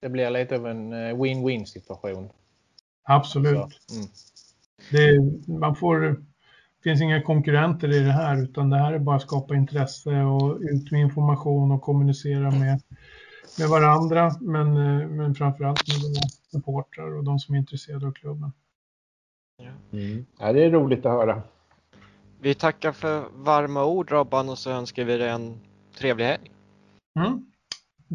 [0.00, 2.28] Det blir lite av en eh, win-win situation.
[3.02, 3.56] Absolut.
[3.56, 4.08] Mm.
[4.90, 5.20] Det,
[5.52, 9.22] man får, det finns inga konkurrenter i det här utan det här är bara att
[9.22, 12.82] skapa intresse och ut med information och kommunicera med,
[13.58, 18.12] med varandra men, eh, men framförallt med våra supportrar och de som är intresserade av
[18.12, 18.52] klubben.
[19.92, 20.26] Mm.
[20.38, 21.42] Ja, det är roligt att höra.
[22.40, 25.60] Vi tackar för varma ord Robban och så önskar vi dig en
[25.98, 26.50] trevlig helg.
[27.14, 27.52] Mm.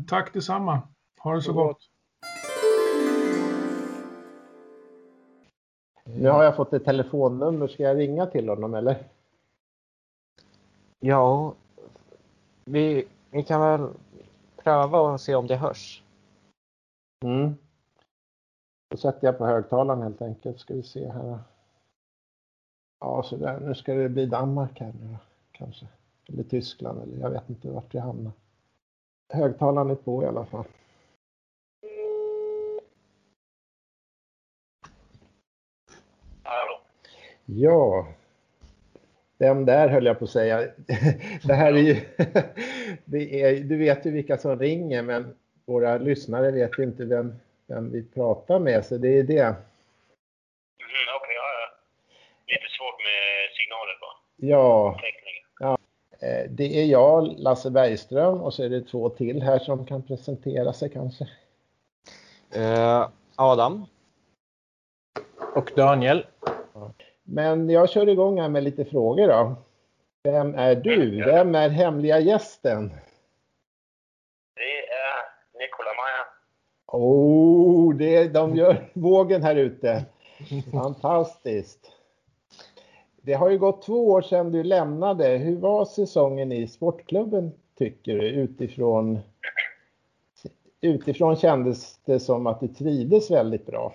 [0.07, 0.81] Tack detsamma.
[1.19, 1.89] Ha det så gott.
[6.05, 7.67] Nu har jag fått ett telefonnummer.
[7.67, 9.03] Ska jag ringa till honom eller?
[10.99, 11.53] Ja,
[12.65, 13.89] vi, vi kan väl
[14.55, 16.03] pröva och se om det hörs.
[17.25, 17.55] Mm.
[18.89, 20.59] Då sätter jag på högtalaren helt enkelt.
[20.59, 21.39] Ska vi se här.
[22.99, 23.59] Ja, så där.
[23.59, 25.17] Nu ska det bli Danmark här nu
[25.51, 25.87] kanske.
[26.27, 28.31] Eller Tyskland eller jag vet inte vart vi hamnar.
[29.29, 30.65] Högtalaren är på i alla fall.
[36.43, 36.79] Hallå.
[37.45, 38.07] Ja.
[39.37, 40.57] Vem där höll jag på att säga.
[41.43, 41.95] Det här är ju...
[43.05, 47.33] Det är, du vet ju vilka som ringer men våra lyssnare vet inte vem,
[47.67, 49.43] vem vi pratar med så det är det.
[49.43, 49.55] Mm,
[51.17, 51.67] okay, ja, ja.
[52.47, 54.17] Lite svårt med signaler bara.
[54.35, 54.99] Ja.
[56.19, 60.01] Eh, det är jag, Lasse Bergström och så är det två till här som kan
[60.01, 61.27] presentera sig kanske.
[62.55, 63.85] Eh, Adam.
[65.55, 66.25] Och Daniel.
[67.23, 69.55] Men jag kör igång här med lite frågor då.
[70.23, 71.25] Vem är du?
[71.25, 72.89] Vem är hemliga gästen?
[74.55, 75.23] Det är
[75.59, 76.25] Nikola Maja.
[76.87, 80.05] Oh, det, de gör vågen här ute.
[80.71, 81.96] Fantastiskt.
[83.27, 85.27] Det har ju gått två år sedan du lämnade.
[85.27, 87.45] Hur var säsongen i sportklubben
[87.77, 89.19] tycker du utifrån?
[90.81, 91.79] Utifrån kändes
[92.09, 93.85] det som att du trivdes väldigt bra.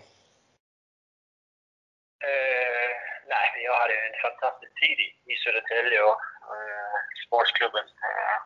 [2.31, 2.93] Uh,
[3.33, 6.21] nej, jag hade en fantastisk tid i, i Södertälje och
[6.55, 7.87] uh, sportklubben.
[8.07, 8.39] Uh,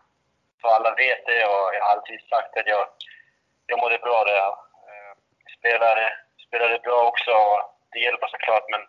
[0.60, 2.84] för alla vet det och jag har alltid sagt att jag,
[3.70, 4.50] jag mådde bra där.
[4.88, 5.12] Uh,
[5.58, 6.04] spelade,
[6.46, 7.60] spelade bra också och
[7.92, 8.82] det hjälper såklart men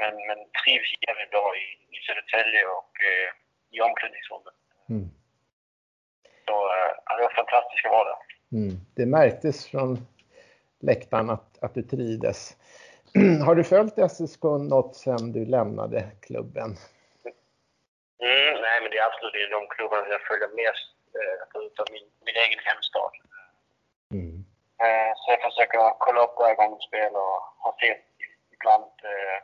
[0.00, 1.66] men, men trivs jävligt bra i,
[1.96, 3.28] i Södertälje och eh,
[3.74, 4.56] i omklädningsrummet.
[4.94, 5.08] Mm.
[6.46, 8.20] Så eh, det var fantastiskt att vara där.
[8.58, 8.74] Mm.
[8.96, 9.90] Det märktes från
[10.80, 12.56] läktaren att, att du trivdes.
[13.46, 16.70] Har du följt SSK något sedan du lämnade klubben?
[18.28, 20.88] Mm, nej, men det är absolut de klubbarna jag följer mest,
[21.18, 23.12] eh, förutom min, min egen hemstad.
[24.14, 24.36] Mm.
[24.84, 28.06] Eh, så jag försöker kolla upp varje gång de spelar och har sett
[28.54, 29.38] ibland eh,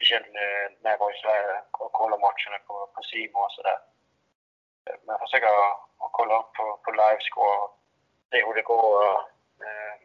[0.00, 0.32] speciellt
[0.82, 3.78] när jag var i Sverige och kollade matcherna på, på Simon och sådär.
[4.86, 5.48] Eh, men jag försöker
[6.04, 7.70] att kolla upp på, på livescore och
[8.30, 9.18] se hur det går och,
[9.66, 9.96] eh,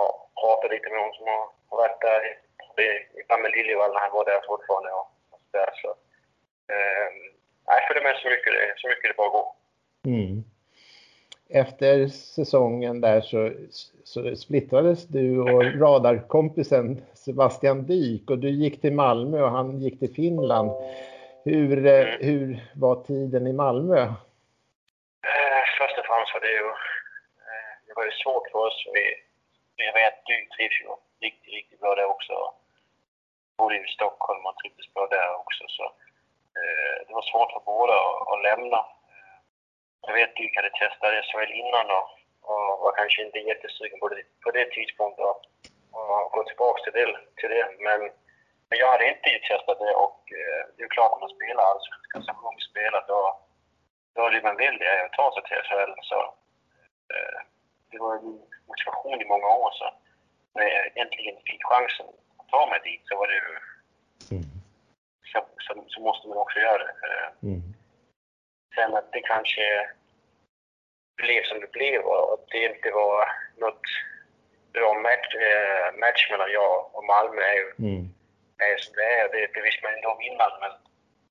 [0.00, 1.26] och prata lite med någon som
[1.68, 2.22] har varit där.
[3.20, 5.70] Ibland med Liljevall när han var där fortfarande och, och sådär.
[5.82, 5.88] Så,
[6.74, 7.08] eh,
[7.66, 9.48] jag följer med så mycket, det, så mycket det bara går.
[10.06, 10.34] Mm
[11.48, 13.52] efter säsongen där så,
[14.04, 19.98] så splittrades du och radarkompisen Sebastian Dyk och du gick till Malmö och han gick
[19.98, 20.70] till Finland.
[21.44, 24.00] Hur, eh, hur var tiden i Malmö?
[25.30, 26.68] Eh, först och främst var det ju,
[27.48, 28.78] eh, det var ju svårt för oss.
[28.94, 29.04] Vi,
[29.76, 30.88] vi vet du trivs ju
[31.26, 32.34] riktigt, riktigt bra där också.
[33.56, 35.64] Bodde i Stockholm och trivdes bra där också.
[35.76, 35.84] Så,
[36.58, 38.80] eh, det var svårt för båda att, att lämna.
[40.08, 42.06] Jag vet Dyk hade testat SHL innan och,
[42.50, 45.42] och var kanske inte jättesugen på det, på det tidpunkten att
[46.34, 47.18] gå tillbaka till det.
[47.38, 47.66] Till det.
[47.86, 48.00] Men,
[48.68, 52.22] men jag hade inte testat det och eh, det är klart att man spelar allsvenskan
[52.22, 53.20] så många spelar då,
[54.14, 55.92] då är det man vill det att ta sig till SHL.
[56.10, 56.18] Så,
[57.14, 57.38] eh,
[57.90, 58.30] det var en
[58.70, 59.86] motivation i många år så
[60.54, 62.06] när jag äntligen fick chansen
[62.38, 63.48] att ta mig dit så var det ju
[64.36, 64.48] mm.
[65.32, 66.94] så, så, så, måste man också göra det.
[67.08, 67.62] Eh, mm.
[68.78, 69.64] Sen att det kanske
[71.22, 73.18] blev som det blev och att det inte var
[73.64, 73.86] något
[74.72, 78.04] bra match, äh, match mellan jag och Malmö är ju mm.
[78.66, 79.24] är som det är.
[79.32, 80.72] Det, det visste man inte om innan men,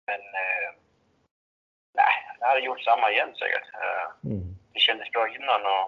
[0.09, 0.69] men äh,
[1.99, 3.67] nej, jag hade gjort samma igen säkert.
[3.85, 4.47] Äh, mm.
[4.73, 5.87] Det kändes bra innan och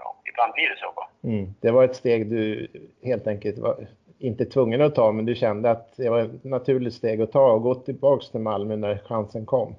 [0.00, 1.10] ja, ibland blir det så bara.
[1.32, 1.46] Mm.
[1.62, 2.68] Det var ett steg du
[3.02, 3.86] helt enkelt var
[4.18, 7.52] inte tvungen att ta men du kände att det var ett naturligt steg att ta
[7.52, 9.76] och gå tillbaks till Malmö när chansen kom?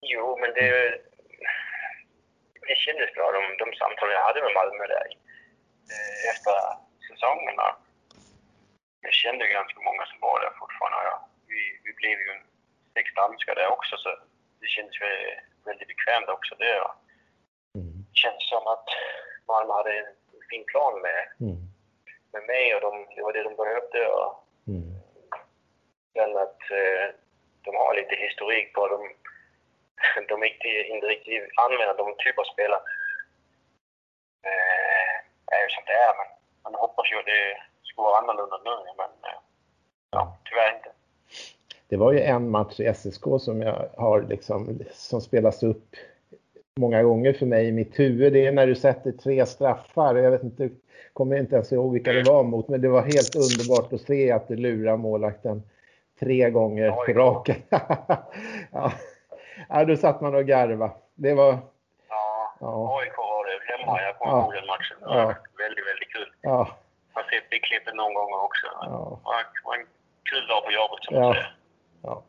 [0.00, 0.70] Jo, men det,
[2.68, 5.08] det kändes bra de, de samtal jag hade med Malmö där
[5.92, 6.56] eh, efter
[7.08, 7.76] säsongerna.
[9.00, 11.08] Jag kände ganska många som var där fortfarande.
[11.10, 11.28] Ja.
[11.46, 12.32] Vi, vi blev ju
[12.94, 14.08] sex danskar där också så
[14.60, 14.96] det kändes
[15.64, 16.74] väldigt bekvämt också det.
[16.84, 16.94] Ja.
[17.78, 17.92] Mm.
[18.10, 18.88] Det kändes som att
[19.48, 21.58] Malmö hade en fin plan med, mm.
[22.32, 24.00] med mig och de, det var det de behövde.
[24.08, 24.32] Och
[24.72, 24.88] mm.
[26.12, 27.06] Sen att eh,
[27.64, 29.04] de har lite historik på dem
[30.28, 32.80] de inte, inte riktigt använder de typer av spelare.
[34.48, 35.12] Eh,
[35.54, 36.28] är ju som det är, men
[36.64, 37.44] man hoppas ju att det
[37.82, 39.38] skulle vara annorlunda nu, men eh,
[40.10, 40.90] ja, tyvärr inte.
[41.88, 45.96] Det var ju en match i SSK som jag har liksom, som spelas upp
[46.76, 48.32] många gånger för mig i mitt huvud.
[48.32, 50.14] Det är när du sätter tre straffar.
[50.14, 50.70] Jag vet inte,
[51.12, 54.32] kommer inte ens ihåg vilka det var mot, men det var helt underbart att se
[54.32, 55.62] att du lurar målvakten
[56.20, 57.56] tre gånger på raken.
[58.72, 58.92] ja
[59.68, 60.90] ja, då satt man och garva.
[61.14, 61.58] Det var...
[62.08, 62.98] Ja, ja.
[63.00, 64.02] AIK var det hemma.
[64.02, 64.96] Jag kommer ihåg den matchen.
[65.00, 66.32] Det var väldigt, väldigt kul.
[66.40, 66.68] Ja.
[67.14, 68.66] Jag har sett det klippet någon gång också.
[68.80, 69.20] Ja.
[69.64, 69.86] Var en
[70.30, 71.36] kul dag på jobbet som ja.
[72.02, 72.22] Ja.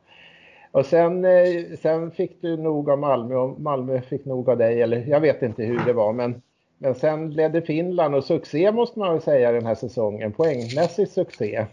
[0.71, 4.81] Och sen, eh, sen fick du nog av Malmö och Malmö fick nog av dig,
[4.81, 6.41] eller jag vet inte hur det var, men,
[6.77, 10.33] men sen ledde Finland och succé måste man väl säga den här säsongen.
[10.33, 11.55] Poängmässig succé.
[11.55, 11.67] Mm.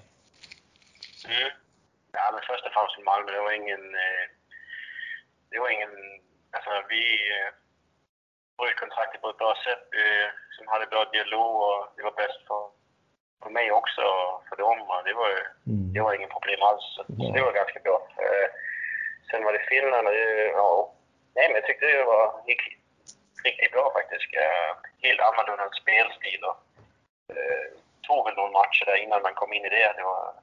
[2.12, 4.05] Ja, men först och främst Malmö, det var ingen eh,
[5.50, 5.94] det var ingen...
[6.50, 7.02] Alltså vi
[8.58, 9.82] bröt kontraktet på ett bra sätt.
[9.90, 10.06] Vi
[10.56, 12.62] som hade bra dialog och det var bäst för,
[13.42, 14.78] för mig också och för dem.
[14.90, 15.30] Och det, var,
[15.72, 15.92] mm.
[15.94, 16.84] det var ingen problem alls.
[16.94, 17.32] Så ja.
[17.34, 17.98] det var ganska bra.
[18.24, 18.48] Eh,
[19.30, 20.14] sen var det Finland och
[20.60, 20.94] ja,
[21.36, 22.78] nej, men jag tyckte det var riktigt,
[23.44, 24.28] riktigt bra faktiskt.
[24.42, 24.70] Eh,
[25.06, 26.58] helt annorlunda spelstil och
[27.36, 27.66] eh,
[28.06, 29.94] tog väl några matcher där innan man kom in i det.
[29.96, 30.34] Det var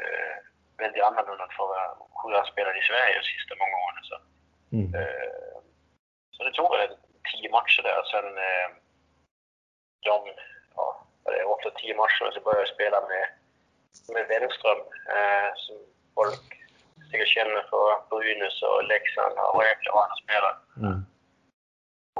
[0.00, 0.36] eh,
[0.84, 1.66] väldigt annorlunda för
[2.22, 4.04] hur jag spelade i Sverige de sista många åren.
[4.10, 4.16] Så.
[4.76, 4.88] Mm.
[4.94, 5.56] Eh,
[6.34, 6.96] så det tog väl
[7.32, 8.02] tio matcher där.
[8.12, 8.68] Sen eh,
[10.06, 10.16] de,
[10.76, 10.86] ja,
[11.54, 13.24] åtta, tio matcher så började jag spela med,
[14.14, 14.80] med Wenström
[15.16, 15.76] eh, som
[16.14, 16.46] folk
[17.10, 20.56] säkert känner för Brynäs och Leksand och Rävle och andra spelare.
[20.76, 21.00] Mm.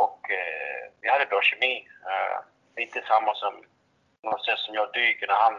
[0.05, 1.89] Och eh, vi hade bra kemi.
[2.11, 2.39] Eh,
[2.77, 3.55] lite samma som
[4.23, 5.55] något sätt som jag dyker när han,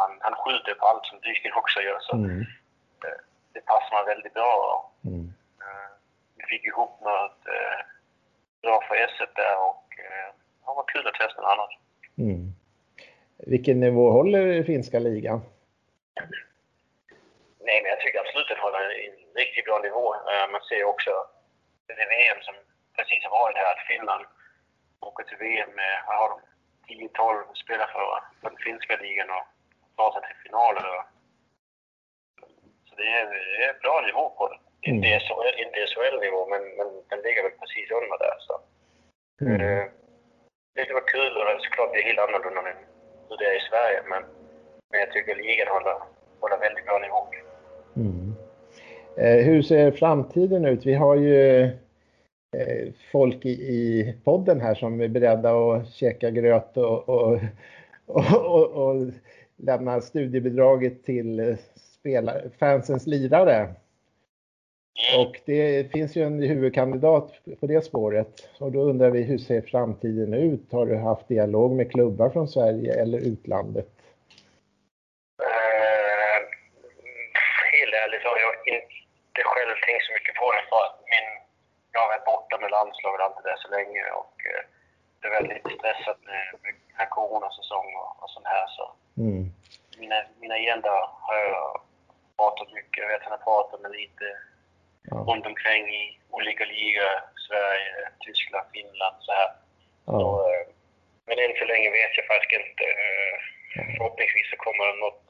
[0.00, 1.98] han, han skjuter på allt som dyken också gör.
[2.00, 2.40] Så, mm.
[3.04, 3.20] eh,
[3.52, 4.90] det passar väldigt bra.
[5.04, 5.32] Mm
[6.50, 7.78] fick ihop något eh,
[8.62, 10.28] bra för s där och eh,
[10.64, 11.72] det var kul att testa något annat.
[12.18, 12.42] Mm.
[13.52, 15.40] Vilken nivå håller finska ligan?
[17.66, 20.06] Nej, men jag tycker absolut att den håller en riktigt bra nivå.
[20.14, 21.12] Uh, man ser också
[21.86, 22.56] det VM som
[22.96, 24.24] precis har varit här, att Finland
[25.00, 26.38] åker till VM med, vad har de,
[26.88, 28.06] 10-12 spelare för,
[28.40, 29.44] för den finska ligan och
[30.00, 30.86] tar sig till finaler.
[32.86, 34.58] Så det är, det är bra nivå på det.
[34.88, 35.20] Inte mm.
[35.24, 38.38] SHL, inte SHL-nivå, men, men den ligger väl precis under där.
[38.46, 38.54] Så.
[39.44, 39.60] Mm.
[39.64, 39.84] Eh,
[40.74, 42.76] det var kul och det såklart det är helt annorlunda än
[43.28, 44.22] hur det är i Sverige, men,
[44.90, 45.96] men jag tycker ligan håller,
[46.40, 47.20] håller väldigt bra nivå.
[47.96, 48.34] Mm.
[49.22, 50.86] Eh, hur ser framtiden ut?
[50.86, 51.62] Vi har ju
[52.56, 57.40] eh, folk i, i podden här som är beredda att käka gröt och, och,
[58.06, 58.96] och, och
[59.62, 61.58] lämna studiebidraget till
[62.04, 62.22] eh,
[62.58, 63.74] fansens lirare.
[65.18, 68.48] Och det finns ju en huvudkandidat på det spåret.
[68.58, 70.72] Och då undrar vi hur ser framtiden ut?
[70.72, 73.90] Har du haft dialog med klubbar från Sverige eller utlandet?
[75.42, 76.38] Eh,
[77.76, 81.28] helt ärligt har jag inte själv tänkt så mycket på det för att min,
[81.92, 84.62] jag har varit borta med landslaget alltid där så länge och eh,
[85.18, 88.86] det är väldigt stressat med, med här coronasäsongen och, och sånt här så.
[89.20, 89.44] Mm.
[90.00, 90.92] Mina, mina agenda
[91.26, 91.66] har jag
[92.38, 93.02] pratat mycket.
[93.02, 94.26] Jag vet att han har pratat med lite
[95.10, 95.16] ja.
[95.30, 96.04] runt omkring i
[96.38, 97.12] olika ligor.
[97.46, 97.92] Sverige,
[98.24, 99.50] Tyskland, Finland så här.
[100.06, 100.12] Ja.
[100.20, 100.64] Så, eh,
[101.26, 102.86] men än så länge vet jag faktiskt inte.
[103.02, 103.34] Eh,
[103.96, 105.28] förhoppningsvis så kommer det något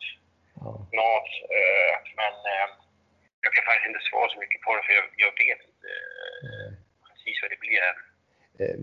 [0.62, 0.70] ja.
[0.92, 1.30] snart.
[1.56, 2.34] Eh, men
[3.44, 5.88] jag kan faktiskt inte svara så mycket på det för jag, jag vet inte
[7.08, 7.82] precis vad det blir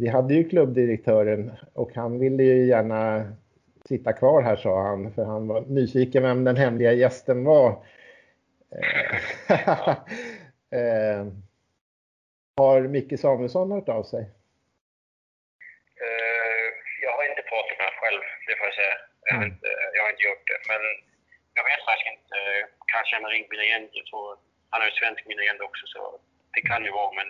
[0.01, 1.41] Vi hade ju klubbdirektören
[1.73, 3.01] och han ville ju gärna
[3.87, 7.69] sitta kvar här sa han, för han var nyfiken vem den hemliga gästen var.
[10.77, 11.25] eh,
[12.57, 14.23] har Micke Samuelsson hört av sig?
[16.05, 16.67] Uh,
[17.05, 18.95] jag har inte pratat med honom själv, det får jag säga.
[19.27, 19.53] Jag har, mm.
[19.53, 20.59] inte, jag har inte gjort det.
[20.71, 20.81] Men
[21.57, 22.37] jag vet faktiskt inte.
[22.93, 23.89] Kanske han har ringt min agent.
[23.99, 24.27] Jag tror,
[24.71, 26.01] han har ju svensk min agent också, så
[26.55, 27.11] det kan ju vara.
[27.19, 27.27] Men,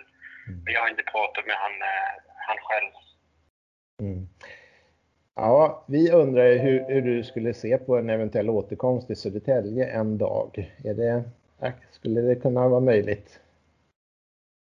[0.48, 0.58] mm.
[0.62, 2.12] men jag har inte pratat med han, uh,
[2.48, 2.92] han själv.
[4.04, 4.22] Mm.
[5.40, 10.18] Ja, vi undrar hur, hur, du skulle se på en eventuell återkomst till Södertälje en
[10.18, 10.50] dag.
[10.84, 11.24] Är det,
[11.90, 13.28] skulle det kunna vara möjligt?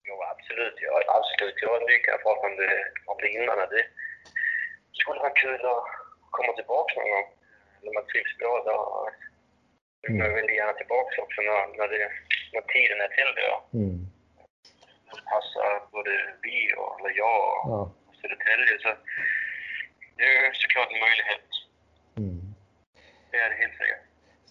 [0.08, 0.76] Jo, absolut.
[0.86, 1.54] Ja, absolut.
[1.62, 2.72] Jag mycket prata om det,
[3.10, 3.58] om det innan.
[3.74, 3.84] Det
[5.00, 5.84] skulle vara kul att
[6.36, 7.28] komma tillbaka någon gång.
[7.82, 8.52] När man trivs bra.
[8.68, 8.78] Då
[10.02, 12.04] vill man väldigt gärna tillbaka också när, när, det,
[12.54, 13.52] när tiden är till det.
[13.80, 13.98] Mm.
[15.10, 16.12] Det passar både
[16.44, 17.80] vi och eller jag och ja.
[18.20, 18.74] Södertälje.
[18.84, 18.90] Så
[20.16, 21.48] det är såklart en möjlighet.
[22.16, 22.54] Mm.
[23.30, 24.04] Det är det helt säkert.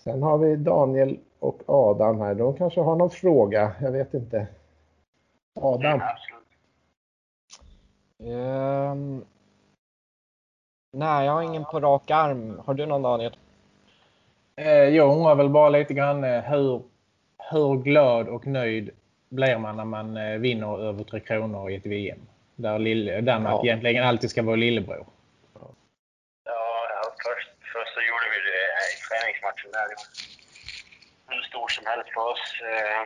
[0.03, 2.35] Sen har vi Daniel och Adam här.
[2.35, 3.71] De kanske har någon fråga.
[3.81, 4.47] Jag vet inte.
[5.55, 5.99] Adam?
[5.99, 6.43] Ja, absolut.
[8.19, 9.25] Um,
[10.93, 12.61] nej, jag har ingen på rak arm.
[12.65, 13.37] Har du någon Daniel?
[14.55, 16.83] Eh, jag undrar väl bara lite grann eh, hur,
[17.51, 18.89] hur glad och nöjd
[19.29, 22.19] blir man när man eh, vinner över Tre Kronor i ett VM?
[22.55, 23.65] Där Danmark ja.
[23.65, 25.05] egentligen alltid ska vara lillebror.
[29.13, 29.87] träningsmatchen där.
[31.27, 32.45] Hur stor som helst för oss.
[32.71, 33.01] Eh,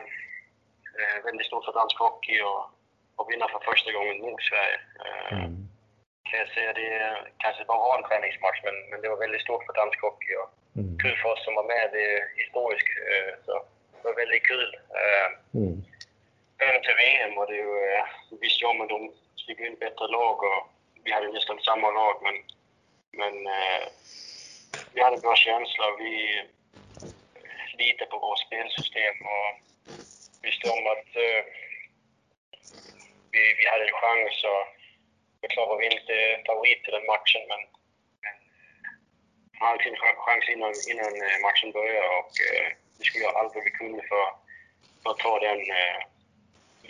[0.98, 2.62] eh, väldigt stort för dansk hockey och,
[3.16, 4.78] och vinna för första gången mot Sverige.
[5.04, 5.54] Eh, mm.
[6.28, 6.92] Kan jag säga det
[7.38, 10.32] kanske bara var en träningsmatch, men, men det var väldigt stort för dansk hockey.
[10.40, 10.50] Och
[10.80, 10.98] mm.
[11.02, 12.90] Kul för oss som var med, det är historiskt.
[13.10, 13.52] Eh, så
[13.92, 14.70] det var väldigt kul.
[15.00, 15.28] Eh,
[15.60, 15.76] mm.
[16.66, 19.00] Även till VM och det är ju, eh, vi visste ju om att de
[19.36, 20.60] skulle bli ett bättre lag och
[21.04, 22.36] vi hade nästan samma lag, men,
[23.20, 23.82] men eh,
[24.92, 25.84] vi hade bra känsla.
[25.98, 26.12] Vi
[27.78, 29.48] litar på vårt spelsystem och
[30.44, 31.42] visste om att uh,
[33.32, 34.36] vi, vi hade en chans.
[34.52, 34.64] Och
[35.40, 36.14] det klart var vi inte
[36.48, 37.62] favorit i den matchen, men,
[39.58, 42.68] man hade sin chans innan, innan eh, matchen började och uh,
[42.98, 44.26] vi skulle göra allt vad vi kunde för,
[45.02, 45.98] för att ta den uh,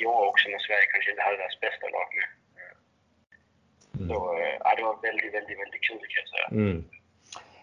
[0.01, 2.29] i år också när Sverige kanske inte hade deras bästa lag med.
[3.97, 4.09] Mm.
[4.09, 6.49] Så uh, det var väldigt, väldigt, väldigt kul kan jag säga.
[6.63, 6.79] Mm.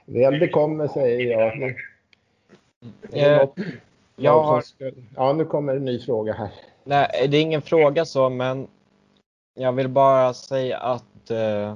[0.05, 1.75] Väl det kommer säger jag.
[3.11, 3.47] Eh,
[4.15, 4.63] jag har...
[5.15, 6.49] Ja, nu kommer en ny fråga här.
[6.83, 8.67] Nej, det är ingen fråga så, men
[9.55, 11.75] jag vill bara säga att eh,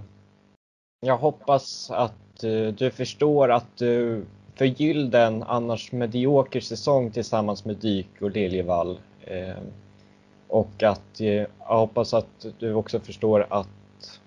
[1.01, 4.25] jag hoppas att eh, du förstår att du
[4.55, 8.99] förgyllde en annars medioker säsong tillsammans med Dyk och Liljevall.
[9.21, 9.57] Eh,
[10.47, 14.19] och att eh, jag hoppas att du också förstår att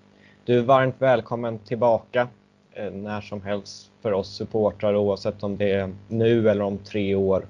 [0.45, 2.27] du är varmt välkommen tillbaka
[2.75, 7.47] när som helst för oss supportrar oavsett om det är nu eller om tre år.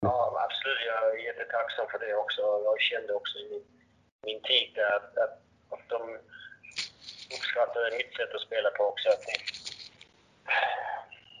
[0.00, 0.82] Ja, absolut.
[0.86, 2.42] Jag är jättetacksam för det också.
[2.64, 3.64] Jag kände också i min,
[4.26, 5.36] min tid där att, att,
[5.74, 6.00] att de
[7.34, 9.08] uppskattade mitt sätt att spela på också.
[9.14, 9.24] Att,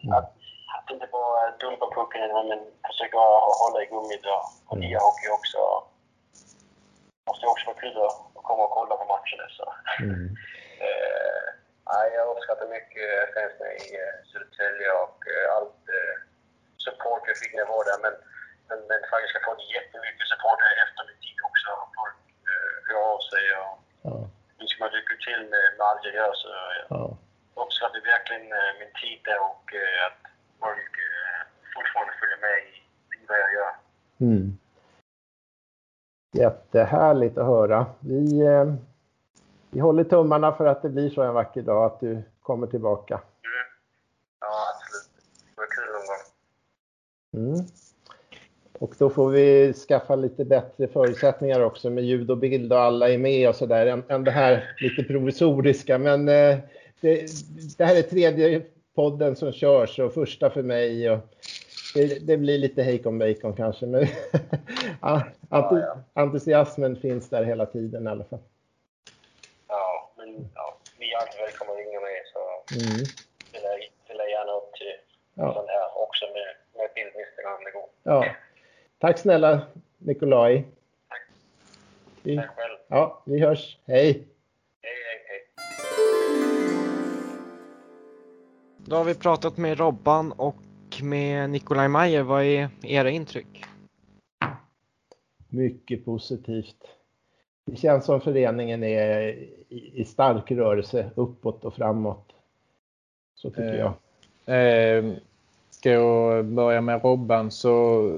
[0.02, 0.12] mm.
[0.18, 0.30] att,
[0.76, 2.20] att inte bara dumpa pucken
[2.50, 3.18] men försöka
[3.62, 4.82] hålla i gummit och, och mm.
[4.84, 5.60] nya hockey också.
[7.18, 9.46] Det måste också vara kul att komma och kolla på matcherna.
[9.56, 9.64] Så.
[10.04, 10.36] Mm.
[11.90, 16.14] Ja, jag uppskattar mycket fans i eh, Södertälje och eh, allt eh,
[16.86, 18.00] support jag fick när jag var där.
[18.06, 18.14] Men,
[18.68, 21.70] men, men faktiskt har fått jättemycket support här efter min tid också.
[22.00, 22.20] Folk
[22.88, 23.74] hör av sig och
[24.60, 26.34] önskar mig lycka till med, med allt jag gör.
[26.42, 26.48] Så
[26.78, 27.04] jag ja.
[27.62, 28.46] uppskattar verkligen
[28.80, 29.66] min tid där och
[30.06, 30.22] att
[30.64, 30.92] folk
[31.74, 32.72] fortfarande följer med i,
[33.18, 33.72] i vad jag gör.
[34.26, 34.46] Mm.
[36.42, 37.80] Jättehärligt att höra.
[38.12, 38.26] Vi
[39.70, 43.14] vi håller tummarna för att det blir så en vacker dag att du kommer tillbaka.
[43.14, 43.24] Mm.
[44.40, 45.10] Ja, absolut.
[45.54, 47.54] Det var kul någon gång.
[47.54, 47.66] Mm.
[48.78, 53.08] Och då får vi skaffa lite bättre förutsättningar också med ljud och bild och alla
[53.08, 55.98] är med och sådär än, än det här lite provisoriska.
[55.98, 56.58] Men eh,
[57.00, 57.26] det,
[57.78, 58.62] det, här är tredje
[58.94, 61.10] podden som körs och första för mig.
[61.10, 61.18] Och
[61.94, 64.06] det, det blir lite hejkon bacon kanske, men
[66.14, 68.40] entusiasmen finns där hela tiden i alla fall.
[70.54, 72.40] Ja, vi är alltid välkomna att ringa med så
[72.74, 73.04] mm.
[74.04, 74.96] ställer gärna upp till
[75.34, 75.54] ja.
[75.54, 77.88] sån här också med, med bildlistorna om det går.
[78.02, 78.34] Ja.
[78.98, 79.66] Tack snälla
[79.98, 80.64] Nikolaj.
[81.08, 81.22] Tack.
[82.22, 82.78] Vi, Tack själv.
[82.88, 83.78] Ja, vi hörs.
[83.86, 84.28] Hej.
[84.82, 85.40] Hej, hej, hej.
[88.76, 90.56] Då har vi pratat med Robban och
[91.02, 92.22] med Nikolaj Mayer.
[92.22, 93.64] Vad är era intryck?
[95.48, 96.97] Mycket positivt.
[97.70, 99.38] Det känns som föreningen är
[99.68, 102.32] i stark rörelse uppåt och framåt.
[103.34, 103.94] Så tycker eh, jag.
[104.46, 105.14] Eh,
[105.78, 108.12] Ska jag börja med Robban så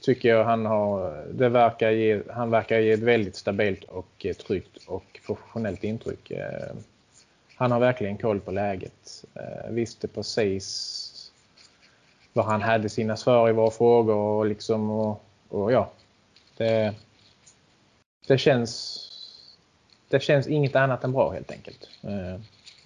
[0.00, 4.76] tycker jag han har, det verkar ge, han verkar ge ett väldigt stabilt och tryggt
[4.86, 6.30] och professionellt intryck.
[6.30, 6.76] Eh,
[7.56, 9.24] han har verkligen koll på läget.
[9.34, 11.32] Eh, visste precis
[12.32, 15.90] vad han hade sina svar i våra frågor och liksom och, och ja.
[16.56, 16.94] Det,
[18.28, 19.04] det känns
[20.08, 21.88] det känns inget annat än bra helt enkelt.
[22.02, 22.40] Eh,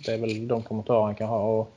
[0.06, 1.39] det är väl de kommentarer han kan ha.
[1.39, 1.70] Och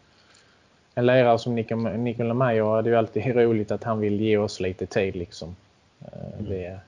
[0.96, 4.60] en lärare som Nikola Meyer det är ju alltid roligt att han vill ge oss
[4.60, 5.56] lite tid liksom.
[6.02, 6.50] Eh, mm.
[6.50, 6.80] Det,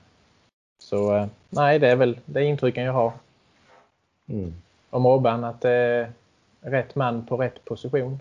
[0.78, 3.12] så eh, nej, det är väl det intrycken jag har.
[4.26, 4.54] Mm.
[4.90, 6.12] Om Robban, att det är
[6.60, 8.20] rätt man på rätt position.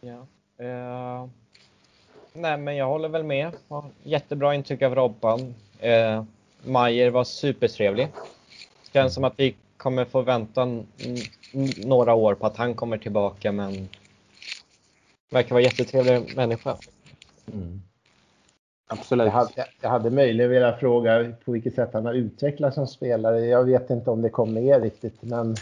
[0.00, 0.26] Ja.
[0.60, 1.28] Uh,
[2.32, 3.52] nej, men jag håller väl med.
[4.02, 5.54] Jättebra intryck av Robban.
[5.84, 6.24] Uh,
[6.62, 8.08] Majer var supertrevlig.
[8.92, 10.82] Känns som att vi kommer få vänta
[11.76, 13.88] några år på att han kommer tillbaka, men
[15.30, 16.76] Verkar vara jättetrevlig människa.
[17.52, 17.80] Mm.
[18.86, 19.24] Absolut.
[19.24, 23.46] Jag hade, jag hade möjligen velat fråga på vilket sätt han har utvecklats som spelare.
[23.46, 25.56] Jag vet inte om det kom med riktigt, men,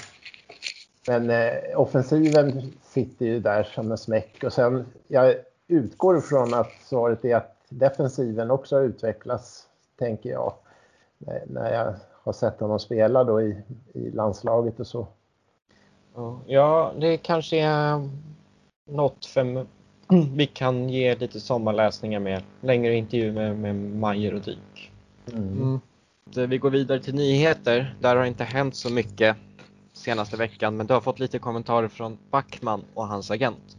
[1.09, 4.45] men eh, offensiven sitter ju där som en smäck.
[4.45, 5.35] Och sen, jag
[5.69, 9.67] utgår från att svaret är att defensiven också har utvecklats,
[9.99, 10.55] tänker jag,
[11.47, 13.63] när jag har sett honom spela då i,
[13.95, 15.07] i landslaget och så.
[16.47, 18.09] Ja, det kanske är
[18.91, 19.67] något för
[20.37, 22.43] vi kan ge lite sommarläsningar med.
[22.61, 24.93] Längre intervju med, med Majer och Dyk.
[25.33, 25.53] Mm.
[25.53, 26.51] Mm.
[26.51, 27.97] Vi går vidare till nyheter.
[28.01, 29.37] Där har inte hänt så mycket
[29.93, 33.77] senaste veckan, men du har fått lite kommentarer från Backman och hans agent.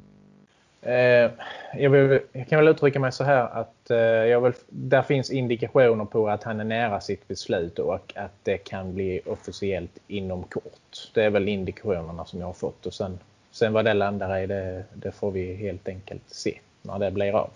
[0.85, 1.31] Eh,
[1.73, 5.31] jag, vill, jag, kan väl uttrycka mig så här att eh, jag vill, där finns
[5.31, 10.43] indikationer på att han är nära sitt beslut och att det kan bli officiellt inom
[10.43, 11.11] kort.
[11.13, 13.19] Det är väl indikationerna som jag har fått och sen
[13.55, 17.31] Sen vad det landar i, det, det får vi helt enkelt se när det blir
[17.33, 17.49] av.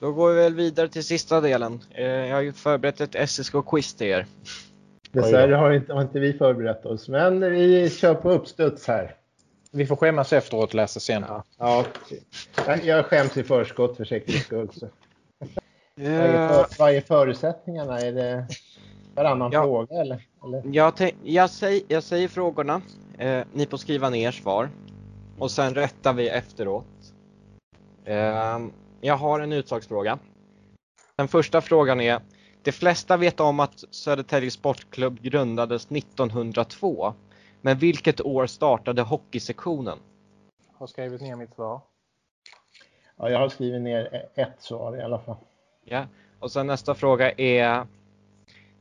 [0.00, 1.80] Då går vi väl vidare till sista delen.
[1.90, 4.26] Eh, jag har ju förberett ett SSK-quiz till er.
[5.12, 9.16] Dessvärre har inte, har inte vi förberett oss, men vi kör på uppstuds här.
[9.70, 11.24] Vi får skämmas efteråt och läsa sen.
[11.28, 11.84] Ja, ja.
[12.82, 14.68] Jag skäms i förskott för säkerhets skull.
[15.94, 18.00] Vad, är för, vad är förutsättningarna?
[18.00, 18.46] Är det
[19.14, 19.62] varannan ja.
[19.62, 20.26] fråga eller?
[20.44, 20.62] eller?
[20.72, 22.82] Jag, jag, säger, jag säger frågorna,
[23.18, 24.68] eh, ni får skriva ner svar
[25.38, 26.86] och sen rättar vi efteråt.
[28.04, 28.58] Eh,
[29.00, 30.18] jag har en utslagsfråga.
[31.16, 32.20] Den första frågan är,
[32.62, 37.14] de flesta vet om att Södertälje Sportklubb grundades 1902.
[37.60, 39.98] Men vilket år startade hockeysektionen?
[40.72, 41.80] Jag har skrivit ner mitt svar.
[43.16, 45.36] Ja, jag har skrivit ner ett svar i alla fall.
[45.84, 46.06] Ja,
[46.38, 47.86] och sen nästa fråga är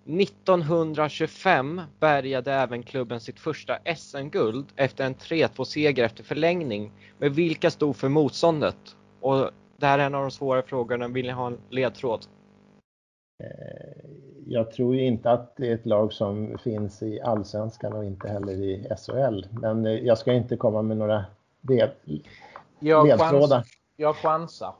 [0.05, 6.91] 1925 bärgade även klubben sitt första SM-guld efter en 3-2-seger efter förlängning.
[7.17, 8.95] Men vilka stod för motståndet?
[9.21, 11.07] Och det här är en av de svåra frågorna.
[11.07, 12.25] Vill ni ha en ledtråd?
[14.51, 18.53] Jag tror inte att det är ett lag som finns i allsvenskan och inte heller
[18.53, 19.45] i SHL.
[19.61, 21.25] Men eh, jag ska inte komma med några
[22.79, 23.57] jag ledtrådar.
[23.57, 24.73] Chans, jag chansar.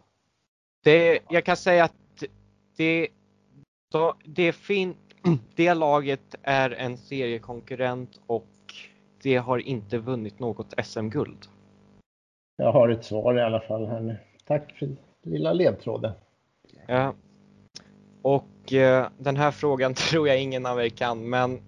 [0.84, 2.24] Det, jag kan säga att
[2.78, 3.08] det,
[4.26, 4.96] det, fin,
[5.56, 8.48] det laget är en seriekonkurrent och
[9.24, 11.46] det har inte vunnit något SM-guld.
[12.58, 14.18] Jag har ett svar i alla fall här nu.
[14.46, 16.12] Tack för lilla ledtråden.
[16.88, 17.14] Ja.
[18.22, 21.60] Och eh, den här frågan tror jag ingen av er kan, men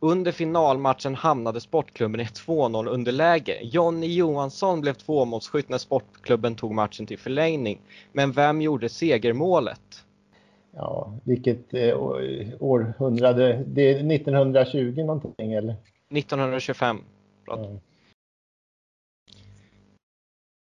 [0.00, 3.58] under finalmatchen hamnade sportklubben i 2-0 underläge.
[3.62, 7.80] Jonny Johansson blev tvåmålsskytt när sportklubben tog matchen till förlängning.
[8.12, 10.04] Men vem gjorde segermålet?
[10.76, 11.98] ja, vilket eh,
[12.60, 15.74] århundrade, det är 1920 någonting eller?
[16.10, 16.98] 1925.
[17.46, 17.68] Ja.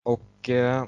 [0.02, 0.84] Och eh,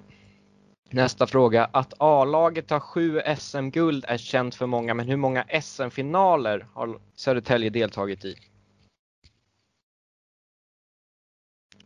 [0.94, 1.68] nästa fråga.
[1.72, 7.70] Att A-laget har sju SM-guld är känt för många, men hur många SM-finaler har Södertälje
[7.70, 8.36] deltagit i?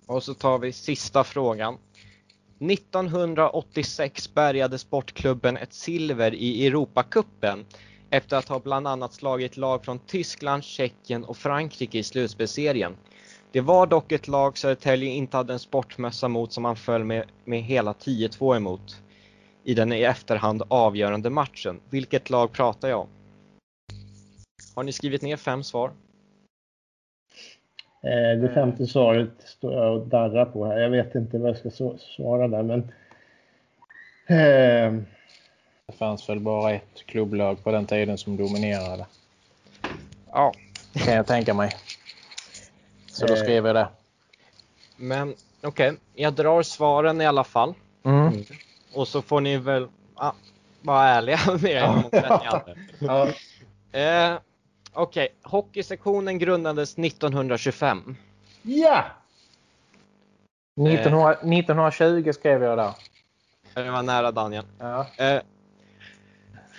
[0.06, 1.78] Och så tar vi sista frågan.
[2.60, 7.66] 1986 bärgade sportklubben ett silver i Europacupen
[8.10, 12.97] efter att ha bland annat slagit lag från Tyskland, Tjeckien och Frankrike i slutspelsserien.
[13.53, 17.25] Det var dock ett lag Södertälje inte hade en sportmössa mot som man föll med,
[17.45, 19.03] med hela 10-2 emot
[19.65, 21.81] i den i efterhand avgörande matchen.
[21.91, 23.09] Vilket lag pratar jag om?
[24.75, 25.91] Har ni skrivit ner fem svar?
[28.03, 30.79] Eh, det femte svaret står jag och darrar på här.
[30.79, 32.81] Jag vet inte vad jag ska svara där, men...
[34.27, 35.03] Eh...
[35.87, 39.07] Det fanns väl bara ett klubblag på den tiden som dominerade.
[40.33, 40.53] Ja.
[40.93, 41.70] Kan jag tänka mig.
[43.19, 43.39] Så då eh.
[43.40, 43.89] skrev jag det.
[44.97, 46.01] Men okej, okay.
[46.15, 47.74] jag drar svaren i alla fall.
[48.05, 48.45] Mm.
[48.95, 50.32] Och så får ni väl ah,
[50.82, 52.05] vara ärliga med er.
[53.01, 53.28] Ja.
[53.93, 54.39] Eh,
[54.93, 55.28] Okej, okay.
[55.43, 58.16] hockeysektionen grundades 1925.
[58.62, 59.05] Ja!
[60.77, 62.93] 1900, 1920 skrev jag där.
[63.74, 64.65] Det var nära Daniel.
[64.78, 65.07] Ja.
[65.16, 65.43] Eh,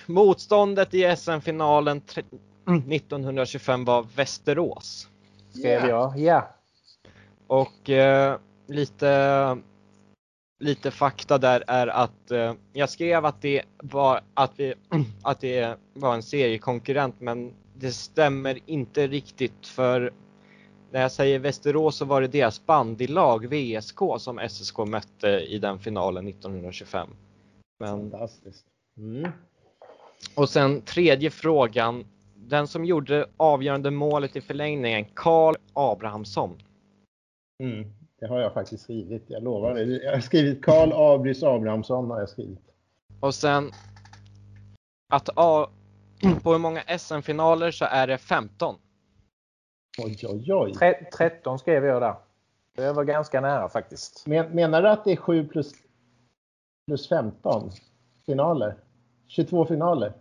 [0.06, 5.08] motståndet i SM-finalen 1925 var Västerås.
[5.60, 6.48] Skrev jag, ja.
[7.48, 8.38] Och eh,
[8.68, 9.58] lite,
[10.60, 14.74] lite fakta där är att eh, jag skrev att det var att, vi,
[15.24, 20.14] att det var en seriekonkurrent men det stämmer inte riktigt för
[20.92, 25.80] när jag säger Västerås så var det deras bandylag VSK som SSK mötte i den
[25.80, 27.10] finalen 1925.
[27.80, 27.90] Men...
[27.90, 28.66] Fantastiskt.
[28.98, 29.32] Mm.
[30.36, 32.06] Och sen tredje frågan.
[32.50, 36.62] Den som gjorde avgörande målet i förlängningen, Karl Abrahamsson.
[37.64, 37.94] Mm.
[38.20, 39.78] Det har jag faktiskt skrivit, jag lovar.
[39.78, 42.60] Jag har skrivit Karl Abris Abrahamsson har jag skrivit.
[43.20, 43.72] Och sen
[45.14, 45.70] att A
[46.44, 48.76] på hur många SM-finaler så är det 15.
[49.98, 50.74] Oj, oj, oj.
[51.18, 52.16] 13 skrev jag där.
[52.76, 54.28] Det var ganska nära faktiskt.
[54.28, 55.74] Men, menar du att det är 7 plus,
[56.88, 57.72] plus 15
[58.26, 58.78] finaler?
[59.28, 60.14] 22 finaler?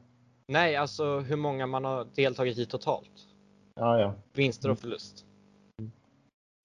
[0.48, 3.10] Nej, alltså hur många man har deltagit i totalt.
[3.74, 4.14] Ja, ja.
[4.32, 5.24] Vinster och förlust.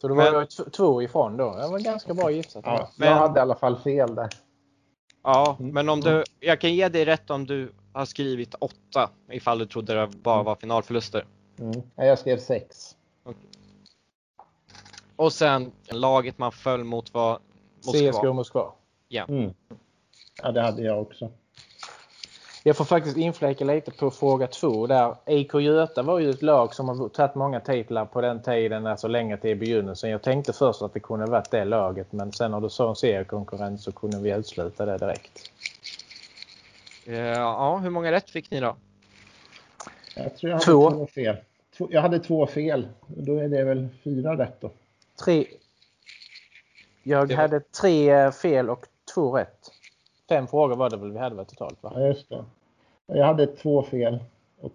[0.02, 1.56] Så då var men, jag två ifrån då.
[1.56, 2.64] Det var ganska bra gissat.
[2.66, 4.30] Ja, men, jag hade i alla fall fel där.
[5.24, 5.74] Ja, mm.
[5.74, 9.66] men om du, jag kan ge dig rätt om du har skrivit åtta ifall du
[9.66, 11.26] trodde det bara var finalförluster.
[11.60, 11.82] Mm.
[11.96, 12.96] Jag skrev sex.
[13.24, 13.44] Okay.
[15.16, 17.40] Och sen laget man föll mot var
[17.86, 18.12] Moskva.
[18.12, 18.74] CSKA Moskva.
[19.08, 19.26] Ja.
[19.26, 19.54] Mm.
[20.44, 21.32] Ja, det hade jag också.
[22.66, 25.16] Jag får faktiskt infläcka lite på fråga två där.
[25.26, 29.08] IK Göta var ju ett lag som har tagit många titlar på den tiden, alltså
[29.08, 30.10] länge till begynnelsen.
[30.10, 32.96] Jag tänkte först att det kunde varit det laget, men sen när du sa en
[32.96, 35.52] seriekonkurrens så kunde vi utesluta det direkt.
[37.06, 38.76] Eh, ja, hur många rätt fick ni då?
[40.16, 41.38] Jag tror jag hade två, två fel.
[41.90, 42.88] Jag hade två fel.
[43.08, 44.72] Då är det väl fyra rätt då.
[45.24, 45.46] Tre.
[47.04, 49.63] Jag hade tre fel och två rätt.
[50.30, 51.84] Fem frågor var det väl vi hade totalt?
[51.84, 51.92] Va?
[51.96, 52.46] Ja, just det.
[53.06, 54.24] Jag hade två fel.
[54.62, 54.74] Och...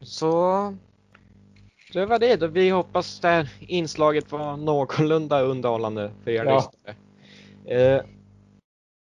[0.00, 0.74] Så
[1.92, 2.48] det var det.
[2.48, 6.54] Vi hoppas det inslaget var någorlunda underhållande för er ja.
[6.54, 6.96] lyssnare.
[7.64, 8.02] Eh,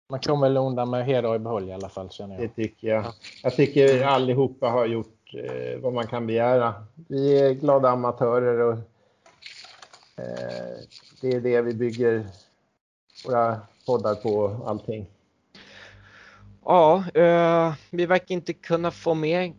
[0.10, 2.44] man kommer väl undan med heder i behåll i alla fall känner jag.
[2.44, 3.06] Det tycker jag.
[3.44, 6.74] Jag tycker allihopa har gjort eh, vad man kan begära.
[7.08, 8.74] Vi är glada amatörer och
[10.16, 10.78] eh,
[11.22, 12.26] det är det vi bygger
[13.26, 15.06] våra poddar på allting.
[16.66, 19.54] Ja, eh, vi verkar inte kunna få med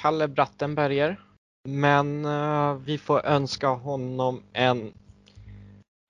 [0.00, 1.20] Kalle Brattenberger.
[1.68, 4.92] Men eh, vi får önska honom en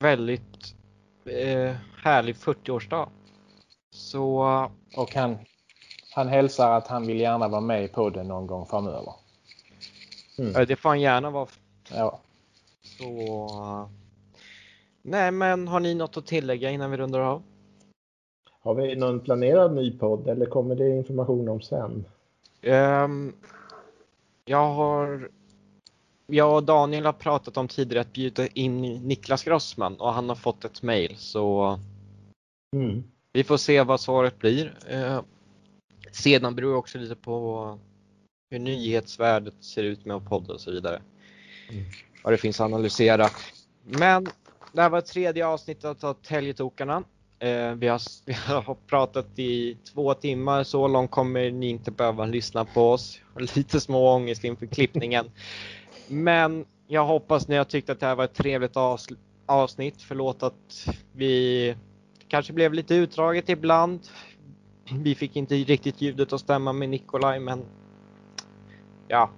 [0.01, 0.75] väldigt
[1.25, 3.09] eh, härlig 40-årsdag.
[3.91, 4.39] Så...
[4.97, 5.39] Och han,
[6.15, 9.13] han hälsar att han vill gärna vara med i podden någon gång framöver.
[10.39, 10.67] Mm.
[10.67, 11.49] Det får han gärna vara.
[11.91, 12.21] Ja.
[12.83, 13.49] Så...
[15.07, 17.43] Nej, men har ni något att tillägga innan vi rundar av?
[18.61, 22.05] Har vi någon planerad ny podd eller kommer det information om sen?
[22.63, 23.33] Um,
[24.45, 25.31] jag har
[26.27, 30.37] jag och Daniel har pratat om tidigare att bjuda in Niklas Grossman och han har
[30.37, 31.79] fått ett mail så
[32.77, 33.05] mm.
[33.33, 34.79] Vi får se vad svaret blir.
[34.89, 35.21] Eh,
[36.13, 37.79] sedan beror det också lite på
[38.51, 41.03] hur nyhetsvärdet ser ut med podd och så vidare.
[41.71, 41.85] Mm.
[42.25, 43.29] Vad det finns att analysera.
[43.83, 44.27] Men
[44.75, 47.05] det här var tredje avsnittet av Täljetokarna.
[47.39, 52.27] Eh, vi, har, vi har pratat i två timmar, så långt kommer ni inte behöva
[52.27, 53.21] lyssna på oss.
[53.57, 55.31] Lite små ångest inför klippningen.
[56.09, 58.77] Men jag hoppas ni har tyckt att det här var ett trevligt
[59.47, 60.03] avsnitt.
[60.03, 61.75] Förlåt att vi
[62.29, 64.01] kanske blev lite utdraget ibland.
[64.93, 67.65] Vi fick inte riktigt ljudet att stämma med Nikolaj, men
[69.09, 69.31] ja,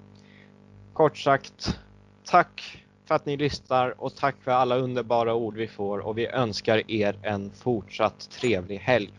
[0.93, 1.79] kort sagt,
[2.25, 6.27] tack för att ni lyssnar och tack för alla underbara ord vi får och vi
[6.27, 9.13] önskar er en fortsatt trevlig helg.